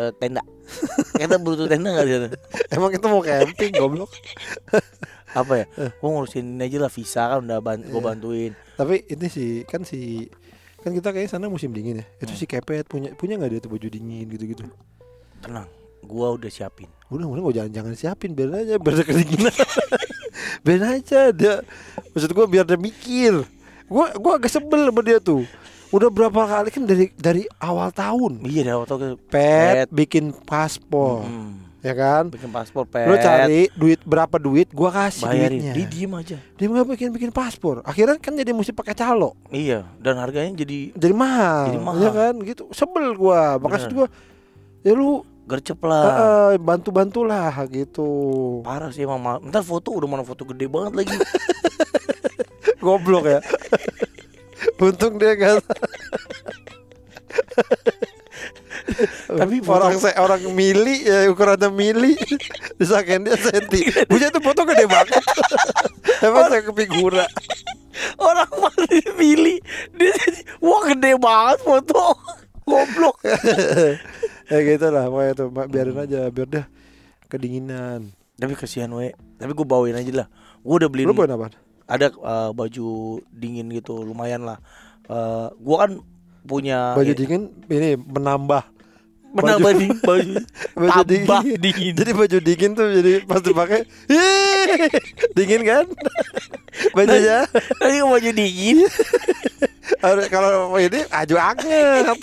eh, 0.00 0.10
tenda 0.16 0.42
kita 1.14 1.38
butuh 1.38 1.66
tenda 1.66 1.94
nggak 1.94 2.04
di 2.04 2.12
sana 2.12 2.28
Emang 2.74 2.90
kita 2.90 3.06
mau 3.06 3.22
camping 3.22 3.70
goblok. 3.72 4.10
Apa 5.32 5.52
ya 5.54 5.66
Eh. 5.78 5.90
gue 5.90 6.08
ngurusin 6.08 6.44
ini 6.46 6.62
aja 6.62 6.78
lah 6.78 6.88
visa 6.88 7.22
kan 7.26 7.38
udah 7.40 7.58
ban 7.58 7.78
gue 7.78 7.90
Iya. 7.90 8.04
bantuin 8.04 8.52
Tapi 8.72 8.94
ini 9.06 9.26
sih 9.26 9.50
kan 9.64 9.82
si 9.82 10.28
kan 10.78 10.90
kita 10.90 11.10
kayaknya 11.10 11.30
sana 11.30 11.46
musim 11.46 11.70
dingin 11.70 11.98
ya. 11.98 12.06
Itu 12.18 12.30
Hmm. 12.30 12.36
si 12.36 12.44
kepet 12.44 12.84
punya 12.84 13.12
punya 13.12 13.36
nggak 13.36 13.50
dia 13.50 13.60
tuh 13.60 13.70
baju 13.70 13.86
dingin 13.86 14.26
gitu-gitu. 14.26 14.66
tenang 15.38 15.66
gue 16.00 16.26
udah 16.32 16.48
siapin 16.48 16.90
Udah 17.06 17.24
udah 17.24 17.42
gak 17.44 17.54
jangan 17.56 17.70
jangan 17.72 17.92
siapin 17.94 18.30
biar 18.32 18.50
aja 18.56 18.74
biar 18.76 18.94
dia 18.94 19.04
kedinginan. 19.04 19.54
biar 20.64 20.80
aja 20.92 21.20
dia 21.30 21.54
maksud 22.10 22.30
gua 22.30 22.46
biar 22.46 22.64
dia 22.64 22.76
mikir. 22.76 23.46
Gua 23.86 24.10
gua 24.14 24.32
agak 24.36 24.50
sebel 24.50 24.86
sama 24.86 25.00
dia 25.00 25.18
tuh. 25.18 25.44
Udah 25.88 26.08
berapa 26.08 26.32
kali 26.42 26.68
kan 26.68 26.82
dari 26.82 27.12
dari 27.12 27.42
awal 27.58 27.90
tahun. 27.90 28.40
iya 28.44 28.64
dah 28.64 28.80
waktu 28.80 28.94
ke 28.96 29.08
Pet 29.28 29.86
bikin 29.88 30.32
paspor, 30.32 31.22
Hmm, 31.22 31.68
ya 31.82 31.94
kan? 31.98 32.30
bikin 32.30 32.48
paspor 32.48 32.86
pet. 32.86 33.10
Lu 33.10 33.18
cari 33.18 33.66
duit 33.74 34.00
berapa 34.06 34.38
duit, 34.38 34.70
gua 34.70 34.94
kasih 34.94 35.26
bayarin 35.26 35.58
duitnya. 35.58 35.74
dia 35.74 35.86
diem 35.90 36.12
aja. 36.14 36.38
Dia 36.38 36.66
nggak 36.70 36.86
bikin 36.94 37.08
bikin 37.10 37.30
paspor. 37.34 37.82
Akhirnya 37.82 38.16
kan 38.22 38.38
jadi 38.38 38.54
mesti 38.54 38.72
pakai 38.72 38.94
calo. 38.94 39.34
iya 39.50 39.84
dan 39.98 40.16
harganya 40.22 40.54
jadi 40.54 40.94
jadi 40.94 41.14
mahal, 41.14 41.62
Jadi 41.68 41.78
mahal. 41.82 42.00
ya 42.00 42.10
kan? 42.14 42.34
Gitu. 42.40 42.62
Sebel 42.70 43.18
gua. 43.18 43.58
Makasih 43.58 43.90
gua. 43.90 44.06
Ya 44.86 44.94
lu 44.94 45.26
gercep 45.50 45.76
uh, 45.82 45.90
lah. 45.90 46.02
Bantu 46.56 46.94
bantulah 46.94 47.50
gitu. 47.68 48.08
Parah 48.62 48.94
sih 48.94 49.02
emang 49.02 49.42
ntar 49.50 49.66
foto 49.66 49.90
udah 49.90 50.06
mana 50.06 50.22
foto 50.22 50.46
gede 50.46 50.70
banget 50.70 51.02
lagi. 51.02 51.16
Goblok 52.82 53.26
ya. 53.26 53.40
Untung 54.82 55.18
dia 55.18 55.34
kan 55.38 55.58
Tapi 59.40 59.56
orang 59.64 59.94
se 59.98 60.10
orang 60.18 60.42
mili 60.52 61.06
ya 61.06 61.28
ukurannya 61.30 61.68
mili. 61.72 62.14
Disangkain 62.78 63.24
dia 63.24 63.36
senti 63.38 63.86
punya 64.06 64.28
itu 64.28 64.40
foto 64.40 64.62
gede 64.68 64.84
banget. 64.88 65.20
Emang 66.26 66.48
saya 66.50 66.62
kepigura 66.62 67.26
orang 68.18 68.50
mana 68.56 68.84
dipilih 68.88 69.58
dia 69.94 70.14
wah 70.62 70.80
gede 70.88 71.12
banget 71.18 71.58
foto 71.62 72.16
goblok. 72.66 73.16
Ya 74.50 74.58
gitu 74.62 74.86
lah 74.92 75.08
pokoknya 75.08 75.32
tuh 75.34 75.48
biarin 75.50 75.98
aja 75.98 76.20
biar 76.28 76.48
dia 76.48 76.64
kedinginan. 77.26 78.12
Tapi 78.36 78.52
kasihan 78.58 78.90
we. 78.92 79.14
Tapi 79.38 79.52
gue 79.54 79.66
bawain 79.66 79.96
aja 79.96 80.24
lah. 80.24 80.28
Gue 80.62 80.82
udah 80.82 80.90
beliin 80.90 81.10
lu 81.10 81.16
bawain 81.16 81.34
apa? 81.34 81.46
Ada 81.86 82.12
eh, 82.12 82.50
baju 82.54 83.18
dingin 83.32 83.70
gitu 83.72 84.02
lumayan 84.02 84.46
lah. 84.46 84.58
Eh 85.08 85.48
gue 85.56 85.76
kan 85.76 85.90
punya 86.42 86.98
baju 86.98 87.12
dingin 87.14 87.54
ini 87.70 87.94
menambah 87.94 88.71
dingin 89.32 89.96
baju 90.04 90.34
baju 90.76 90.92
tambah 90.92 91.04
dingin. 91.08 91.56
dingin 91.56 91.92
Jadi 91.96 92.10
baju 92.12 92.36
dingin 92.38 92.70
tuh 92.76 92.86
jadi 92.92 93.12
pas 93.24 93.40
dipakai 93.40 93.80
"Ih, 94.06 94.88
dingin 95.32 95.62
kan? 95.64 95.84
Bajunya 96.96 97.48
tapi 97.78 98.00
baju 98.00 98.30
dingin 98.32 98.84
kalau 100.32 100.76
ini 100.76 101.00
aju 101.08 101.36
anget. 101.36 102.18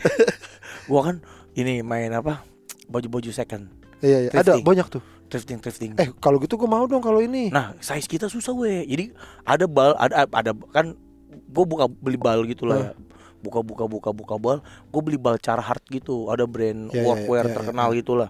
gue 0.88 1.00
kan 1.00 1.16
ini 1.54 1.84
main 1.84 2.10
apa 2.10 2.40
baju-baju 2.88 3.30
second 3.30 3.68
Iya, 4.00 4.26
iya. 4.26 4.30
ada 4.32 4.56
banyak 4.58 4.88
tuh. 4.88 5.04
thrifting 5.28 5.60
thrifting 5.60 5.92
Eh, 5.94 6.08
kalau 6.18 6.40
gitu 6.40 6.56
gua 6.56 6.66
mau 6.66 6.84
dong 6.88 6.98
kalau 6.98 7.20
ini. 7.20 7.52
Nah, 7.52 7.76
size 7.78 8.08
kita 8.08 8.26
susah 8.26 8.50
we. 8.50 8.82
Jadi 8.82 9.12
ada 9.44 9.68
bal, 9.68 9.94
ada 9.94 10.26
ada 10.26 10.50
kan 10.72 10.96
gue 11.28 11.64
buka 11.68 11.86
beli 11.86 12.16
bal 12.16 12.42
gitu 12.48 12.66
lah 12.66 12.90
ya. 12.90 12.92
Buka 13.40 13.60
buka 13.60 13.84
buka 13.84 14.10
buka 14.12 14.34
bal, 14.36 14.58
gue 14.62 15.00
beli 15.00 15.16
bal 15.16 15.36
Carhartt 15.36 15.80
gitu. 15.88 16.28
Ada 16.28 16.44
brand 16.44 16.88
Ya, 16.90 17.00
ya, 17.00 17.04
workwear 17.04 17.44
ya, 17.44 17.50
ya, 17.50 17.56
terkenal 17.56 17.88
gitu 17.92 18.12
lah. 18.14 18.28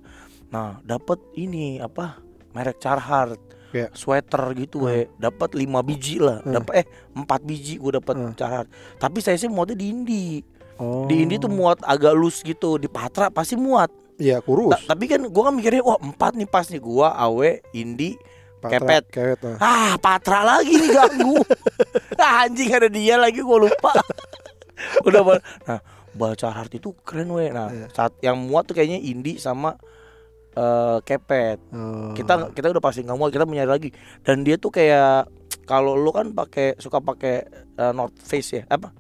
Nah, 0.49 0.79
dapat 0.83 1.19
ini 1.35 1.79
apa? 1.79 2.19
Merek 2.51 2.79
Carhartt. 2.79 3.39
Ya. 3.71 3.87
Sweater 3.91 4.51
gitu 4.55 4.87
we. 4.87 5.07
Dapat 5.17 5.55
5 5.55 5.63
biji 5.81 6.19
lah. 6.19 6.43
Hmm. 6.43 6.59
Dapat 6.59 6.73
eh 6.83 6.87
4 7.13 7.23
biji 7.41 7.79
gue 7.79 7.93
dapat 7.97 8.15
Hmm. 8.15 8.35
Carhartt. 8.35 8.69
Tapi 8.97 9.19
saya 9.19 9.35
sih 9.35 9.47
muatnya 9.47 9.79
di 9.79 9.87
Indi. 9.89 10.27
Oh. 10.75 11.07
Di 11.07 11.23
Indi 11.23 11.39
tuh 11.39 11.47
muat 11.47 11.79
agak 11.81 12.11
loose 12.13 12.43
gitu. 12.43 12.75
Di 12.77 12.87
Patra 12.87 13.31
pasti 13.31 13.55
muat. 13.55 13.91
Iya, 14.17 14.39
kurus. 14.39 14.75
Ta- 14.75 14.93
tapi 14.93 15.07
kan 15.07 15.23
gue 15.23 15.43
kan 15.43 15.55
mikirnya 15.55 15.81
wah 15.81 15.97
empat 15.97 16.35
nih 16.35 16.45
pas 16.45 16.67
nih 16.67 16.77
gua 16.77 17.15
Awe 17.15 17.63
Indi 17.71 18.19
Patra, 18.61 18.77
kepet. 18.77 19.05
Kepet. 19.09 19.39
nah. 19.41 19.57
Ah, 19.57 19.93
Patra 19.97 20.45
lagi 20.45 20.77
nih 20.77 20.91
ganggu. 20.91 21.41
ah, 22.21 22.45
anjing 22.45 22.69
ada 22.69 22.89
dia 22.89 23.17
lagi 23.17 23.41
gua 23.41 23.65
lupa. 23.65 23.97
Udah 25.07 25.23
Nah, 25.65 25.81
bal 26.13 26.35
Carhartt 26.35 26.73
itu 26.73 26.93
keren 27.01 27.31
we. 27.31 27.49
Nah, 27.49 27.69
Iya. 27.69 27.87
saat 27.91 28.13
yang 28.19 28.37
muat 28.37 28.65
tuh 28.65 28.75
kayaknya 28.75 28.99
Indi 28.99 29.37
sama 29.37 29.79
eh, 30.53 30.99
Kepet. 31.01 31.59
Oh. 31.71 32.11
Kita 32.13 32.51
kita 32.51 32.67
udah 32.69 32.81
pasti 32.81 33.01
nggak 33.01 33.15
muat, 33.15 33.31
kita 33.31 33.45
mau 33.45 33.55
nyari 33.55 33.71
lagi. 33.71 33.91
Dan 34.21 34.43
dia 34.43 34.55
tuh 34.55 34.69
kayak 34.69 35.31
kalau 35.63 35.95
lu 35.95 36.11
kan 36.11 36.31
pakai 36.31 36.75
suka 36.77 36.99
pakai 36.99 37.47
eh, 37.77 37.93
North 37.93 38.19
Face 38.19 38.51
ya 38.53 38.67
apa 38.67 38.91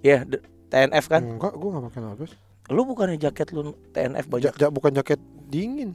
ya 0.00 0.20
d- 0.22 0.40
TNF 0.66 1.04
kan 1.06 1.20
Enggak, 1.22 1.52
gua 1.54 1.68
enggak 1.70 1.84
pakai 1.86 2.00
nafas. 2.02 2.32
lu 2.66 2.82
bukannya 2.82 3.16
jaket 3.18 3.52
lu 3.52 3.60
TNF 3.92 4.24
banyak 4.26 4.48
Ja, 4.50 4.56
ja- 4.58 4.72
bukan 4.72 4.92
jaket 4.92 5.20
dingin. 5.46 5.92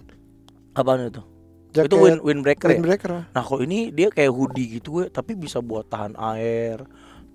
apaan 0.72 1.02
itu 1.04 1.26
Jaket 1.72 1.89
itu 1.89 1.97
wind 2.00 2.22
windbreaker 2.22 2.68
ya 2.68 2.74
windbreaker. 2.76 3.12
nah 3.28 3.41
kalau 3.41 3.62
ini 3.62 3.89
dia 3.89 4.10
kayak 4.10 4.30
hoodie 4.30 4.78
gitu 4.78 5.02
gue 5.02 5.06
tapi 5.08 5.34
bisa 5.34 5.60
buat 5.60 5.86
tahan 5.86 6.14
air 6.16 6.86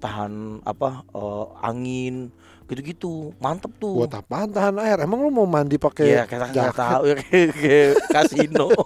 tahan 0.05 0.32
apa 0.62 0.88
eh, 1.09 1.46
angin 1.61 2.28
gitu-gitu 2.64 3.32
mantep 3.38 3.72
tuh 3.76 4.05
Buat 4.05 4.20
apaan 4.20 4.48
tahan 4.48 4.76
air? 4.80 5.00
Emang 5.00 5.20
lu 5.20 5.28
mau 5.28 5.44
mandi 5.44 5.76
pakai 5.76 6.07
Iya, 6.07 6.22
kita 6.24 6.44
nggak 6.48 6.72
tahu 6.74 7.02
ya 7.09 7.14
kayak, 7.20 7.88
kasino. 8.09 8.68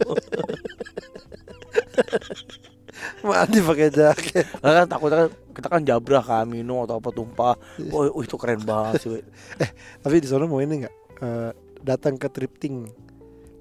Mandi 3.22 3.58
pakai 3.60 3.88
jaket. 3.90 4.46
Lah 4.58 4.82
kan 4.82 4.86
takutnya 4.90 5.16
kan 5.18 5.30
kita 5.54 5.68
kan 5.68 5.82
jabrah 5.84 6.24
kan 6.24 6.44
minum 6.46 6.82
atau 6.82 6.98
apa 6.98 7.10
tumpah. 7.10 7.54
Oh, 7.90 8.06
oh, 8.10 8.22
itu 8.22 8.34
keren 8.34 8.62
banget 8.62 9.02
sih. 9.02 9.10
we. 9.10 9.20
Tapi 10.02 10.16
di 10.18 10.26
sana 10.26 10.46
mau 10.46 10.58
ini 10.58 10.82
enggak? 10.82 10.94
Eh, 11.18 11.50
datang 11.82 12.18
ke 12.18 12.26
thrifting. 12.26 12.90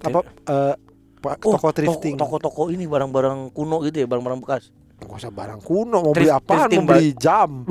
Apa 0.01 0.25
eh, 0.25 0.73
pa- 1.21 1.37
Oh, 1.41 1.53
toko 1.53 1.69
thrifting. 1.69 2.17
Toko-toko 2.17 2.69
ini 2.69 2.85
barang-barang 2.85 3.53
kuno 3.53 3.81
gitu 3.85 4.01
ya, 4.01 4.07
barang-barang 4.07 4.41
bekas. 4.41 4.73
Gak 4.97 5.13
usah 5.13 5.29
barang 5.29 5.61
kuno, 5.61 6.09
mau 6.09 6.13
beli 6.13 6.33
thrifting 6.41 6.81
Mau 6.85 6.89
beli 6.89 7.13
jam, 7.21 7.69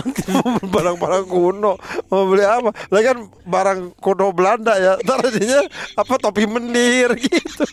barang-barang 0.62 1.26
kuno, 1.26 1.74
mau 2.06 2.22
beli 2.30 2.46
apa? 2.46 2.70
Lagi 2.86 3.02
kan 3.02 3.18
barang 3.42 3.80
kuno 3.98 4.30
Belanda 4.30 4.78
ya, 4.78 4.94
ntar 5.02 5.26
jadinya 5.26 5.66
apa 5.98 6.14
topi 6.22 6.46
menir 6.46 7.10
gitu. 7.18 7.66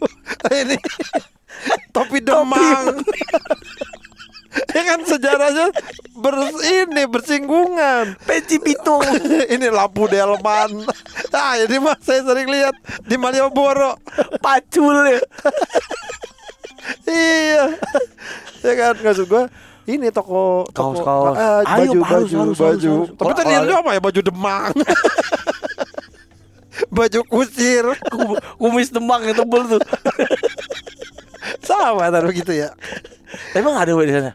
Ini 0.49 0.73
topi 1.95 2.17
demang. 2.17 2.97
ya 4.75 4.81
kan 4.89 4.99
sejarahnya 5.05 5.69
ber 6.17 6.33
ini 6.65 7.03
bersinggungan. 7.05 8.17
Peci 8.25 8.57
pitung. 8.57 9.05
ini 9.53 9.69
lampu 9.69 10.09
delman. 10.09 10.81
Ah, 11.29 11.61
ini 11.61 11.77
mah 11.77 11.97
saya 12.01 12.25
sering 12.25 12.49
lihat 12.49 12.73
di 13.05 13.21
Malioboro. 13.21 14.01
Pacul 14.41 15.13
ya. 15.13 15.21
Iya. 17.05 17.63
ya 18.61 18.73
kan 18.73 18.93
maksud 18.99 19.25
gua 19.27 19.47
ini 19.83 20.07
toko 20.15 20.63
toko 20.71 20.95
Kaos-kaos. 20.95 21.35
ah, 21.35 21.59
Ayo, 21.75 21.91
baju 21.91 21.99
harus, 22.07 22.29
baju 22.31 22.37
harus, 22.39 22.57
baju. 22.57 22.63
harus, 22.63 23.07
harus. 23.11 23.19
Tapi 23.19 23.31
tadi 23.35 23.51
lu 23.59 23.73
apa 23.75 23.89
ya 23.91 24.01
baju 24.01 24.19
demang. 24.23 24.71
baju 26.97 27.19
kusir 27.29 27.85
Kumis 28.57 28.89
demang 28.89 29.21
yang 29.27 29.35
tebel 29.37 29.77
tuh. 29.77 29.81
sama 31.63 32.07
taruh 32.09 32.31
gitu 32.31 32.55
ya. 32.55 32.71
Emang 33.51 33.75
ada 33.75 33.91
di 33.91 34.13
sana? 34.13 34.31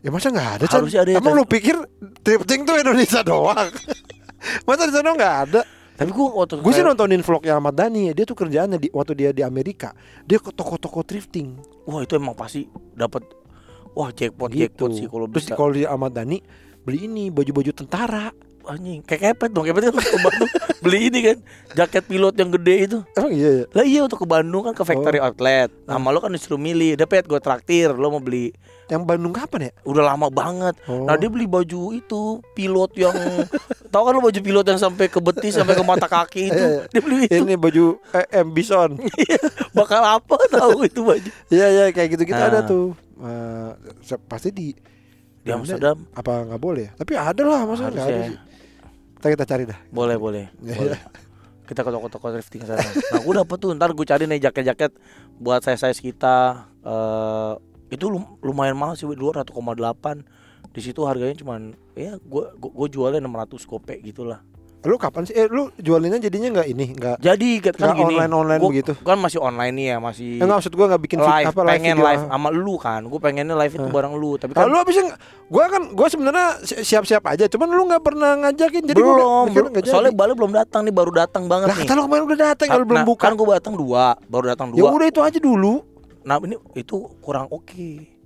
Ya 0.00 0.08
masa 0.08 0.30
nggak 0.32 0.50
ada? 0.60 0.64
Chan? 0.70 0.78
Harusnya 0.80 1.00
ada 1.04 1.10
ya, 1.12 1.18
Emang 1.18 1.34
Chan. 1.34 1.40
lu 1.42 1.50
pikir 1.50 1.76
thrifting 2.22 2.62
tuh 2.64 2.78
Indonesia 2.78 3.20
doang? 3.30 3.68
masa 4.64 4.86
di 4.88 4.94
sana 4.94 5.10
nggak 5.12 5.34
ada? 5.50 5.60
Tapi 6.00 6.10
gua 6.10 6.26
waktu 6.34 6.64
Gue 6.64 6.72
sih 6.72 6.80
nontonin 6.80 7.20
vlognya 7.20 7.60
Ahmad 7.60 7.76
Dhani 7.76 8.10
Dia 8.10 8.24
tuh 8.24 8.32
kerjaannya 8.32 8.80
di 8.80 8.88
waktu 8.88 9.12
dia 9.12 9.30
di 9.30 9.44
Amerika 9.44 9.92
Dia 10.24 10.40
ke 10.40 10.48
toko-toko 10.48 11.04
thrifting 11.04 11.60
Wah, 11.84 12.00
itu 12.00 12.16
emang 12.16 12.32
pasti 12.32 12.64
dapat 12.96 13.20
wah 13.90 14.08
jackpot 14.08 14.48
gitu. 14.48 14.64
jackpot 14.64 14.90
sih 14.96 15.04
kalau 15.04 15.28
Terus 15.28 15.44
bisa. 15.44 15.54
kalau 15.54 15.76
di 15.76 15.84
Ahmad 15.84 16.16
Dhani 16.16 16.40
Beli 16.80 17.04
ini 17.04 17.28
baju-baju 17.28 17.76
tentara 17.76 18.32
Anjing, 18.60 19.00
kayak 19.02 19.34
kepet 19.34 19.50
dong. 19.50 19.64
Kepet 19.64 19.88
kan 19.88 19.96
ke 19.96 20.18
Bandung 20.20 20.50
beli 20.84 21.08
ini 21.08 21.20
kan, 21.24 21.36
jaket 21.74 22.04
pilot 22.04 22.36
yang 22.36 22.52
gede 22.52 22.74
itu. 22.86 22.98
Emang 23.16 23.32
iya 23.32 23.50
ya? 23.50 23.64
Lah 23.72 23.84
iya 23.84 24.00
untuk 24.04 24.20
ke 24.20 24.26
Bandung 24.28 24.62
kan 24.62 24.76
ke 24.76 24.84
factory 24.84 25.16
Oh. 25.16 25.26
outlet. 25.26 25.72
Nah, 25.88 25.96
sama 25.96 26.12
lo 26.12 26.20
kan 26.20 26.28
disuruh 26.28 26.60
milih, 26.60 26.92
udah 26.94 27.08
pet 27.08 27.24
gue 27.24 27.40
traktir, 27.40 27.88
lo 27.90 28.12
mau 28.12 28.20
beli. 28.20 28.52
Yang 28.86 29.02
Bandung 29.08 29.32
kapan 29.32 29.60
ya? 29.66 29.72
Udah 29.82 30.04
lama 30.06 30.28
banget. 30.28 30.76
Oh. 30.86 31.02
Nah, 31.02 31.16
dia 31.16 31.26
beli 31.26 31.48
baju 31.48 31.96
itu 31.96 32.20
pilot 32.52 32.90
yang 32.94 33.16
tahu 33.90 34.02
kan 34.02 34.12
lo 34.12 34.20
baju 34.20 34.38
pilot 34.38 34.64
yang 34.64 34.80
sampai 34.80 35.06
ke 35.06 35.18
betis 35.18 35.54
sampai 35.58 35.74
ke 35.74 35.82
mata 35.82 36.06
kaki 36.06 36.48
itu. 36.48 36.56
Iya. 36.56 36.80
Dia 36.88 37.00
beli 37.00 37.16
itu. 37.24 37.42
Ini 37.42 37.54
baju 37.54 37.84
eh, 38.10 38.26
M 38.38 38.48
Bison 38.50 38.90
Bakal 39.76 40.02
apa 40.12 40.36
tahu 40.48 40.82
itu 40.82 41.00
baju. 41.00 41.30
Iya 41.48 41.66
iya 41.68 41.84
kayak 41.88 42.08
gitu-gitu 42.12 42.36
Ah. 42.36 42.48
ada 42.48 42.60
tuh 42.62 42.94
se- 44.00 44.22
Pasti 44.22 44.48
di 44.48 44.72
Di 45.40 45.50
Amsterdam 45.50 46.04
Apa 46.10 46.44
nggak 46.44 46.58
boleh 46.58 46.82
ya? 46.84 46.90
Tapi 46.94 47.12
ada 47.12 47.42
lah 47.42 47.60
masa 47.64 47.86
nggak 47.86 47.96
ada 47.98 48.02
sih 48.22 48.36
Ntar 49.16 49.28
kita 49.30 49.44
cari 49.44 49.64
dah 49.64 49.78
Boleh, 49.88 50.16
boleh. 50.16 50.48
Iya. 50.60 50.76
boleh. 50.76 51.00
Kita 51.64 51.80
ke 51.80 51.90
toko-toko 51.90 52.26
thrifting 52.30 52.64
sana. 52.64 52.82
Nah, 52.82 53.20
gue 53.20 53.34
dapet 53.36 53.56
tuh. 53.56 53.70
Ntar 53.70 53.92
gue 53.92 54.02
cari 54.02 54.24
nih 54.24 54.42
jaket-jaket 54.42 54.90
buat 55.36 55.60
size-size 55.60 56.00
kita. 56.00 56.66
eh 56.80 57.52
itu 57.90 58.06
lum- 58.06 58.38
lumayan 58.40 58.74
mahal 58.74 58.94
sih, 58.94 59.06
dua 59.06 59.30
1,8. 59.36 59.54
Di 60.68 60.80
situ 60.80 61.02
harganya 61.02 61.34
cuman 61.36 61.74
ya 62.02 62.12
gue 62.16 62.44
gue 62.54 62.88
jualnya 62.88 63.20
600 63.20 63.62
kopek 63.62 64.00
gitulah. 64.02 64.40
Lu 64.80 64.96
kapan 64.96 65.22
sih? 65.22 65.36
Eh 65.36 65.44
lu 65.44 65.68
jualinnya 65.76 66.16
jadinya 66.18 66.48
nggak 66.50 66.68
ini? 66.68 66.86
Nggak 66.90 67.20
Jadi 67.20 67.60
kan 67.60 67.92
gini. 67.92 68.16
online-online 68.16 68.56
gua- 68.58 68.72
begitu? 68.72 68.92
Kan 68.98 69.20
masih 69.20 69.36
online 69.38 69.76
nih 69.76 69.86
ya, 69.86 69.96
masih 69.98 70.30
Eh, 70.32 70.40
nggak 70.40 70.56
maksud 70.56 70.72
gua 70.72 70.86
nggak 70.88 71.02
bikin 71.04 71.18
live, 71.20 71.46
apa, 71.46 71.60
pengen 71.68 71.94
video. 71.94 72.06
live 72.08 72.22
sama 72.24 72.48
lu 72.48 72.74
kan. 72.74 73.00
Gue 73.04 73.20
pengennya 73.20 73.52
live 73.54 73.74
itu 73.74 73.84
Ah. 73.84 73.92
bareng 73.92 74.14
lu, 74.16 74.30
tapi 74.34 74.56
kan 74.56 74.64
lu 74.64 74.80
abisnya 74.80 75.12
gua 75.46 75.68
kan 75.68 75.82
gua 75.90 76.08
sebenarnya 76.08 76.46
si- 76.62 76.80
siap-siap 76.82 77.20
aja, 77.26 77.44
cuman 77.46 77.68
lu 77.68 77.82
nggak 77.86 78.00
pernah 78.00 78.30
ngajakin 78.40 78.82
jadi 78.86 78.96
gua 78.96 79.12
belum, 79.12 79.44
mikir 79.46 79.62
belum. 79.62 79.76
jadi. 79.76 79.88
soalnya 79.90 80.12
Bali 80.16 80.32
belum 80.32 80.52
datang 80.54 80.80
nih, 80.82 80.94
baru 80.96 81.12
datang 81.12 81.44
banget 81.44 81.66
Lah 81.66 81.76
nih. 81.76 81.84
kata 81.84 81.92
lu 81.92 82.02
kemarin 82.02 82.24
udah 82.24 82.38
datang 82.40 82.66
kalau 82.66 82.84
belum 82.86 82.96
Nah, 82.96 83.04
buka. 83.06 83.20
Kan 83.20 83.32
gue 83.36 83.46
datang 83.52 83.74
dua, 83.76 84.04
baru 84.26 84.44
datang 84.48 84.68
Ya 84.70 84.80
dua. 84.80 84.88
udah 84.90 85.06
itu 85.06 85.20
aja 85.20 85.38
dulu. 85.38 85.74
Nah 86.20 86.36
ini 86.38 86.56
itu 86.74 86.96
kurang 87.20 87.48
oke. 87.48 88.19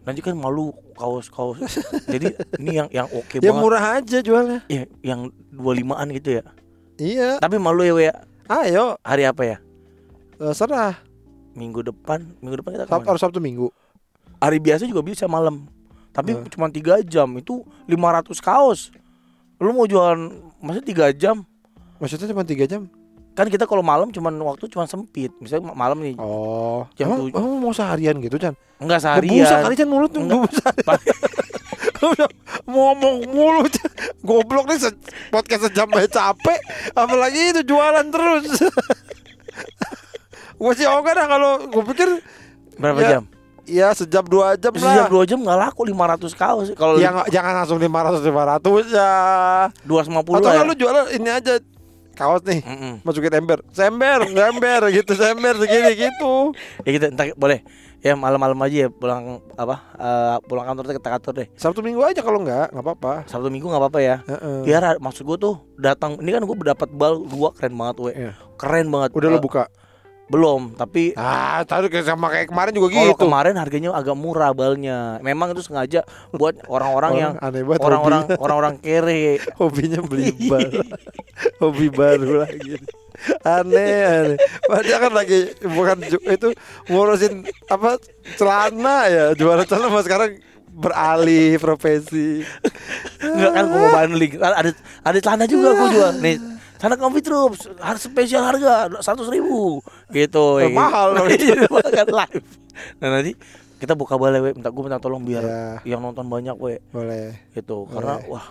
Nanti 0.00 0.20
kan 0.20 0.32
malu 0.32 0.72
kaos-kaos. 0.94 1.60
Jadi 2.12 2.32
ini 2.56 2.76
yang 2.76 2.88
yang 2.90 3.06
oke 3.06 3.36
Ya 3.36 3.48
banget. 3.48 3.60
murah 3.60 3.84
aja 3.96 4.18
jualnya. 4.20 4.60
Ya, 4.66 4.88
yang 5.00 5.28
25-an 5.52 6.08
gitu 6.14 6.40
ya. 6.40 6.42
Iya. 6.96 7.28
Tapi 7.36 7.56
malu 7.56 7.82
ya, 7.82 7.94
ya. 8.02 8.14
Ayo, 8.46 8.96
Hari 9.00 9.24
apa 9.24 9.42
ya? 9.44 9.56
eh, 10.36 10.52
serah. 10.52 10.96
Minggu 11.52 11.82
depan. 11.82 12.24
Minggu 12.40 12.58
depan 12.58 12.74
kita 12.74 12.84
ke 12.84 12.92
mana? 12.92 13.06
harus 13.06 13.20
Sabtu 13.20 13.38
Minggu. 13.38 13.68
Hari 14.38 14.56
biasa 14.56 14.84
juga 14.84 15.00
bisa 15.00 15.24
malam. 15.24 15.68
Tapi 16.10 16.32
Eh. 16.32 16.48
cuma 16.48 16.66
tiga 16.66 16.98
jam 17.00 17.28
itu 17.34 17.60
500 17.86 18.40
kaos. 18.40 18.90
Lu 19.56 19.70
mau 19.70 19.84
jualan 19.84 20.16
maksudnya 20.58 20.86
3 20.86 21.12
jam? 21.12 21.44
Maksudnya 22.00 22.26
cuma 22.26 22.42
tiga 22.42 22.64
jam? 22.64 22.88
Kan 23.30 23.46
kita 23.46 23.64
kalau 23.64 23.80
malam 23.80 24.08
cuman 24.08 24.34
waktu 24.44 24.66
cuma 24.66 24.84
sempit. 24.84 25.30
Misalnya 25.36 25.70
ma- 25.70 25.78
malam 25.78 25.98
nih. 25.98 26.14
Oh, 26.16 26.84
Jam 26.92 27.08
emang, 27.08 27.18
tujuh. 27.24 27.34
emang 27.34 27.52
mau 27.58 27.72
seharian 27.72 28.18
gitu 28.18 28.36
Chan? 28.36 28.52
Enggak 28.76 28.98
Busa 28.98 29.06
seharian. 29.16 29.62
kali 29.62 29.74
Chan 29.74 29.88
mulut 29.88 30.10
tuh 30.10 30.20
Enggak. 30.20 30.38
busa. 30.42 30.68
Ngomong 32.66 33.16
mulu 33.26 33.64
Chan. 33.66 33.90
Goblok 34.20 34.66
nih 34.66 34.78
se- 34.78 35.00
podcast 35.28 35.66
sejam 35.66 35.88
aja 35.90 36.08
capek 36.10 36.60
Apalagi 36.92 37.40
itu 37.50 37.62
jualan 37.66 38.04
terus 38.06 38.44
Gue 40.56 40.72
sih 40.74 40.84
oke 40.84 41.08
dah 41.08 41.26
kalau 41.26 41.52
gue 41.62 41.82
pikir 41.88 42.08
Berapa 42.76 42.98
Ya, 42.98 43.08
jam? 43.10 43.22
Ya 43.64 43.88
sejam 43.90 44.20
dua 44.22 44.56
jam 44.56 44.72
Sejam 44.74 45.04
lah 45.04 45.08
dua 45.08 45.24
jam 45.24 45.38
nggak 45.38 45.58
laku 45.58 45.86
500 45.86 46.32
kaos. 46.34 46.66
Kalau 46.74 46.96
Ya 46.96 47.08
nggak- 47.10 47.28
jangan 47.30 47.52
langsung 47.54 47.78
500 47.78 48.20
500 48.20 48.90
ya 48.90 49.12
250 49.84 50.36
Atau 50.36 50.50
ya. 50.50 50.62
lu 50.62 50.74
jualan 50.74 51.04
ini 51.12 51.28
aja 51.30 51.54
Kaos 52.20 52.44
nih 52.44 52.60
Mm-mm. 52.60 52.94
Masukin 53.00 53.32
ember 53.32 53.64
Sember 53.70 54.20
Ember 54.28 54.92
gitu 54.92 55.12
Sember 55.14 55.56
segini 55.56 55.96
gitu 55.98 56.52
Ya 56.84 56.90
kita 56.92 57.06
entar 57.08 57.32
boleh. 57.34 57.64
Ya 58.00 58.12
malam-malam 58.14 58.56
aja 58.60 58.76
ya 58.76 58.88
pulang 58.88 59.44
apa? 59.54 59.76
eh, 59.94 60.36
pulang 60.44 60.64
kantor 60.64 60.88
kita 60.90 61.10
kantor 61.10 61.32
deh. 61.34 61.48
Sabtu 61.52 61.80
minggu 61.80 62.00
aja 62.00 62.20
kalau 62.20 62.40
nggak 62.40 62.72
nggak 62.72 62.80
apa-apa 62.82 63.12
Sabtu 63.24 63.48
Minggu 63.48 63.68
nggak 63.68 63.76
apa-apa 63.78 64.00
ya. 64.00 64.16
Heeh. 64.24 64.56
Biar 64.62 64.80
ada- 64.82 64.96
maksud 64.98 65.24
gue 65.26 65.36
tuh 65.36 65.54
datang 65.76 66.16
ini 66.16 66.30
kan 66.30 66.40
gue 66.42 66.56
dapat 66.62 66.88
bal 66.90 67.20
dua 67.22 67.52
keren 67.52 67.72
banget 67.74 67.96
we. 67.98 68.12
Iya. 68.14 68.32
Keren 68.56 68.88
banget. 68.88 69.12
Udah 69.12 69.28
Eh, 69.28 69.32
lu 69.32 69.40
buka 69.40 69.64
Belum, 70.30 70.70
tapi 70.78 71.10
Ah, 71.18 71.66
tadi 71.66 71.90
kayak 71.90 72.06
sama 72.06 72.30
kayak 72.30 72.54
kemarin 72.54 72.70
juga 72.70 72.94
kalau 72.94 73.18
gitu. 73.18 73.26
kemarin 73.26 73.58
harganya 73.58 73.90
agak 73.90 74.14
murah 74.14 74.54
balnya. 74.54 75.18
Memang 75.20 75.50
itu 75.50 75.66
sengaja 75.66 76.06
buat 76.30 76.54
orang-orang 76.70 77.12
yang 77.18 77.32
orang-orang 77.76 78.30
orang-orang 78.38 78.74
kere. 78.78 79.42
hobinya 79.58 79.98
beli 80.00 80.30
bar. 80.46 80.70
Hobi 81.60 81.90
baru 81.90 82.46
lagi. 82.46 82.78
Aneh, 83.42 84.00
aneh. 84.06 84.38
Padahal 84.64 85.00
kan 85.10 85.12
lagi 85.12 85.38
bukan 85.66 85.98
itu 86.06 86.48
ngurusin 86.86 87.42
apa 87.66 87.98
celana 88.38 89.10
ya, 89.10 89.24
jualan 89.34 89.66
celana 89.66 89.90
mas 89.90 90.06
sekarang 90.06 90.38
beralih 90.70 91.58
profesi. 91.58 92.46
Enggak 93.18 93.50
kan 93.50 93.64
gue 93.66 93.78
mau 93.78 93.90
bundling. 93.92 94.32
Ada 94.38 94.70
ada 95.02 95.18
celana 95.18 95.44
juga 95.44 95.74
gue 95.74 95.88
jual. 95.90 96.12
Nih, 96.22 96.36
celana 96.80 96.96
Comfy 96.96 97.20
Troops 97.20 97.68
harus 97.76 98.00
spesial 98.00 98.40
harga 98.42 98.72
seratus 98.98 99.28
ribu 99.28 99.84
gitu. 100.08 100.58
Eh, 100.58 100.72
mahal. 100.72 101.12
Iya, 101.30 101.68
kan 101.68 102.08
live. 102.08 102.46
Nah 102.96 103.08
nanti 103.12 103.36
kita 103.76 103.92
buka 103.92 104.16
balai 104.16 104.40
we. 104.40 104.50
minta 104.50 104.68
gue 104.68 104.82
minta 104.82 104.96
tolong 104.96 105.20
biar 105.20 105.40
Ya, 105.40 105.60
yang 105.86 106.00
nonton 106.00 106.24
banyak 106.24 106.56
we 106.56 106.80
boleh. 106.88 107.36
gitu. 107.52 107.84
Karena 107.86 108.16
Boleh. 108.18 108.32
wah 108.32 108.46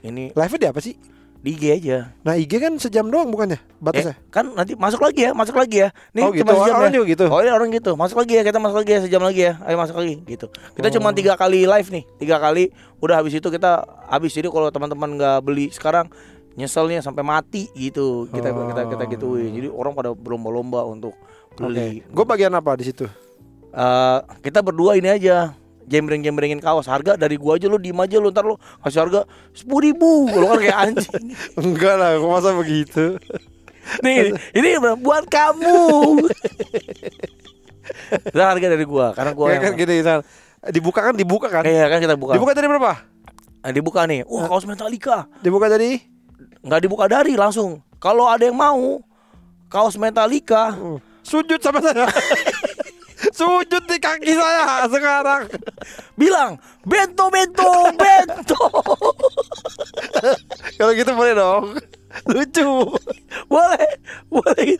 ini 0.00 0.28
Live-nya 0.30 0.58
di 0.58 0.68
apa 0.68 0.80
sih? 0.80 0.96
Di 1.36 1.52
IG 1.52 1.64
aja. 1.70 2.12
Nah 2.20 2.36
IG 2.36 2.52
kan 2.54 2.76
sejam 2.76 3.08
doang 3.08 3.28
bukannya 3.28 3.56
Eh, 3.56 3.80
batasnya? 3.80 4.12
kan 4.28 4.44
nanti 4.50 4.76
masuk 4.76 5.00
lagi 5.00 5.24
ya, 5.24 5.32
masuk 5.32 5.56
lagi 5.56 5.80
ya. 5.80 5.88
Nih 6.12 6.20
oh 6.20 6.32
gitu. 6.32 6.44
cuma 6.44 6.52
sejam 6.60 6.76
Orang 6.76 6.84
ya. 6.86 6.96
juga 6.96 7.06
gitu. 7.08 7.24
Oh 7.26 7.40
ini 7.40 7.48
orang 7.48 7.68
gitu, 7.70 7.90
masuk 7.94 8.16
lagi 8.18 8.32
ya, 8.36 8.42
kita 8.42 8.58
masuk 8.58 8.76
lagi 8.78 8.90
ya 8.92 9.00
sejam 9.00 9.22
lagi 9.22 9.40
ya, 9.42 9.52
ayo 9.62 9.76
masuk 9.78 9.96
lagi 9.96 10.14
gitu. 10.22 10.46
Kita 10.76 10.88
cuma 10.90 11.08
Oh. 11.08 11.16
tiga 11.16 11.32
kali 11.34 11.64
live 11.64 11.88
nih, 11.90 12.04
tiga 12.18 12.36
kali. 12.36 12.68
Udah 12.98 13.16
habis 13.16 13.32
itu 13.32 13.48
kita 13.48 13.72
habis 14.06 14.32
jadi 14.32 14.48
kalau 14.48 14.68
teman-teman 14.68 15.16
nggak 15.16 15.38
beli 15.40 15.68
sekarang 15.68 16.12
nyeselnya 16.54 17.00
sampai 17.00 17.22
mati 17.22 17.70
gitu. 17.72 18.26
Kita 18.30 18.50
kita 18.50 18.82
kita 18.88 19.04
Oh. 19.04 19.10
gituin. 19.10 19.50
Jadi 19.52 19.68
orang 19.70 19.92
pada 19.94 20.10
berlomba-lomba 20.14 20.84
untuk 20.84 21.14
beli. 21.54 22.02
Gue 22.08 22.24
bagian 22.24 22.52
apa 22.54 22.74
di 22.74 22.84
situ? 22.86 23.06
Eh, 23.70 24.18
kita 24.42 24.60
berdua 24.60 24.98
ini 24.98 25.06
aja 25.06 25.54
jembreng-jembrengin 25.86 26.58
kaos 26.58 26.86
harga 26.86 27.18
dari 27.18 27.34
gua 27.34 27.58
aja 27.58 27.66
lu 27.66 27.74
diem 27.74 27.98
aja 27.98 28.22
lu 28.22 28.30
ntar 28.30 28.46
lu 28.46 28.54
kasih 28.78 29.02
harga 29.02 29.26
sepuluh 29.50 29.90
ribu 29.90 30.30
lu 30.30 30.46
kan 30.46 30.58
kayak 30.62 30.78
anjing 30.86 31.34
Enggak 31.58 31.98
lah, 31.98 32.14
kok 32.14 32.30
masa 32.30 32.54
begitu? 32.54 33.18
nih 34.06 34.30
ini 34.54 34.78
buat 35.02 35.26
kamu 35.26 35.82
Ntar 38.30 38.46
harga 38.54 38.66
dari 38.70 38.86
gua 38.86 39.10
karena 39.14 39.32
gua 39.34 39.46
yang 39.50 39.62
kan 39.66 39.72
gini, 39.74 39.94
San. 40.02 40.20
dibuka 40.70 41.00
kan 41.02 41.14
dibuka 41.16 41.48
kan? 41.50 41.62
Iya 41.66 41.90
kan 41.90 41.98
kita 41.98 42.14
buka. 42.14 42.38
Dibuka 42.38 42.52
dari 42.54 42.66
berapa? 42.70 42.92
Nah, 43.60 43.70
dibuka 43.74 44.00
nih. 44.06 44.22
Wah, 44.28 44.46
kaos 44.46 44.64
Metallica. 44.68 45.26
Dibuka 45.42 45.66
dari 45.66 45.98
Nggak 46.60 46.80
dibuka 46.82 47.04
dari 47.06 47.34
langsung. 47.34 47.80
Kalau 47.96 48.24
ada 48.24 48.42
yang 48.42 48.56
mau 48.56 49.00
kaos 49.66 49.96
Metallica, 49.96 50.72
Hmm. 50.72 50.98
sujud 51.22 51.58
sama 51.58 51.80
saya. 51.80 52.04
sujud 53.36 53.82
di 53.84 53.96
kaki 53.96 54.32
saya 54.32 54.84
sekarang. 54.86 55.44
bilang 56.14 56.56
bento 56.82 57.28
bento 57.28 57.68
bento. 57.94 58.60
Kalau 60.76 60.92
gitu 60.92 61.12
boleh 61.12 61.34
dong. 61.34 61.64
Lucu. 62.26 62.68
boleh, 63.46 63.88
boleh. 64.26 64.74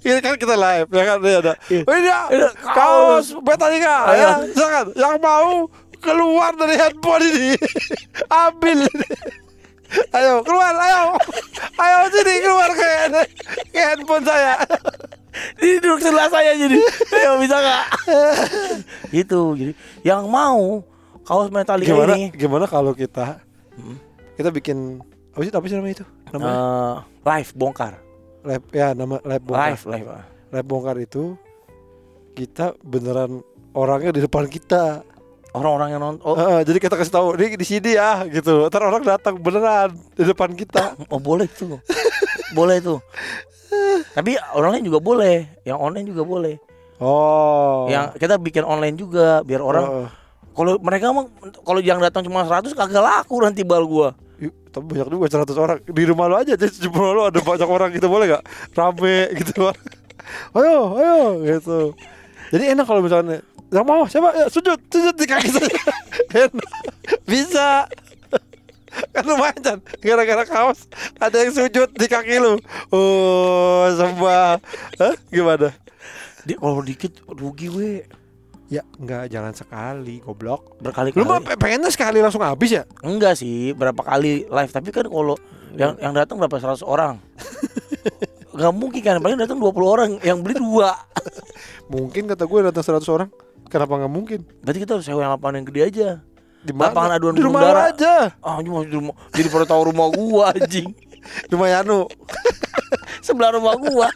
Ini 0.00 0.20
kan 0.20 0.36
kita 0.36 0.52
live 0.52 0.88
ya 0.90 1.04
kan 1.06 1.16
ini 1.20 1.32
ada. 1.34 1.52
Iya. 1.70 1.82
Oh, 1.86 1.94
ini 1.94 2.04
ya, 2.06 2.20
Ini 2.28 2.46
kaos 2.66 3.26
Metallica 3.38 3.94
Ayo. 4.06 4.20
ya. 4.20 4.32
Silakan 4.50 4.86
yang 4.92 5.16
mau 5.16 5.68
keluar 5.98 6.52
dari 6.54 6.76
handphone 6.76 7.24
ini. 7.24 7.50
Ambil. 8.44 8.84
Ayo 9.90 10.42
keluar, 10.46 10.74
ayo, 10.74 11.18
ayo 11.76 11.98
sini 12.14 12.34
keluar 12.38 12.70
ke, 12.70 12.90
ke 13.74 13.80
handphone 13.80 14.22
saya. 14.22 14.54
Ini 15.58 15.78
duduk 15.78 16.02
sebelah 16.02 16.28
saya 16.30 16.54
jadi. 16.54 16.78
Ayo 17.14 17.30
bisa 17.38 17.56
nggak? 17.58 17.84
gitu. 19.10 19.54
Jadi 19.54 19.72
yang 20.02 20.26
mau 20.30 20.82
kaos 21.22 21.50
Metallica 21.50 21.94
Gimana, 21.94 22.14
ini 22.18 22.30
gimana 22.34 22.66
kalau 22.66 22.90
kita 22.94 23.38
kita 24.34 24.50
bikin 24.50 24.98
apa 25.30 25.42
sih 25.46 25.52
apa 25.54 25.66
sih 25.70 25.76
namanya 25.78 25.94
itu? 26.02 26.06
Namanya 26.34 26.54
eh, 26.54 26.94
live 27.26 27.50
bongkar. 27.54 27.94
lab 28.40 28.62
ya 28.72 28.96
nama 28.96 29.20
lab 29.22 29.42
bongkar. 29.44 29.70
Live, 29.74 29.84
live. 29.86 30.08
ah. 30.10 30.24
Lab 30.50 30.64
bongkar 30.66 30.96
itu 30.98 31.34
kita 32.34 32.74
beneran 32.82 33.42
orangnya 33.74 34.10
di 34.16 34.20
depan 34.24 34.50
kita. 34.50 35.06
Orang-orang 35.50 35.88
yang 35.90 36.02
nonton. 36.02 36.22
Oh, 36.22 36.38
Heeh, 36.38 36.62
jadi 36.62 36.78
kita 36.78 36.94
kasih 36.94 37.10
tahu 37.10 37.26
ini 37.34 37.58
di 37.58 37.66
sini 37.66 37.98
ya 37.98 38.22
gitu. 38.30 38.70
Ntar 38.70 38.86
orang 38.86 39.02
datang 39.02 39.34
beneran 39.34 39.90
di 40.14 40.22
depan 40.22 40.54
kita. 40.54 40.94
Oh 41.12 41.18
boleh 41.18 41.50
tuh, 41.50 41.82
boleh 42.54 42.78
tuh. 42.78 43.02
Tapi 44.14 44.38
online 44.54 44.86
juga 44.86 44.98
boleh, 45.02 45.46
yang 45.66 45.78
online 45.82 46.06
juga 46.06 46.22
boleh. 46.22 46.54
Oh. 47.02 47.90
Yang 47.90 48.20
kita 48.22 48.38
bikin 48.38 48.62
online 48.62 48.94
juga 48.94 49.42
biar 49.42 49.58
orang 49.58 49.84
Heeh. 49.86 50.08
kalau 50.54 50.72
mereka 50.78 51.10
mah 51.10 51.26
kalau 51.66 51.80
yang 51.82 51.98
datang 51.98 52.22
cuma 52.22 52.46
100 52.46 52.70
kagak 52.76 53.02
laku 53.02 53.42
nanti 53.42 53.66
bal 53.66 53.82
gua. 53.82 54.14
Tapi 54.70 54.84
banyak 54.86 55.10
juga 55.10 55.26
100 55.26 55.50
orang 55.58 55.78
di 55.82 56.02
rumah 56.06 56.30
lo 56.30 56.38
aja 56.38 56.54
jadi 56.54 56.70
di 56.70 56.86
rumah 56.86 57.10
lo 57.10 57.22
ada 57.26 57.42
banyak 57.42 57.66
orang 57.66 57.90
gitu 57.90 58.06
boleh 58.06 58.38
gak 58.38 58.44
rame 58.78 59.34
gitu 59.42 59.66
ayo 60.56 60.94
ayo 60.94 61.18
gitu 61.42 61.78
jadi 62.54 62.78
enak 62.78 62.86
kalau 62.86 63.02
misalnya 63.02 63.42
yang 63.70 63.86
mau 63.86 64.02
siapa? 64.10 64.34
Ya 64.34 64.46
sujud 64.50 64.78
sujud 64.90 65.14
di 65.14 65.26
kaki 65.26 65.48
saya. 65.50 65.78
Bisa. 67.30 67.86
Kan 69.14 69.22
lumayan 69.22 69.58
kan 69.62 69.78
gara-gara 70.02 70.42
kaos 70.42 70.90
ada 71.22 71.38
yang 71.38 71.54
sujud 71.54 71.88
di 71.94 72.06
kaki 72.10 72.42
lu. 72.42 72.58
Oh 72.90 73.86
sembah. 73.94 74.58
Hah? 74.98 75.14
gimana? 75.30 75.70
Di 76.42 76.58
kalau 76.58 76.82
dikit 76.82 77.22
rugi 77.30 77.70
we. 77.70 77.90
ya 78.70 78.86
enggak 79.02 79.30
jangan 79.30 79.50
sekali 79.50 80.22
goblok. 80.22 80.78
Berkali-kali. 80.78 81.18
lu 81.18 81.26
mah 81.26 81.42
pe- 81.42 81.58
pengennya 81.58 81.90
sekali 81.90 82.22
langsung 82.22 82.42
habis 82.42 82.70
ya? 82.70 82.86
Enggak 83.02 83.34
sih, 83.34 83.74
berapa 83.74 83.98
kali 83.98 84.46
live. 84.46 84.70
Tapi 84.70 84.94
kan 84.94 85.10
kalau 85.10 85.34
yang 85.74 85.98
yang 85.98 86.14
datang 86.14 86.38
berapa 86.38 86.54
100 86.54 86.86
orang. 86.86 87.18
Gak 88.60 88.74
mungkin 88.74 89.02
kan, 89.02 89.18
paling 89.18 89.38
datang 89.38 89.58
20 89.58 89.74
orang, 89.82 90.10
yang 90.22 90.38
beli 90.42 90.58
dua. 90.58 90.94
mungkin 91.92 92.30
kata 92.30 92.46
gue 92.46 92.58
datang 92.70 92.84
100 92.86 93.02
orang 93.10 93.30
kenapa 93.70 93.94
nggak 93.96 94.10
mungkin 94.10 94.40
Berarti 94.60 94.78
kita 94.78 94.92
harus 94.94 95.06
sewa 95.06 95.20
yang 95.20 95.32
lapangan 95.32 95.54
yang 95.56 95.66
gede 95.66 95.82
aja. 95.84 96.08
di 96.60 96.72
mana 96.72 96.90
Lapangan 96.90 97.10
aduan 97.14 97.32
di 97.32 97.40
rumah 97.40 97.60
darah. 97.62 97.84
aja 97.88 98.14
Ah, 98.38 98.60
cuma 98.60 98.82
di 98.82 98.92
rumah, 98.92 99.14
jadi 99.30 99.48
pada 99.48 99.64
tahu 99.64 99.82
rumah 99.88 100.06
gua 100.10 100.52
anjing. 100.52 100.90
rumah 101.52 101.68
Yanu 101.70 102.04
Sebelah 103.24 103.54
rumah 103.54 103.74
gua. 103.76 104.08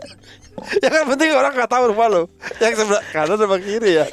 ya 0.80 0.88
kan 0.88 1.02
penting 1.06 1.28
orang 1.30 1.50
nggak 1.52 1.66
tahu 1.66 1.90
rumah 1.90 2.06
lo 2.06 2.22
yang 2.56 2.72
sebelah 2.72 3.02
kanan 3.10 3.36
sama 3.36 3.58
kiri 3.58 3.98
ya 3.98 4.06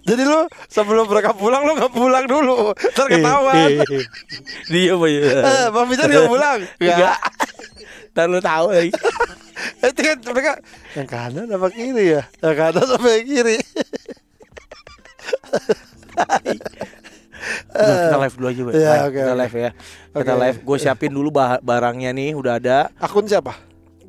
jadi 0.00 0.22
lo 0.22 0.48
sebelum 0.66 1.06
mereka 1.06 1.30
pulang 1.30 1.60
lo 1.60 1.76
nggak 1.76 1.92
pulang 1.92 2.24
dulu 2.24 2.72
ntar 2.72 3.06
ketahuan 3.06 3.68
Dia 4.66 4.90
apa 4.90 5.06
ya? 5.06 5.20
eh 5.40 5.66
bang 5.68 5.86
Bicar 5.86 6.08
nggak 6.08 6.24
pulang 6.26 6.58
Enggak. 6.80 7.18
Ntar 8.10 8.26
lu 8.26 8.40
tahu 8.40 8.66
lagi. 8.70 8.90
Itu 9.82 10.00
kan 10.02 10.18
mereka 10.26 10.52
yang 10.92 11.06
kanan 11.06 11.46
apa 11.48 11.68
kiri 11.68 12.04
ya 12.10 12.22
yang 12.38 12.56
kanan 12.58 12.84
sama 12.86 13.08
yang 13.10 13.26
kiri 13.26 13.56
Udah, 17.70 17.96
kita 18.04 18.18
live 18.18 18.34
dulu 18.36 18.46
aja. 18.46 18.60
Iya, 18.60 18.68
Live, 18.92 19.00
oke, 19.02 19.16
kita 19.16 19.34
live 19.34 19.54
ya. 19.56 19.70
Kita 20.12 20.34
live. 20.36 20.58
Gue 20.60 20.76
siapin 20.76 21.08
dulu 21.08 21.28
bah- 21.30 21.56
barangnya 21.58 22.10
nih, 22.12 22.36
udah 22.36 22.52
ada. 22.54 22.78
akun 22.96 23.24
siapa 23.24 23.56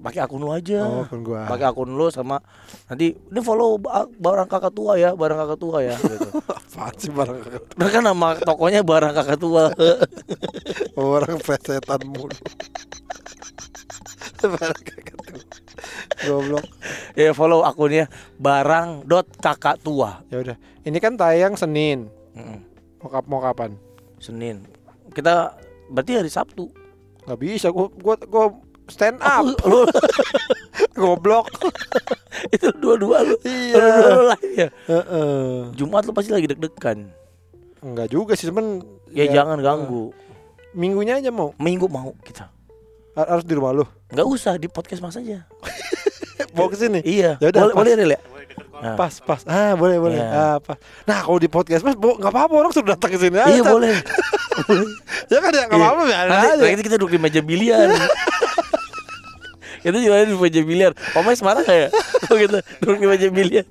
Pakai 0.01 0.17
akun 0.19 0.41
lu 0.41 0.49
aja. 0.49 0.81
oh 0.81 1.05
akun 1.05 1.21
gua 1.21 1.45
Pakai 1.45 1.61
akun 1.63 1.85
lu 1.87 2.09
sama 2.09 2.41
nanti 2.89 3.13
ini 3.13 3.39
follow 3.39 3.77
ba- 3.77 4.09
barang 4.09 4.49
kakak 4.49 4.73
tua 4.73 4.97
ya, 4.97 5.13
barang 5.13 5.37
kakak 5.39 5.59
tua 5.59 5.77
ya 5.79 5.93
gitu. 5.95 6.41
apaan 6.57 6.93
sih 6.97 7.07
barang 7.07 7.37
kakak 7.39 7.61
Nah 7.71 7.87
kan 7.87 8.01
nama 8.01 8.27
tokonya 8.35 8.81
barang 8.81 9.13
kakak 9.13 9.37
tua. 9.37 9.69
orang 10.97 11.37
pesetan 11.37 12.01
mulu 12.03 12.33
barang 14.57 14.81
kakak 14.81 15.15
tuh 15.21 15.37
goblok 16.21 16.65
ya 17.13 17.31
follow 17.31 17.61
akunnya 17.61 18.05
barang 18.35 19.03
dot 19.03 19.27
kakak 19.37 19.79
tua. 19.79 20.21
ya 20.27 20.41
udah 20.41 20.57
ini 20.81 20.97
kan 20.97 21.13
tayang 21.13 21.53
Senin 21.53 22.09
Mm-mm. 22.31 22.59
mau, 22.97 23.09
kap- 23.09 23.27
mau 23.27 23.39
kapan 23.39 23.75
Senin. 24.17 24.63
Kita 25.09 25.57
berarti 25.87 26.15
hari 26.15 26.29
Sabtu. 26.29 26.69
nggak 27.21 27.37
bisa 27.37 27.69
gua 27.69 27.85
gua 27.93 28.15
gua 28.23 28.45
stand 28.87 29.17
up 29.17 29.45
Aku- 29.45 29.61
lu, 29.63 29.81
goblok 30.99 31.47
itu 32.55 32.69
dua-dua 32.75 33.21
lu. 33.23 33.35
Iya. 33.41 33.75
Dua-dua 33.75 34.11
live 34.31 34.53
ya. 34.55 34.67
Heeh. 34.87 35.73
Jumat 35.73 36.03
lu 36.03 36.11
pasti 36.11 36.29
lagi 36.29 36.47
deg-degan. 36.47 37.11
Enggak 37.81 38.07
juga 38.07 38.33
sih, 38.33 38.45
temen. 38.45 38.81
Ya, 39.09 39.25
jangan 39.27 39.57
ganggu. 39.57 40.13
Minggunya 40.71 41.17
aja 41.17 41.29
mau. 41.29 41.51
Minggu 41.57 41.85
mau 41.85 42.13
kita. 42.21 42.47
Har- 43.13 43.29
Harus 43.29 43.43
di 43.43 43.53
rumah 43.53 43.71
lu. 43.71 43.85
Nggak 44.09 44.27
usah 44.27 44.53
di 44.55 44.65
podcast 44.65 44.99
mas 44.99 45.13
aja. 45.13 45.43
Mau 46.55 46.67
ke 46.67 46.75
sini. 46.75 46.99
Iya. 47.01 47.37
Ya 47.37 47.47
udah, 47.49 47.61
boleh 47.61 47.73
pas. 47.73 47.79
boleh 47.79 47.93
Ril, 47.95 48.11
ya. 48.11 48.21
Nah, 48.81 48.95
Pas, 48.97 49.13
pas. 49.21 49.41
Ah, 49.45 49.71
boleh, 49.73 49.97
boleh. 49.97 50.17
Iya. 50.17 50.27
Ah, 50.27 50.57
pas. 50.57 50.75
Nah, 51.05 51.21
kalau 51.21 51.37
di 51.37 51.45
podcast 51.45 51.81
Mas, 51.81 51.93
nggak 51.93 52.27
apa-apa 52.27 52.49
orang 52.51 52.73
sudah 52.73 52.97
datang 52.97 53.13
ke 53.13 53.19
sini 53.19 53.37
aja. 53.37 53.51
Iya 53.51 53.63
boleh. 53.63 53.95
Ya 55.31 55.39
kan 55.39 55.47
ya, 55.49 55.63
nggak 55.63 55.79
Iya. 55.79 55.85
apa-apa 55.85 56.01
biarin 56.03 56.29
Nanti, 56.29 56.47
aja. 56.49 56.63
nanti 56.67 56.83
kita 56.83 56.97
duduk 56.97 57.11
di 57.11 57.19
meja 57.19 57.39
biliar. 57.39 57.87
kita 59.83 59.97
juga 59.97 60.15
di 60.21 60.35
meja 60.35 60.61
biliar. 60.61 60.91
Omais 61.13 61.41
marah 61.41 61.61
nggak 61.63 61.77
ya? 61.77 61.89
Gitu, 62.27 62.57
duduk 62.79 62.97
di 62.97 63.07
meja 63.07 63.27
biliar. 63.29 63.65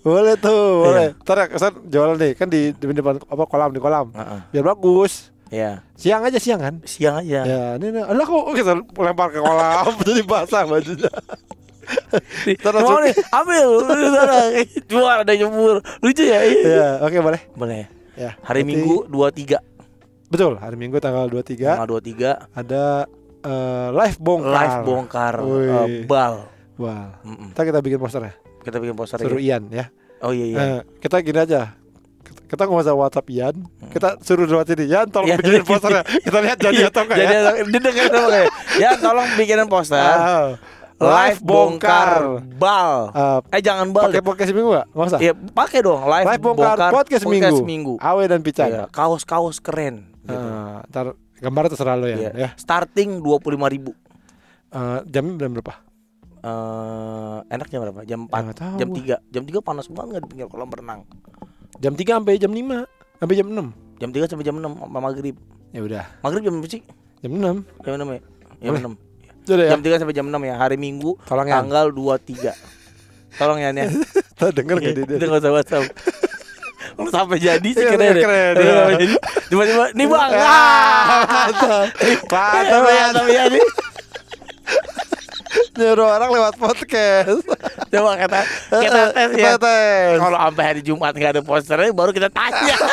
Boleh 0.00 0.34
tuh, 0.36 0.84
boleh. 0.84 1.08
Iya. 1.10 1.22
Ntar 1.24 1.36
ya, 1.36 1.46
kesan 1.48 1.72
jualan 1.84 2.16
nih, 2.16 2.32
kan 2.34 2.46
di, 2.46 2.60
di 2.70 2.84
depan 2.92 3.18
apa 3.18 3.44
kolam 3.44 3.70
di 3.72 3.80
kolam. 3.80 4.12
Heeh. 4.12 4.40
Biar 4.52 4.64
bagus. 4.66 5.32
Ya, 5.48 5.80
Siang 5.94 6.20
aja 6.22 6.36
siang 6.36 6.58
kan. 6.58 6.74
siang 6.84 7.18
aja. 7.18 7.40
Ya, 7.42 7.62
ini 7.74 7.88
nih. 7.90 8.04
Alah 8.04 8.22
kok 8.22 8.52
kita 8.52 8.72
lempar 8.76 9.28
ke 9.28 9.38
kolam 9.38 9.92
jadi 10.06 10.22
basah 10.22 10.62
bajunya. 10.62 11.08
Langsung- 12.60 12.84
Mau 12.84 13.00
nih, 13.00 13.14
ambil. 13.30 13.68
Jual 14.90 15.16
ada 15.18 15.32
nyembur. 15.32 15.80
Lucu 15.98 16.22
ya? 16.22 16.44
Iya. 16.44 16.60
Iya, 16.62 16.88
oke 17.00 17.16
boleh. 17.18 17.40
Boleh. 17.54 17.88
Ya. 18.12 18.36
Hari 18.40 18.60
berarti- 18.60 18.68
Minggu 18.76 18.96
23 19.08 19.56
Betul, 20.28 20.60
hari 20.60 20.76
Minggu 20.76 21.00
tanggal 21.00 21.24
23 21.24 21.56
tanggal 21.72 21.88
23 21.88 22.52
ada 22.52 23.08
eh, 23.40 23.88
live 23.90 24.18
bongkar. 24.18 24.52
live 24.52 24.78
bongkar 24.84 25.34
eh, 25.40 26.04
bal. 26.04 26.34
Wah. 26.76 27.16
Mm-mm. 27.22 27.56
Ntar 27.56 27.64
kita 27.64 27.80
bikin 27.80 27.96
posternya. 27.96 28.36
Kita 28.60 28.76
bikin 28.76 28.92
poster 28.92 29.16
Suruh 29.16 29.40
ya. 29.40 29.56
Ian 29.56 29.72
ya. 29.72 29.88
Oh 30.20 30.30
iya 30.30 30.44
iya. 30.44 30.58
Eh, 30.60 30.80
kita 31.00 31.22
gini 31.22 31.38
aja. 31.38 31.77
Kita 32.48 32.64
nggak 32.64 32.80
usah 32.80 32.96
WhatsApp 32.96 33.28
Ian, 33.28 33.56
kita 33.88 34.16
suruh 34.18 34.42
lewat 34.42 34.72
ini. 34.72 34.88
Ian 34.88 35.06
tolong 35.06 35.28
Iya, 35.28 35.36
bikinin 35.36 35.64
posternya. 35.68 36.02
Kita 36.02 36.38
lihat 36.40 36.58
jadi 36.58 36.80
atau 36.88 37.02
enggak 37.04 37.16
Jadi 37.16 37.34
ya. 37.36 37.78
denger 37.78 38.04
apa 38.08 38.26
kayak, 38.26 38.48
Ya 38.76 38.90
tolong 38.96 39.28
bikinin 39.36 39.68
poster. 39.68 40.00
Ah, 40.00 40.56
Live 40.98 41.38
bongkar 41.40 42.42
bal. 42.58 43.14
Ah, 43.14 43.38
Eh 43.48 43.60
jangan 43.60 43.92
bal. 43.92 44.10
pakai 44.10 44.18
podcast 44.18 44.50
minggu 44.50 44.70
nggak? 44.72 44.86
Nggak 44.90 45.06
usah. 45.06 45.20
Iya, 45.20 45.32
pakai 45.32 45.78
dong 45.78 46.00
live, 46.02 46.26
Live 46.26 46.42
bongkar, 46.42 46.76
podcast, 46.90 47.22
minggu. 47.22 47.56
minggu. 47.62 47.94
Awe 48.00 48.22
dan 48.24 48.40
Pican. 48.40 48.66
Iya, 48.66 48.84
kaos-kaos 48.88 49.60
keren 49.60 50.10
gitu. 50.20 50.34
Ah, 50.34 50.82
ntar 50.84 51.14
gambar 51.38 51.70
terserah 51.70 51.94
lo 51.94 52.04
ya. 52.04 52.18
Iya. 52.18 52.30
ya. 52.34 52.48
Starting 52.56 53.20
25.000 53.20 53.46
ribu. 53.70 53.92
Eh, 54.68 54.98
jamnya 55.06 55.38
jam 55.38 55.50
berapa? 55.54 55.74
Eh, 56.38 57.38
enak 57.48 57.66
jam 57.68 57.80
berapa? 57.80 58.00
Jam 58.02 58.20
Ya, 58.24 58.28
4, 58.28 58.42
nggak 58.42 58.56
tahu 58.56 58.74
jam. 58.76 58.88
3. 58.90 59.16
Jam 59.28 59.42
3 59.44 59.58
panas 59.60 59.86
banget 59.86 60.18
di 60.18 60.28
pinggir 60.28 60.46
kolam 60.46 60.66
renang. 60.68 61.06
Jam 61.78 61.94
3 61.94 62.18
sampai 62.18 62.34
jam 62.36 62.50
5 62.50 62.86
sampai 63.18 63.34
jam 63.34 63.46
6. 63.46 63.98
Jam 63.98 64.10
3 64.10 64.26
sampai 64.26 64.44
jam 64.44 64.54
6 64.56 64.66
sama 64.78 64.98
maghrib. 65.00 65.36
Ya 65.68 65.80
udah, 65.80 66.04
Maghrib 66.20 66.42
jam 66.42 66.52
berapa 66.54 66.68
sih? 66.68 66.82
jam 67.18 67.32
6. 67.32 67.84
Jam 67.84 67.92
6 67.94 68.08
ya? 68.08 68.20
Jam 68.58 68.72
Boleh. 68.72 68.82
6. 68.82 69.46
Sudah 69.46 69.64
ya. 69.64 69.70
Jam 69.72 69.80
3 69.80 69.98
sampai 69.98 70.14
jam 70.14 70.26
6 70.26 70.38
ya, 70.42 70.54
hari 70.56 70.76
Minggu 70.76 71.10
Tolong 71.22 71.46
ya. 71.46 71.54
tanggal 71.56 71.86
23. 71.88 72.52
Tolong 73.34 73.58
ya 73.58 73.68
nih. 73.70 73.86
Tuh 74.38 74.50
denger 74.50 74.76
gak 74.76 74.92
dia? 74.92 75.04
Itu 75.08 75.24
enggak 75.24 75.40
usah 75.40 75.52
WhatsApp. 75.52 75.84
Lu 76.98 77.06
sampai 77.08 77.38
jadi 77.38 77.68
sih 77.68 77.78
Iya, 77.78 77.90
keren. 77.92 78.14
keren, 78.16 78.52
Lu 78.54 78.60
ya. 78.60 78.74
sampai 78.74 78.94
jadi. 78.96 79.06
Tiba-tiba 79.48 79.84
nih 79.92 80.06
Bang. 80.06 80.30
Ah, 80.38 80.44
Ah. 80.44 81.86
Mantap 81.88 81.88
Mantap 82.28 82.82
ya. 82.84 83.06
tapi 83.12 83.30
ya 83.32 83.44
nih. 83.48 83.62
Nyuruh 85.78 86.10
orang 86.10 86.30
lewat 86.34 86.58
podcast. 86.58 87.38
Coba 87.94 88.18
kita 88.18 88.40
kita 88.82 89.00
tes 89.14 89.30
ya. 89.38 89.54
Kalau 90.18 90.38
sampai 90.42 90.64
hari 90.66 90.82
Jumat 90.82 91.14
nggak 91.14 91.38
ada 91.38 91.42
posternya 91.46 91.94
baru 91.94 92.10
kita 92.10 92.26
tanya. 92.34 92.74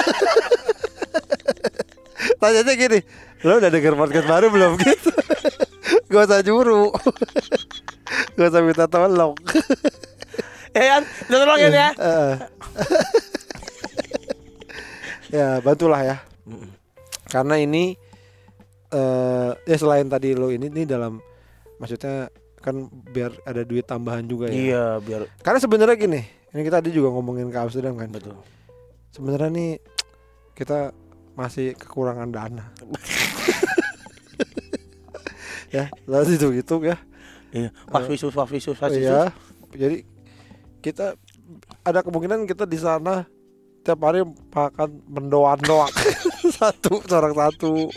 Tanyanya 2.41 2.73
gini, 2.77 2.99
lo 3.41 3.57
udah 3.57 3.73
denger 3.73 3.97
podcast 3.97 4.27
baru 4.29 4.53
belum 4.53 4.77
gitu? 4.86 5.09
Gak 6.13 6.29
usah 6.29 6.45
juru. 6.45 6.93
Gak 8.38 8.53
usah 8.53 8.61
minta 8.61 8.86
tolong. 8.86 9.33
ya 10.77 10.83
kan? 10.93 11.01
Kita 11.25 11.38
tolongin 11.41 11.73
ya. 11.73 11.89
Ya 15.33 15.47
bantulah 15.65 16.01
ya. 16.05 16.17
Karena 17.33 17.57
ini 17.57 17.97
eh 18.93 19.49
ya 19.65 19.77
selain 19.81 20.05
tadi 20.05 20.38
lo 20.38 20.53
ini 20.53 20.69
ini 20.69 20.86
dalam 20.86 21.17
maksudnya 21.81 22.29
kan 22.66 22.89
biar 22.89 23.30
ada 23.45 23.61
duit 23.61 23.86
tambahan 23.86 24.26
juga 24.26 24.49
ya. 24.49 24.57
Iya, 24.57 24.86
biar 24.97 25.22
Karena 25.45 25.61
sebenarnya 25.61 25.97
gini, 26.01 26.26
ini 26.26 26.61
kita 26.66 26.82
tadi 26.82 26.89
juga 26.89 27.13
ngomongin 27.13 27.53
ke 27.53 27.57
Amsterdam 27.61 27.93
kan. 27.93 28.09
betul. 28.09 28.41
Sebenarnya 29.13 29.53
nih 29.53 29.72
kita 30.57 30.89
masih 31.38 31.78
kekurangan 31.78 32.34
dana. 32.34 32.66
ya, 35.78 35.93
lalu 36.09 36.41
itu 36.41 36.47
gitu 36.57 36.82
ya. 36.82 36.97
Iya, 37.53 37.70
pas 37.86 38.01
visus, 38.09 38.34
pas 38.34 38.49
visus, 38.49 38.74
pas 38.74 38.89
visus. 38.89 39.05
Iya. 39.05 39.30
Jadi 39.78 40.01
kita 40.82 41.13
ada 41.86 42.01
kemungkinan 42.01 42.49
kita 42.49 42.66
di 42.66 42.82
sana 42.82 43.30
tiap 43.86 44.01
hari 44.01 44.26
makan 44.26 45.05
mendoan 45.05 45.61
doang. 45.61 45.93
satu 46.57 46.97
seorang 47.05 47.38
satu. 47.38 47.93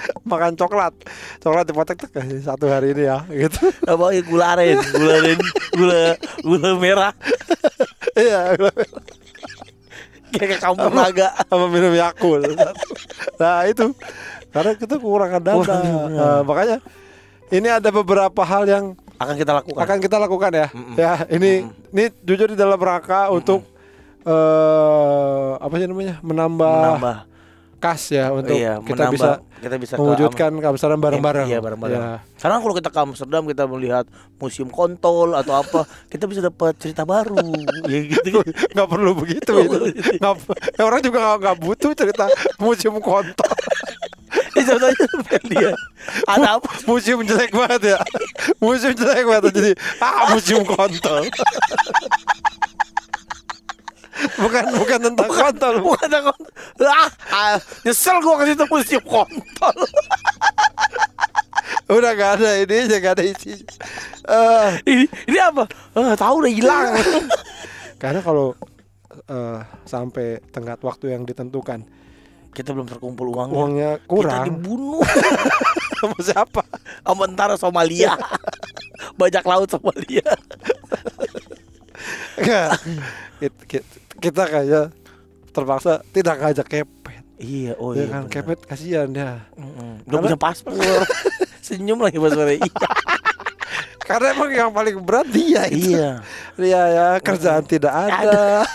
makan 0.30 0.54
coklat. 0.54 0.94
Coklat 1.38 1.64
dipotek 1.66 1.96
tek 1.98 2.12
satu 2.40 2.66
hari 2.66 2.92
ini 2.94 3.06
ya 3.06 3.22
gitu. 3.28 3.68
Apa 3.84 4.10
ya 4.10 4.22
gula 4.22 4.46
aren, 4.54 4.78
gula 4.92 5.12
aren, 5.18 5.38
gula 5.72 6.02
gula 6.42 6.70
merah 6.76 7.12
Iya, 8.18 8.58
kayak 10.34 10.48
ke 10.50 10.56
kampung 10.58 10.90
naga. 10.92 11.30
sama 11.46 11.70
minum 11.70 11.94
Yakult. 11.94 12.44
nah, 13.38 13.62
itu 13.64 13.94
karena 14.50 14.74
kita 14.74 14.98
kekurangan 14.98 15.38
dana. 15.40 15.76
Nah, 16.10 16.40
makanya 16.42 16.82
ini 17.48 17.68
ada 17.70 17.88
beberapa 17.88 18.42
hal 18.42 18.66
yang 18.66 18.84
Akan 19.18 19.34
kita 19.34 19.50
lakukan. 19.50 19.82
akan 19.82 19.98
kita 19.98 20.16
lakukan 20.18 20.50
ya. 20.52 20.66
Mm-mm. 20.70 20.94
Ya, 20.94 21.14
ini 21.30 21.66
ini 21.90 22.04
jujur 22.22 22.50
di 22.50 22.58
dalam 22.58 22.78
rangka 22.78 23.30
untuk 23.30 23.62
eh 24.22 25.50
apa 25.58 25.74
sih 25.74 25.86
namanya? 25.86 26.18
menambah, 26.20 26.74
menambah 26.98 27.16
kas 27.78 28.10
ya 28.10 28.34
untuk 28.34 28.58
iya, 28.58 28.82
kita 28.82 29.06
menambah, 29.06 29.14
bisa 29.14 29.30
kita 29.62 29.76
bisa 29.78 29.94
ke 29.94 30.02
mewujudkan 30.02 30.50
kebesaran 30.58 30.98
bareng-bareng. 30.98 31.46
Iya, 31.46 31.58
bareng-bareng. 31.62 32.02
Ya. 32.02 32.18
Karena 32.38 32.58
kalau 32.58 32.74
kita 32.74 32.90
ke 32.90 32.98
Amsterdam 32.98 33.42
kita 33.46 33.64
melihat 33.70 34.04
museum 34.42 34.66
kontol 34.66 35.38
atau 35.38 35.54
apa, 35.62 35.86
kita 36.12 36.26
bisa 36.26 36.42
dapat 36.42 36.74
cerita 36.78 37.06
baru. 37.06 37.38
ya 37.90 37.98
gitu. 38.02 38.42
nggak 38.74 38.88
perlu 38.90 39.14
begitu 39.14 39.52
itu. 39.62 39.78
Nggak, 40.18 40.34
ya 40.74 40.82
orang 40.82 41.00
juga 41.02 41.38
nggak- 41.38 41.58
butuh 41.62 41.94
cerita 41.94 42.26
museum 42.58 42.98
kontol. 42.98 43.50
Dia 45.48 45.72
ada 46.26 46.58
apa? 46.58 46.70
museum 46.84 47.22
jelek 47.22 47.54
banget 47.54 47.94
ya. 47.94 47.98
museum 48.58 48.92
jelek 48.92 49.24
banget 49.24 49.54
jadi 49.54 49.72
ah 50.02 50.34
museum 50.34 50.66
kontol. 50.66 51.24
Bukan 54.38 54.64
bukan 54.74 54.98
tentang 55.10 55.30
kontol. 55.30 55.74
Bukan 55.82 56.06
ada 56.10 56.20
kontol. 56.32 56.52
Ah, 56.86 57.10
ah, 57.30 57.54
nyesel 57.86 58.18
gua 58.22 58.42
ke 58.42 58.44
situ 58.52 58.64
museum 58.66 59.04
kontol. 59.06 59.76
Udah 61.88 62.12
gak 62.12 62.40
ada 62.40 62.60
ini 62.60 62.84
aja 62.84 62.96
gak 63.00 63.14
ada 63.16 63.24
isi. 63.24 63.64
Eh, 64.28 64.68
ini 64.84 65.04
ini 65.24 65.38
apa? 65.40 65.64
Ah, 65.96 66.12
tahu 66.12 66.44
udah 66.44 66.52
hilang. 66.52 66.92
karena 68.02 68.20
kalau 68.20 68.52
eh, 69.24 69.60
sampai 69.88 70.44
tenggat 70.52 70.84
waktu 70.84 71.16
yang 71.16 71.24
ditentukan 71.24 71.80
kita 72.52 72.76
belum 72.76 72.88
terkumpul 72.92 73.32
uangnya. 73.32 73.56
uangnya 73.56 73.90
Kita 74.04 74.08
kurang 74.08 74.44
dibunuh 74.52 75.00
sama 76.00 76.18
siapa? 76.20 76.62
sama 77.04 77.24
tentara 77.24 77.54
Somalia. 77.56 78.12
Bajak 79.16 79.44
laut 79.48 79.68
Somalia. 79.72 80.28
Enggak. 82.36 82.70
Kita 84.18 84.42
kayak 84.50 84.86
terpaksa 85.54 86.02
tidak 86.10 86.36
ngajak 86.42 86.66
kepet. 86.66 87.24
Iya, 87.38 87.78
oh 87.78 87.94
ya 87.94 88.02
iya. 88.02 88.06
kan 88.10 88.22
kepet 88.26 88.58
kasihan 88.66 89.08
ya. 89.14 89.46
Udah 90.10 90.18
punya 90.18 90.38
paspor. 90.38 90.74
Senyum 91.66 92.02
lagi 92.02 92.18
pas 92.18 92.34
sore. 92.34 92.58
Iya. 92.58 92.88
Karena 94.02 94.26
emang 94.34 94.50
yang 94.50 94.70
paling 94.74 94.98
berat 95.04 95.28
dia 95.30 95.68
itu. 95.70 95.94
iya. 95.94 96.24
Dia 96.58 96.82
ya 96.90 97.06
kerjaan 97.22 97.62
tidak 97.62 97.94
ada. 97.94 98.66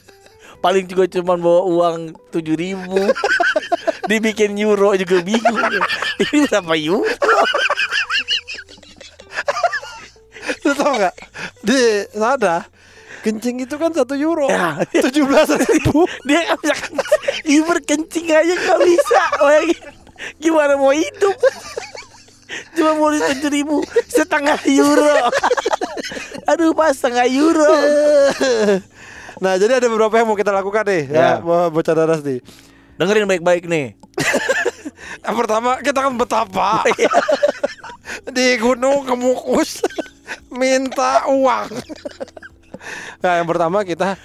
Paling 0.64 0.84
juga 0.84 1.08
cuman 1.08 1.40
bawa 1.40 1.62
uang 1.64 1.96
tujuh 2.28 2.52
ribu. 2.52 3.00
Dibikin 4.10 4.52
euro 4.60 4.92
juga 4.92 5.24
bingung. 5.24 5.56
Ini 6.20 6.44
berapa 6.44 6.76
euro? 6.76 7.08
Lu 10.68 10.72
tau 10.76 10.92
nggak? 11.00 11.14
Di 11.64 12.04
sana 12.12 12.79
kencing 13.20 13.62
itu 13.62 13.74
kan 13.76 13.92
satu 13.92 14.14
euro. 14.14 14.48
Ya. 14.48 14.80
Tujuh 14.86 15.24
belas 15.24 15.48
ribu. 15.48 16.04
Dia 16.28 16.44
nggak 16.46 16.58
bisa 16.60 16.74
kencing. 16.76 17.22
Iber 17.46 17.78
kencing 17.82 18.26
aja 18.28 18.54
nggak 18.54 18.80
bisa. 18.82 19.22
Bayangin. 19.38 19.80
Gimana 20.36 20.76
mau 20.76 20.92
hidup? 20.92 21.36
Cuma 22.74 22.98
mau 22.98 23.08
tujuh 23.08 23.48
ribu 23.48 23.80
setengah 24.06 24.58
euro. 24.66 25.16
Aduh 26.44 26.74
pas 26.74 26.92
setengah 26.92 27.26
euro. 27.28 27.70
Nah 29.40 29.56
jadi 29.56 29.80
ada 29.80 29.88
beberapa 29.88 30.12
yang 30.20 30.28
mau 30.28 30.36
kita 30.36 30.52
lakukan 30.52 30.84
nih 30.84 31.08
ya, 31.08 31.40
Ya. 31.40 31.68
bocah 31.72 31.96
daras 31.96 32.20
nih. 32.20 32.44
Dengerin 33.00 33.24
baik-baik 33.24 33.64
nih. 33.64 33.96
Yang 35.24 35.36
pertama 35.40 35.80
kita 35.80 35.96
kan 35.96 36.12
betapa 36.12 36.84
di 38.28 38.60
gunung 38.60 39.08
kemukus 39.08 39.80
minta 40.52 41.24
uang. 41.24 41.72
Nah 43.20 43.32
yang 43.36 43.48
pertama 43.48 43.84
kita 43.84 44.16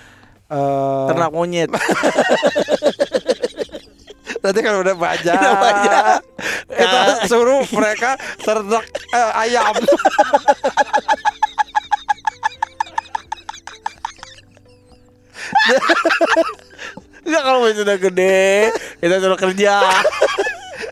eh 0.46 1.06
Ternak 1.10 1.32
monyet. 1.34 1.70
Nanti 4.46 4.60
kalau 4.62 4.86
udah 4.86 4.93
Udah 4.93 5.56
baja. 5.58 6.22
kita 6.70 7.00
Ya. 7.02 7.26
suruh 7.26 7.66
mereka 7.74 8.14
ternak 8.46 8.86
eh, 9.10 9.32
ayam. 9.41 9.74
Enggak 17.26 17.41
kalau 17.41 17.60
masih 17.66 17.78
sudah 17.82 17.98
gede, 17.98 18.70
kita 19.02 19.16
suruh 19.18 19.39
kerja. 19.39 19.76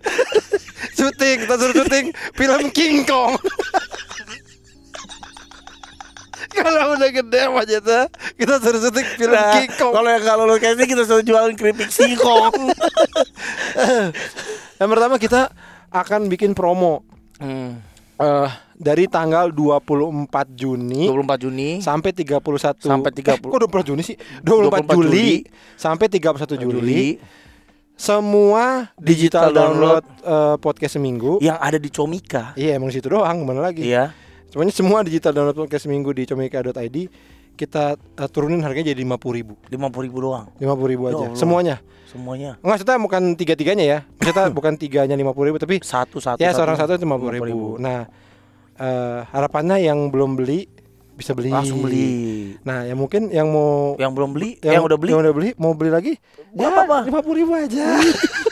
syuting, 0.98 1.38
kita 1.46 1.56
suruh 1.62 1.76
syuting 1.78 2.06
film 2.34 2.62
King 2.74 3.06
Kong. 3.06 3.38
Kalau 6.54 6.94
udah 6.94 7.10
gede 7.12 7.42
aja 7.44 8.00
kita 8.34 8.54
suruh 8.58 8.82
syuting 8.82 9.08
film 9.16 9.34
Nah, 9.34 9.54
King 9.56 9.72
Kong. 9.74 9.92
kalau 9.92 10.10
yang 10.10 10.24
kalau 10.24 10.44
lo 10.44 10.56
casting 10.56 10.86
kita 10.86 11.04
suruh 11.04 11.22
jualan 11.22 11.54
keripik 11.54 11.90
singkong. 11.90 12.54
Yang 14.76 14.90
pertama 14.90 15.16
kita 15.18 15.42
akan 15.90 16.28
bikin 16.28 16.52
promo. 16.52 17.06
hmm. 17.38 17.72
eh, 18.16 18.50
dari 18.74 19.06
tanggal 19.06 19.48
24 19.48 20.28
Juni 20.52 21.06
24 21.08 21.40
Juni 21.40 21.70
sampai 21.80 22.12
31 22.12 22.42
Sampai 22.82 23.12
30. 23.12 23.22
eh, 23.24 23.38
kok 23.40 23.60
24 23.64 23.86
Juni 23.86 24.02
sih 24.02 24.16
24, 24.42 24.84
24 24.84 24.92
Juli, 24.92 25.00
Juli. 25.00 25.28
sampai 25.76 26.06
31 26.10 26.58
Juli, 26.58 26.74
Juli 26.74 27.04
semua 27.94 28.90
digital, 28.98 29.48
Digital 29.48 29.50
download, 29.54 30.04
eh, 30.20 30.56
podcast 30.58 30.94
seminggu 30.94 31.38
yang 31.40 31.56
ada 31.58 31.78
di 31.78 31.88
Comika. 31.88 32.52
iya 32.56 32.74
emang 32.74 32.90
situ 32.90 33.06
doang 33.08 33.38
ke 33.38 33.46
mana 33.46 33.62
lagi 33.62 33.86
Iya. 33.86 34.12
Semuanya 34.54 34.70
semua 34.72 35.02
digital 35.02 35.34
download 35.34 35.58
podcast 35.58 35.84
seminggu 35.84 36.14
di 36.14 36.24
comika.id 36.24 36.98
kita 37.54 37.84
eh, 37.98 38.30
turunin 38.30 38.62
harganya 38.62 38.94
jadi 38.94 39.02
50.000 39.02 39.18
ribu 39.34 39.54
50 39.68 40.06
ribu 40.06 40.18
doang 40.20 40.46
50.000 40.58 40.92
ribu 40.92 41.04
Ya 41.04 41.10
aja 41.10 41.18
Allah. 41.24 41.38
semuanya 41.38 41.76
semuanya. 42.06 42.52
Enggak, 42.56 42.70
maksudnya 42.78 42.98
bukan 43.00 43.24
tiga-tiganya 43.34 43.82
ya 43.84 44.00
Maksudnya 44.14 44.54
bukan 44.58 44.74
tiganya 44.76 45.18
50.000 45.18 45.48
ribu 45.50 45.58
Tapi 45.58 45.76
Satu 45.82 46.18
satu. 46.18 46.38
ya 46.38 46.54
seorang 46.54 46.78
satu 46.78 46.94
itu 46.94 47.02
50.000 47.02 47.34
ribu 47.42 47.78
50.000. 47.78 47.82
Nah 47.82 48.00
eh, 48.78 49.20
harapannya 49.28 49.78
yang 49.82 50.10
belum 50.10 50.38
beli 50.38 50.70
Bisa 51.14 51.34
beli 51.34 51.50
Langsung 51.50 51.82
beli. 51.82 52.54
Nah 52.62 52.86
yang 52.86 52.98
mungkin 52.98 53.30
yang 53.30 53.50
mau 53.50 53.98
Yang 53.98 54.12
belum 54.14 54.30
beli, 54.30 54.50
yang, 54.62 54.86
udah 54.86 54.98
beli, 54.98 55.10
Yang 55.10 55.22
udah 55.26 55.34
beli 55.34 55.50
Mau 55.58 55.74
beli 55.74 55.90
lagi 55.90 56.14
Nggak 56.54 56.70
apa-apa. 56.70 56.98
lima 57.10 57.20
puluh 57.22 57.38
ribu 57.42 57.52
aja 57.54 57.86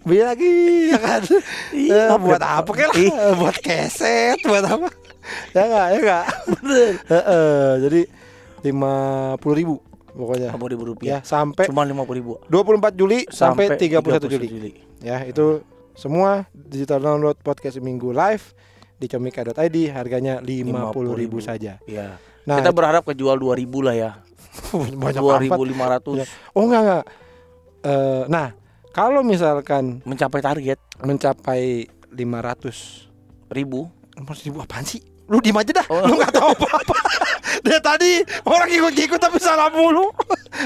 Beli 0.00 0.20
lagi 0.20 0.50
ya 0.88 0.98
kan 0.98 1.22
Iya, 1.70 2.02
Eh, 2.08 2.18
Buat 2.18 2.40
ya? 2.40 2.48
apa 2.58 2.70
kek 2.70 2.90
Ih. 2.94 3.10
lah 3.10 3.34
Buat 3.34 3.56
keset 3.58 4.38
Buat 4.42 4.64
apa 4.64 4.88
Ya 5.50 5.62
enggak 5.64 5.86
Ya 5.86 5.98
enggak 5.98 6.24
bener. 6.48 6.90
Heeh, 7.04 7.66
Jadi 7.80 8.00
lima 8.60 8.92
puluh 9.36 9.56
ribu 9.56 9.74
Pokoknya 10.10 10.50
50 10.50 10.66
ribu 10.68 10.82
Ya 10.82 10.88
rupiah. 10.88 11.20
sampai 11.22 11.70
Cuma 11.70 11.86
50 11.86 12.10
ribu. 12.12 12.42
24 12.44 12.90
Juli 12.92 13.22
sampai, 13.28 13.70
31 13.70 14.02
Juli. 14.26 14.46
31 14.46 14.50
Juli. 14.50 14.72
Ya, 14.98 15.22
itu 15.22 15.62
semua 15.94 16.42
digital 16.52 16.98
download 16.98 17.38
podcast 17.38 17.78
minggu 17.78 18.10
live 18.10 18.42
di 18.98 19.06
comika.id 19.06 19.54
harganya 19.88 20.42
50.000 20.42 20.74
50.000 20.90 21.38
saja. 21.38 21.78
Iya. 21.86 22.18
Nah, 22.44 22.56
Kita 22.58 22.74
berharap 22.74 23.06
kejual 23.06 23.38
2000 23.38 23.62
lah 23.78 23.94
ya. 23.94 24.10
banyak 24.74 25.22
amat. 25.22 25.38
2500 26.02 26.18
Ya. 26.18 26.26
Oh 26.50 26.66
enggak 26.66 26.82
enggak. 26.82 27.04
Eh, 27.78 28.22
nah, 28.26 28.57
kalau 28.90 29.20
misalkan 29.22 30.00
mencapai 30.04 30.40
target. 30.40 30.78
mencapai 30.98 31.86
500 32.10 33.06
ribu. 33.48 33.86
500 34.18 34.46
ribu 34.46 34.58
apaan 34.58 34.82
sih? 34.82 34.98
Lu 35.28 35.38
diem 35.38 35.54
aja 35.54 35.70
dah, 35.76 35.86
Oh. 35.86 36.02
lu 36.08 36.16
gak 36.16 36.32
tahu 36.32 36.50
apa-apa. 36.56 36.96
Dia 37.68 37.78
tadi 37.78 38.18
orang 38.42 38.66
ikut-ikut 38.66 39.20
tapi 39.20 39.36
salah 39.38 39.68
mulu. 39.68 40.08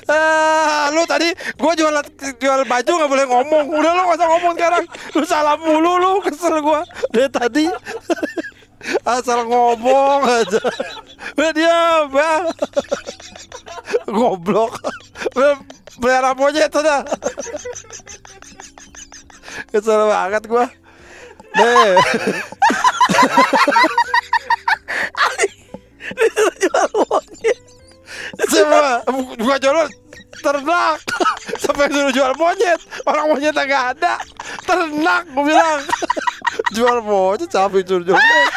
Ah, 0.07 0.87
Lu 0.89 1.03
tadi 1.05 1.29
gua 1.59 1.75
jual 1.75 1.93
jual 2.39 2.63
baju 2.63 2.93
gak 2.97 3.11
boleh 3.11 3.27
ngomong. 3.27 3.65
Udah 3.75 3.91
lu 3.93 4.01
gak 4.07 4.19
usah 4.23 4.29
ngomong 4.31 4.53
sekarang. 4.55 4.85
Lu 5.13 5.25
salah 5.27 5.57
mulu 5.59 5.93
lu. 5.99 6.13
Kesel 6.23 6.63
gua. 6.63 6.81
Dia 7.11 7.27
tadi. 7.27 7.67
Asal 9.07 9.47
ngomong 9.47 10.21
aja. 10.27 10.63
Udah 11.39 11.53
diam 11.55 12.11
ya 12.11 12.33
Goblok 14.11 14.75
Pelihara 16.01 16.33
monyet 16.33 16.73
udah 16.73 17.05
Kesel 19.69 20.01
banget 20.09 20.43
gua. 20.49 20.67
Nih 21.53 21.97
jual 26.61 26.89
monyet. 27.09 27.59
Semua 28.49 29.05
bukan 29.37 29.59
jual 29.61 29.77
ternak. 30.41 30.99
Sampai 31.61 31.93
suruh 31.93 32.13
jual 32.13 32.33
monyet. 32.41 32.81
Orang 33.05 33.37
monyet 33.37 33.53
nggak 33.53 33.85
ada. 33.97 34.17
Ternak 34.65 35.29
gue 35.29 35.45
bilang. 35.45 35.81
Jual 36.73 37.05
monyet 37.05 37.53
sampai 37.53 37.85
suruh 37.85 38.05
jual 38.05 38.17
monyet. 38.17 38.53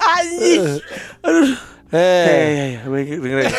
Anjing. 0.00 0.80
Aduh. 1.24 1.52
eh. 1.92 2.24
Eh, 2.24 2.68
ya, 2.80 2.88
dengerin. 3.20 3.52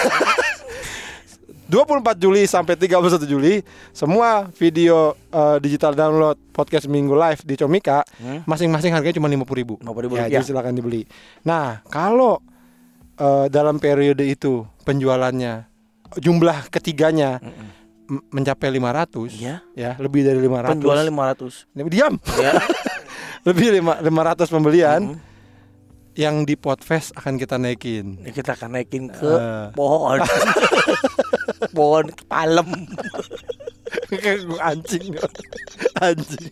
24 1.72 1.88
Juli 2.18 2.44
sampai 2.44 2.76
31 2.76 3.00
Juli 3.24 3.64
semua 3.92 4.52
video 4.52 5.16
eh, 5.32 5.58
digital 5.58 5.96
download 5.96 6.36
podcast 6.52 6.84
minggu 6.86 7.16
live 7.16 7.40
di 7.42 7.56
Comika 7.56 8.04
Hmm? 8.14 8.44
masing-masing 8.44 8.92
harganya 8.92 9.16
cuma 9.16 9.26
50.000 9.26 9.56
ribu 9.56 9.76
50.000 9.80 9.88
ya, 9.88 9.96
rupiah. 10.04 10.28
jadi 10.30 10.44
silakan 10.44 10.76
dibeli 10.76 11.08
nah 11.42 11.80
kalau 11.88 12.44
eh, 13.16 13.48
dalam 13.48 13.80
periode 13.80 14.22
itu 14.22 14.68
penjualannya 14.84 15.64
jumlah 16.14 16.68
ketiganya 16.68 17.40
m- 18.04 18.20
mencapai 18.30 18.68
500 18.70 19.32
Iya. 19.32 19.56
ya 19.72 19.92
lebih 19.96 20.22
dari 20.22 20.38
500 20.38 20.76
Penjualan 20.76 21.06
500. 21.08 21.72
diam 21.88 22.20
Ya. 22.36 22.52
lebih 23.48 23.72
lima, 23.74 23.96
500 23.98 24.52
pembelian 24.52 25.02
Mm. 25.08 25.18
yang 26.14 26.44
di 26.44 26.54
Podfest 26.54 27.16
akan 27.16 27.40
kita 27.40 27.56
naikin 27.56 28.20
Ini 28.20 28.30
kita 28.30 28.54
akan 28.54 28.76
naikin 28.76 29.08
ke 29.08 29.24
Eh. 29.24 29.68
pohon. 29.72 30.20
pohon 31.72 32.08
palem. 32.28 32.70
anjing 34.62 35.16
anjing 36.00 36.52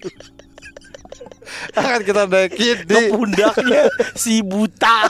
akan 1.73 2.01
kita 2.03 2.23
naikin 2.27 2.77
Ke 2.83 2.87
di 2.87 2.99
pundaknya 3.09 3.83
si 4.13 4.43
buta. 4.43 5.07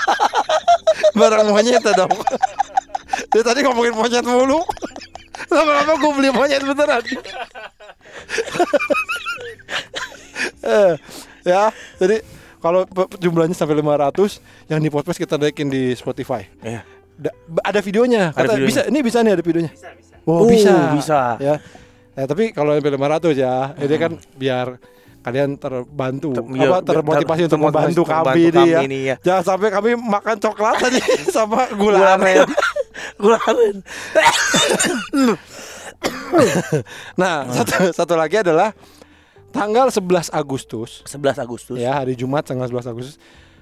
barang 1.18 1.50
monyet 1.50 1.82
ya 1.82 1.94
dong 1.96 2.14
dia 3.34 3.42
tadi 3.44 3.60
ngomongin 3.66 3.94
monyet 3.98 4.26
mulu 4.26 4.62
lama-lama 5.50 5.94
gue 5.98 6.12
beli 6.16 6.30
monyet 6.32 6.62
beneran 6.64 7.04
eh, 10.64 10.94
ya 11.44 11.74
jadi 11.98 12.22
kalau 12.60 12.84
jumlahnya 13.20 13.56
sampai 13.56 13.80
500 13.80 14.70
yang 14.70 14.80
di 14.84 14.90
podcast 14.92 15.20
kita 15.20 15.40
naikin 15.40 15.72
di 15.72 15.96
Spotify 15.96 16.44
Ya. 16.62 16.84
Da- 17.20 17.36
ada 17.62 17.80
videonya. 17.80 18.32
Ada 18.32 18.48
Kata, 18.48 18.52
videonya. 18.56 18.68
Bisa, 18.72 18.82
ini 18.88 19.00
bisa 19.04 19.18
nih 19.20 19.34
ada 19.36 19.44
videonya. 19.44 19.72
Oh, 20.24 20.44
Oh, 20.44 20.48
bisa. 20.48 20.74
bisa. 20.96 21.20
Ya. 21.38 21.56
Ya, 22.16 22.24
tapi 22.24 22.52
kalau 22.52 22.72
sampai 22.74 22.96
500 22.96 23.36
ya, 23.36 23.76
ini 23.76 23.96
kan 23.96 24.12
biar 24.36 24.68
kalian 25.20 25.56
terbantu 25.56 26.32
Ter- 26.32 26.48
apa 26.48 26.56
iya, 26.56 26.80
termotivasi 26.80 27.42
ter- 27.42 27.48
untuk 27.52 27.60
membantu 27.62 28.02
kami 28.06 28.42
nih 28.48 28.68
ya. 28.68 28.80
nih 28.88 29.02
ya. 29.04 29.16
Jangan 29.20 29.44
sampai 29.46 29.68
kami 29.70 29.90
makan 29.96 30.36
coklat 30.38 30.76
tadi 30.80 31.00
sama 31.36 31.68
gula 31.76 32.16
aren. 32.16 32.48
Gula 33.16 33.36
aren. 33.42 33.84
Nah, 37.16 37.48
satu 37.52 37.92
satu 37.92 38.14
lagi 38.16 38.40
adalah 38.40 38.72
tanggal 39.50 39.90
11 39.90 40.30
Agustus 40.30 41.02
11 41.04 41.36
Agustus 41.38 41.76
ya, 41.76 41.92
hari 41.96 42.14
Jumat 42.14 42.46
tanggal 42.46 42.70
11 42.70 42.86
Agustus. 42.88 43.16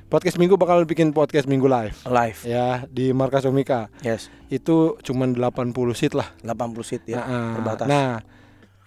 Podcast 0.07 0.39
Minggu 0.39 0.55
bakal 0.55 0.87
bikin 0.87 1.11
podcast 1.11 1.51
Minggu 1.51 1.67
live 1.67 1.91
live. 2.07 2.39
ya 2.47 2.87
di 2.87 3.11
Markas 3.11 3.43
Omika. 3.43 3.91
Yes. 3.99 4.31
Itu 4.47 4.95
cuman 5.03 5.35
80 5.35 5.75
seat 5.91 6.15
lah. 6.15 6.31
80 6.47 6.79
seat 6.87 7.03
ya. 7.11 7.19
Nah, 7.19 7.53
terbatas. 7.59 7.87
Nah, 7.91 8.23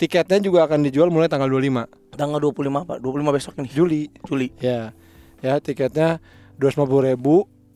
tiketnya 0.01 0.41
juga 0.41 0.65
akan 0.65 0.81
dijual 0.81 1.13
mulai 1.13 1.29
tanggal 1.29 1.45
25 1.53 2.17
Tanggal 2.17 2.41
25 2.41 2.89
apa? 2.89 2.95
25 2.97 3.37
besok 3.37 3.53
nih. 3.61 3.69
Juli. 3.69 4.03
Juli. 4.25 4.49
Ya. 4.65 4.97
Ya, 5.45 5.61
tiketnya 5.61 6.25
250.000 6.57 7.17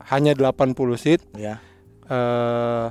hanya 0.08 0.32
80 0.32 0.96
seat 0.96 1.20
Ya. 1.36 1.60
eh 2.08 2.86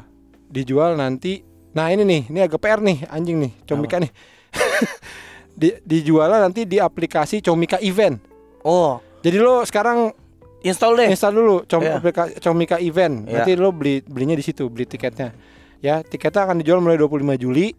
dijual 0.54 0.94
nanti. 1.02 1.42
Nah, 1.74 1.90
ini 1.90 2.06
nih, 2.06 2.30
ini 2.30 2.40
agak 2.46 2.62
PR 2.62 2.78
nih, 2.78 3.10
anjing 3.10 3.42
nih, 3.42 3.52
Comika 3.66 3.98
nih. 3.98 4.14
di, 5.58 5.74
dijual 5.82 6.30
nanti 6.30 6.70
di 6.70 6.78
aplikasi 6.78 7.42
Comika 7.42 7.82
Event. 7.82 8.22
Oh, 8.62 9.02
Jadi 9.26 9.42
lo 9.42 9.66
sekarang 9.66 10.14
install 10.64 10.94
deh. 10.96 11.08
install 11.12 11.34
dulu 11.34 11.56
Com 11.64 11.80
Iya. 11.80 12.00
aplikasi 12.00 12.40
Comika 12.40 12.80
Event. 12.80 13.28
Iya. 13.28 13.44
Nanti 13.44 13.52
lo 13.54 13.70
beli 13.70 14.00
belinya 14.02 14.34
di 14.34 14.42
situ, 14.42 14.68
beli 14.68 14.84
tiketnya. 14.84 15.36
Ya, 15.80 16.00
tiketnya 16.00 16.48
akan 16.48 16.60
dijual 16.60 16.80
mulai 16.80 16.96
25 16.96 17.36
Juli. 17.36 17.76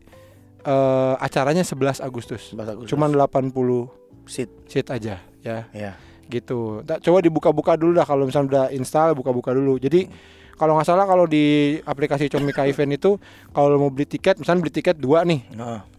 eh 0.63 1.15
acaranya 1.19 1.61
11 1.61 2.01
Agustus. 2.01 2.57
11 2.57 2.73
Agustus. 2.73 2.89
Cuman 2.89 3.13
80 3.13 3.89
seat. 4.25 4.49
seat 4.65 4.89
aja, 4.89 5.21
ya. 5.41 5.69
Ya. 5.73 5.93
gitu. 6.25 6.81
Ntar 6.81 7.05
coba 7.05 7.21
dibuka-buka 7.21 7.77
dulu 7.77 7.93
dah 7.93 8.09
kalau 8.09 8.25
misalnya 8.25 8.49
udah 8.49 8.65
install 8.73 9.13
buka-buka 9.13 9.53
dulu. 9.53 9.77
Jadi 9.77 10.09
kalau 10.55 10.73
nggak 10.73 10.89
salah 10.89 11.05
kalau 11.05 11.29
di 11.29 11.77
aplikasi 11.85 12.33
Comika 12.33 12.65
Event 12.71 12.97
itu 12.97 13.21
kalau 13.53 13.77
mau 13.77 13.93
beli 13.93 14.09
tiket, 14.09 14.41
misalnya 14.41 14.65
beli 14.65 14.73
tiket 14.73 14.97
dua 14.97 15.21
nih, 15.21 15.45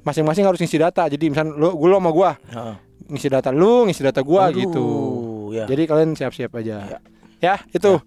masing-masing 0.01 0.49
harus 0.49 0.57
ngisi 0.57 0.81
data. 0.81 1.05
Jadi 1.05 1.29
misalnya 1.29 1.53
lo, 1.53 1.77
gue 1.77 1.86
lo 1.86 2.01
sama 2.01 2.09
gua 2.09 2.31
Heeh. 2.41 2.75
ngisi 3.05 3.27
data 3.29 3.53
lu, 3.53 3.86
ngisi 3.86 4.01
data 4.01 4.25
gua 4.25 4.49
Aduh, 4.49 4.57
gitu. 4.57 4.86
Ya. 5.55 5.65
Jadi 5.65 5.83
kalian 5.85 6.11
siap-siap 6.13 6.51
aja. 6.55 6.75
Ya. 6.85 6.99
Ya, 7.39 7.55
itu. 7.69 7.99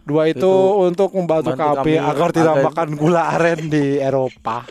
Dua 0.00 0.26
itu, 0.26 0.40
Itu 0.40 0.52
untuk 0.82 1.12
membantu 1.12 1.52
bantu 1.52 1.80
kami 1.80 1.94
agar 1.94 2.28
tidak 2.30 2.56
makan 2.62 2.88
gula 2.94 3.22
aren 3.30 3.68
di 3.68 3.96
Eropa. 3.96 4.64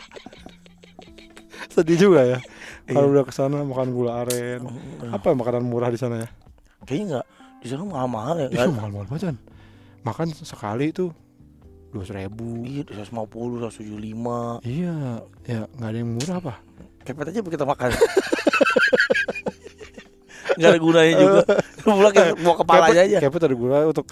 Sedih 1.72 1.96
juga 1.96 2.26
ya. 2.26 2.38
Kalau 2.86 3.06
Iya. 3.06 3.12
udah 3.14 3.24
ke 3.24 3.32
sana 3.32 3.62
makan 3.62 3.88
gula 3.90 4.20
aren. 4.20 4.66
Apa 5.08 5.32
makanan 5.32 5.62
murah 5.62 5.88
di 5.88 5.96
sana 5.96 6.18
ya? 6.18 6.28
Kayaknya 6.82 7.04
enggak 7.06 7.26
di 7.60 7.68
sana 7.68 7.82
mahal-mahal 7.84 8.34
ya. 8.36 8.48
Nggak- 8.50 8.74
mahal-mahal 8.74 9.06
banget 9.06 9.22
kan. 9.24 9.36
Makan 10.00 10.26
sekali 10.34 10.90
itu 10.90 11.14
dua 11.90 12.04
ribu. 12.06 12.62
Iya, 12.62 12.82
150, 12.90 13.62
175. 13.62 14.58
Iya, 14.62 15.22
ya 15.42 15.60
nggak 15.68 15.88
ada 15.88 15.98
yang 15.98 16.10
murah 16.10 16.36
apa? 16.38 16.54
Kepet 17.00 17.26
aja 17.30 17.38
kita 17.40 17.64
makan. 17.64 17.90
Enggak 20.50 20.70
ada 20.70 20.80
gunanya 20.82 21.12
juga. 21.16 21.42
Pulang 21.84 22.12
ke 22.12 22.24
bawa 22.40 22.54
kepalanya 22.60 23.02
aja. 23.06 23.18
Kepet 23.20 23.42
ada 23.46 23.54
gue 23.54 23.78
untuk 23.90 24.06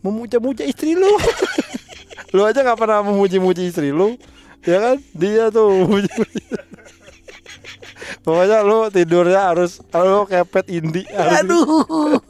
memuja-muja 0.00 0.64
istri 0.64 0.96
lu. 0.96 1.08
lu 2.34 2.42
aja 2.46 2.62
nggak 2.62 2.78
pernah 2.78 3.02
memuji-muji 3.04 3.68
istri 3.68 3.90
lu, 3.92 4.16
ya 4.64 4.78
kan? 4.80 4.96
Dia 5.12 5.52
tuh 5.52 5.84
memuji-muji. 5.84 6.42
Pokoknya 8.24 8.64
lu 8.64 8.88
tidurnya 8.92 9.52
harus 9.52 9.80
lu 9.92 10.24
kepet 10.28 10.66
indi 10.72 11.02
harus 11.10 11.40
Aduh. 11.44 12.20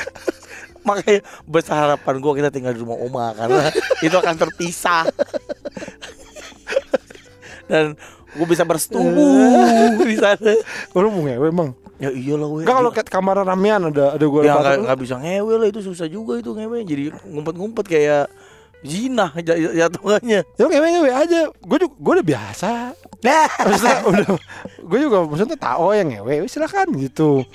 Makanya 0.86 1.22
besar 1.46 1.76
harapan 1.86 2.18
gua 2.18 2.34
kita 2.34 2.50
tinggal 2.50 2.74
di 2.74 2.82
rumah 2.82 2.98
Oma 2.98 3.30
karena 3.38 3.70
itu 4.02 4.16
akan 4.18 4.34
terpisah. 4.34 5.06
Dan 7.70 7.94
gue 8.34 8.46
bisa 8.50 8.66
bersetubuh 8.66 10.02
di 10.02 10.16
sana. 10.18 10.52
lu 10.98 11.08
mau 11.08 11.22
ngewe 11.22 11.48
emang. 11.54 11.70
Ya 12.00 12.10
iyalah 12.10 12.48
we. 12.48 12.64
Enggak 12.64 12.76
kalau 12.80 12.90
ke 12.90 13.02
kamar 13.04 13.36
ramean 13.44 13.92
ada 13.92 14.16
ada 14.16 14.24
gue 14.24 14.40
ya 14.44 14.56
nggak 14.58 14.76
nggak 14.88 14.98
bisa 14.98 15.14
ngewe 15.20 15.54
lah 15.60 15.68
itu 15.68 15.80
susah 15.84 16.06
juga 16.08 16.40
itu 16.40 16.50
ngewe 16.56 16.82
jadi 16.82 17.12
ngumpet-ngumpet 17.28 17.84
kayak 17.86 18.24
zina 18.82 19.30
jatuhannya. 19.38 20.40
Ya 20.42 20.60
lu 20.62 20.68
ngewe 20.72 20.88
ngewe 20.98 21.10
aja. 21.12 21.40
Gue 21.62 21.78
juga 21.78 21.94
gue 21.94 22.12
udah 22.18 22.26
biasa. 22.26 22.70
Maksudnya 23.70 23.98
udah 24.02 24.26
gue 24.82 24.98
juga 24.98 25.16
maksudnya 25.22 25.54
tau 25.54 25.94
yang 25.94 26.10
ngewe 26.10 26.48
silakan 26.50 26.90
gitu. 26.98 27.46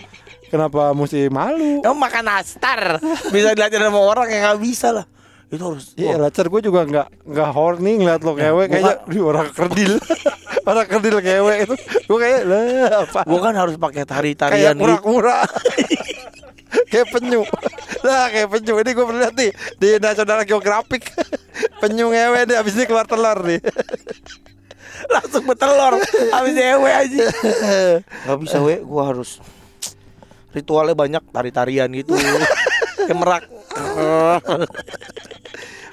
Kenapa 0.47 0.95
mesti 0.95 1.27
malu? 1.27 1.83
Kamu 1.83 1.99
makan 1.99 2.23
nastar 2.23 3.03
bisa 3.35 3.51
dilihatin 3.51 3.83
sama 3.83 3.99
orang 3.99 4.31
yang 4.31 4.41
nggak 4.47 4.61
bisa 4.63 4.95
lah. 4.95 5.05
Itu 5.47 5.63
harus. 5.63 5.95
Iya, 5.95 6.19
lacer 6.19 6.47
gue 6.47 6.59
juga 6.59 6.83
nggak 6.83 7.07
nggak 7.23 7.49
horny 7.51 7.91
ngeliat 7.97 8.19
lo 8.19 8.35
ngewe 8.35 8.51
gua 8.51 8.65
kayaknya 8.67 8.93
kan- 8.93 9.07
di 9.07 9.19
orang 9.19 9.47
kerdil. 9.49 9.93
orang 10.69 10.85
kerdil 10.85 11.15
ngewe 11.17 11.53
itu. 11.63 11.75
Gue 12.03 12.17
kayak 12.19 12.41
lah 12.43 12.61
apa? 13.01 13.19
Gua 13.23 13.39
kan 13.41 13.55
harus 13.55 13.75
pakai 13.75 14.03
Kayak 14.03 14.11
tari-tarian 14.11 14.75
gitu. 14.75 14.81
murah-murah. 14.83 15.47
kayak 16.91 17.07
penyu. 17.09 17.41
Lah 18.03 18.27
kayak 18.27 18.47
penyu 18.51 18.73
ini 18.75 18.91
gue 18.91 19.05
pernah 19.05 19.21
lihat 19.23 19.35
nih 19.35 19.51
di 19.75 19.87
National 19.97 20.43
Geographic. 20.43 21.03
penyu 21.81 22.11
ngewe 22.11 22.39
nih 22.43 22.55
abis 22.59 22.73
ini 22.75 22.83
keluar 22.83 23.07
telur 23.07 23.39
nih. 23.41 23.63
langsung 25.07 25.45
betelor 25.45 25.93
habis 26.33 26.55
ewe 26.57 26.89
aja. 26.89 27.25
Gak 28.01 28.37
bisa 28.41 28.57
we, 28.59 28.81
gua 28.81 29.13
harus 29.13 29.37
ritualnya 30.49 30.97
banyak 30.97 31.21
tari-tarian 31.29 31.85
gitu. 31.93 32.17
Kayak 32.99 33.15
merak. 33.15 33.43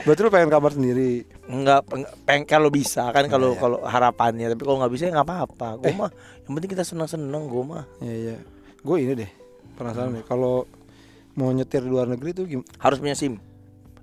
Berarti 0.05 0.21
lu 0.21 0.29
pengen 0.29 0.49
kamar 0.49 0.71
sendiri. 0.71 1.25
Enggak 1.47 1.81
peng 2.23 2.43
kalau 2.45 2.69
bisa 2.69 3.09
kan 3.09 3.25
kalau 3.27 3.55
kalau 3.55 3.79
harapannya 3.83 4.49
tapi 4.49 4.61
kalau 4.61 4.77
nggak 4.79 4.91
bisa 4.91 5.03
ya 5.09 5.13
nggak 5.13 5.27
apa-apa. 5.27 5.67
Gua 5.79 5.93
mah 5.99 6.11
yang 6.43 6.53
penting 6.55 6.71
kita 6.71 6.83
senang-senang 6.83 7.45
gua 7.45 7.63
mah. 7.65 7.83
Iya 7.99 8.15
iya. 8.15 8.35
Gue 8.81 9.01
ini 9.01 9.13
deh 9.17 9.31
penasaran 9.75 10.13
deh 10.13 10.23
kalau 10.23 10.63
mau 11.35 11.49
nyetir 11.49 11.81
di 11.81 11.89
luar 11.89 12.05
negeri 12.07 12.31
tuh 12.31 12.45
gim- 12.45 12.63
Harus 12.77 12.99
punya 12.99 13.13
SIM 13.13 13.37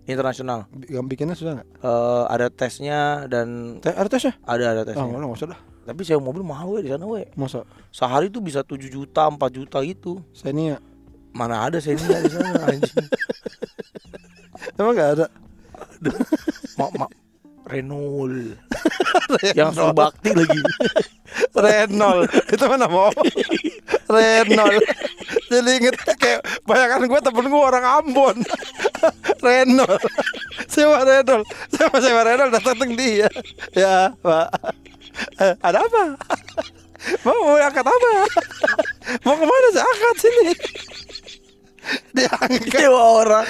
internasional. 0.03 0.65
bi- 0.67 0.89
bikinnya 1.07 1.31
susah 1.31 1.55
nggak? 1.55 1.67
Eh, 1.79 2.23
ada 2.27 2.45
tesnya 2.49 3.23
dan 3.25 3.77
Te- 3.77 3.93
ada 3.93 4.07
tesnya? 4.09 4.33
ada 4.43 4.63
ada 4.67 4.81
Ah 4.81 4.83
tesnya. 4.83 5.05
nggak 5.05 5.19
nggak 5.21 5.37
usah 5.37 5.47
dah. 5.47 5.59
Tapi 5.81 6.01
sewa 6.01 6.19
mobil 6.19 6.41
mahal 6.41 6.65
we 6.71 6.81
di 6.81 6.89
sana 6.89 7.05
we. 7.05 7.23
Masa 7.33 7.61
Sehari 7.89 8.27
tuh 8.27 8.39
bisa 8.39 8.59
7 8.61 8.83
juta, 8.83 9.23
4 9.23 9.51
juta 9.51 9.79
gitu. 9.81 10.19
saya 10.31 10.51
ini 10.51 10.73
ya 10.73 10.77
Mana 11.31 11.67
ada 11.67 11.77
saya 11.79 11.95
di 11.95 12.05
sana 12.29 12.59
anjing. 12.67 13.07
emang 14.77 14.93
nggak 14.93 15.11
ada. 15.17 15.27
Ma, 16.77 16.85
ma, 16.97 17.07
Renault. 17.67 18.59
Yang 19.57 19.79
suruh 19.79 19.95
bakti 19.95 20.35
lagi. 20.35 20.59
Renol 21.55 22.27
itu 22.27 22.63
mana 22.67 22.87
mau 22.91 23.11
Renol 24.11 24.75
jadi 25.47 25.71
inget 25.79 25.95
kayak 26.19 26.43
bayangan 26.67 27.07
gue 27.07 27.19
temen 27.23 27.47
gue 27.47 27.61
orang 27.61 27.85
Ambon. 28.03 28.37
Renol 29.39 29.95
sewa 30.67 31.03
Renol 31.07 31.43
sewa 31.71 31.97
sewa 31.99 32.21
Renol 32.27 32.49
datang 32.51 32.91
dia. 32.95 33.27
Ya 33.75 34.11
pak. 34.19 34.47
Eh, 35.39 35.53
ada 35.63 35.83
apa? 35.83 36.03
Mau 37.27 37.35
mau 37.43 37.57
angkat 37.59 37.83
apa? 37.83 38.09
Mau 39.27 39.35
ke 39.35 39.45
mana 39.47 39.67
sih? 39.71 39.83
Angkat 39.83 40.15
sini 40.19 40.53
diangkat 42.11 42.71
Dewa 42.71 43.01
orang. 43.17 43.45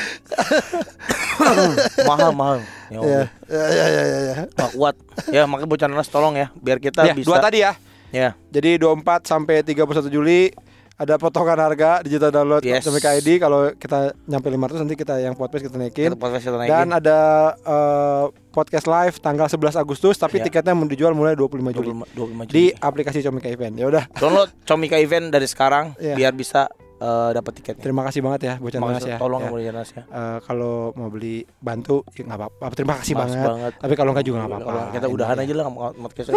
mahal 2.10 2.32
mahal. 2.32 2.58
Ya, 2.88 2.98
ya 2.98 3.00
Allah. 3.00 3.28
ya 3.48 3.66
ya 3.70 4.04
ya 4.04 4.20
ya 4.22 4.36
Nggak 4.50 4.72
kuat. 4.74 4.96
Ya 5.30 5.42
makanya 5.46 5.70
bocah 5.70 5.88
nanas 5.88 6.08
tolong 6.08 6.36
ya 6.36 6.48
biar 6.56 6.78
kita 6.78 7.04
ya 7.04 7.14
bisa. 7.14 7.28
dua 7.28 7.40
tadi 7.40 7.60
ya 7.62 7.74
Ya. 8.12 8.36
Jadi 8.48 8.76
24 8.76 9.24
sampai 9.24 9.64
31 9.64 9.88
Juli 10.06 10.52
ada 10.94 11.16
potongan 11.16 11.56
harga 11.58 12.04
digital 12.04 12.28
download 12.30 12.60
Yes. 12.60 12.84
Comika 12.84 13.16
ID 13.16 13.40
kalau 13.40 13.72
kita 13.74 14.12
nyampe 14.28 14.46
500 14.46 14.84
nanti 14.84 14.94
kita 14.94 15.16
yang 15.18 15.32
podcast 15.32 15.64
kita 15.66 15.80
naikin. 15.80 16.12
Kita 16.12 16.20
podcast 16.20 16.44
kita 16.44 16.60
naikin. 16.60 16.76
Dan 16.76 16.88
ada 16.92 17.20
eh, 17.56 18.24
podcast 18.52 18.86
live 18.86 19.16
tanggal 19.18 19.48
11 19.48 19.80
Agustus 19.80 20.20
tapi 20.20 20.38
Ya. 20.38 20.46
tiketnya 20.46 20.76
mau 20.76 20.84
dijual 20.84 21.16
mulai 21.16 21.34
25 21.34 21.72
Juli 21.72 21.96
25, 21.96 22.12
25 22.12 22.44
Juli. 22.44 22.52
di 22.52 22.64
aplikasi 22.76 23.24
Comika 23.24 23.48
Event. 23.48 23.74
Ya 23.74 23.88
udah, 23.88 24.04
download 24.14 24.52
Comika 24.62 25.00
Event 25.00 25.32
dari 25.32 25.48
sekarang 25.48 25.96
Iya. 25.96 26.20
biar 26.20 26.34
bisa 26.36 26.68
eh, 27.02 27.30
dapat 27.34 27.52
tiketnya. 27.58 27.82
terima 27.82 28.02
kasih 28.06 28.22
banget 28.22 28.42
ya 28.46 28.54
buat 28.62 28.74
Makasih, 28.78 29.12
ya. 29.12 29.18
tolong 29.18 29.42
ya. 29.42 29.50
ya. 29.58 29.72
Ya. 29.82 30.04
Eh, 30.06 30.38
kalau 30.46 30.94
mau 30.94 31.10
beli 31.10 31.42
bantu 31.58 32.06
ya 32.14 32.24
nggak 32.24 32.40
apa-apa. 32.40 32.66
Terima 32.78 32.94
kasih 33.02 33.14
Makasih 33.18 33.38
banget. 33.42 33.50
banget. 33.50 33.74
Tapi 33.82 33.94
kalau 33.98 34.12
nggak 34.14 34.26
juga 34.26 34.38
nggak 34.46 34.52
apa-apa. 34.54 34.82
Kita 34.94 35.08
udahan 35.10 35.38
aja 35.42 35.54
lah 35.58 35.66
podcast 35.98 36.28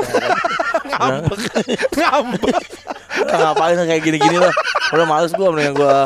Ngambek. 0.84 1.40
Ngambek. 2.00 2.56
Udah 3.14 3.36
ngapain 3.40 3.76
kayak 3.78 4.02
gini-gini 4.02 4.36
lah. 4.40 4.52
Udah 4.90 5.06
males 5.06 5.32
gua 5.36 5.48
mendingan 5.52 5.74
gua 5.76 5.96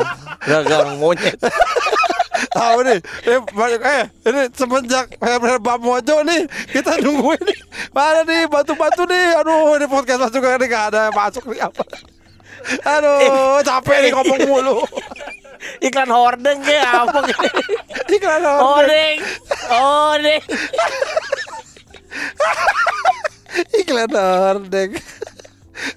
dagang 0.45 0.99
monyet. 0.99 1.39
Tahu 2.49 2.79
nih, 2.87 2.99
eh, 3.27 3.39
banyak- 3.51 3.83
eh 3.83 4.05
ini 4.31 4.41
semenjak 4.55 5.07
Bang 5.59 5.83
Mojo 5.83 6.23
nih 6.23 6.47
kita 6.71 6.99
nungguin 7.03 7.43
nih. 7.43 7.59
Mana 7.91 8.23
nih 8.23 8.47
batu-batu 8.47 9.07
nih. 9.07 9.43
Aduh, 9.43 9.75
ini 9.79 9.87
podcast 9.87 10.23
masuk 10.27 10.43
ini 10.43 10.67
nggak 10.67 10.85
ada 10.95 11.01
yang 11.11 11.17
masuk 11.19 11.45
nih 11.51 11.61
apa. 11.63 11.83
Aduh, 12.85 13.61
capek 13.65 13.97
nih 14.05 14.11
ngomong 14.15 14.41
mulu. 14.47 14.79
Iklan 15.87 16.11
hordeng 16.11 16.59
kayak 16.63 16.87
apa 17.07 17.19
gitu. 17.31 17.49
Iklan 18.19 18.43
hordeng. 18.47 19.19
Hordeng. 19.71 20.43
Hordeng. 20.43 20.43
Iklan 23.83 24.11
hordeng. 24.15 24.91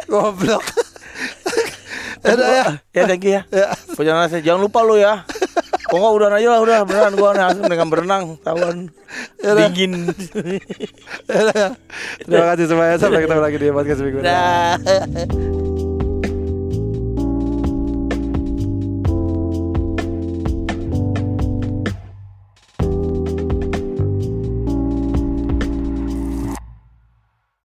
Goblok. 0.09 0.65
Ada 2.21 2.45
ya. 2.45 2.65
Ya 2.93 3.03
thank 3.09 3.25
you 3.25 3.33
ya. 3.37 3.41
Ya. 3.49 3.67
Punya 3.97 4.13
nasi. 4.17 4.41
Jangan 4.45 4.61
lupa 4.61 4.85
lu 4.85 4.97
ya. 4.97 5.25
Kok 5.89 5.97
nggak 5.99 6.13
udah 6.15 6.27
aja 6.39 6.47
lah 6.55 6.59
udah 6.63 6.77
beneran 6.87 7.13
gua 7.19 7.29
nih 7.35 7.43
langsung 7.51 7.67
dengan 7.67 7.87
berenang 7.91 8.23
tawan 8.47 8.87
Yaudah. 9.43 9.67
dingin. 9.75 10.07
Ya, 11.27 11.41
ya. 11.51 11.69
Terima 12.23 12.45
kasih 12.55 12.65
semuanya. 12.71 12.95
Sampai 12.95 13.27
ketemu 13.27 13.41
lagi 13.43 13.57
di 13.59 13.67
podcast 13.75 13.99
minggu 13.99 14.19
depan. 14.23 15.89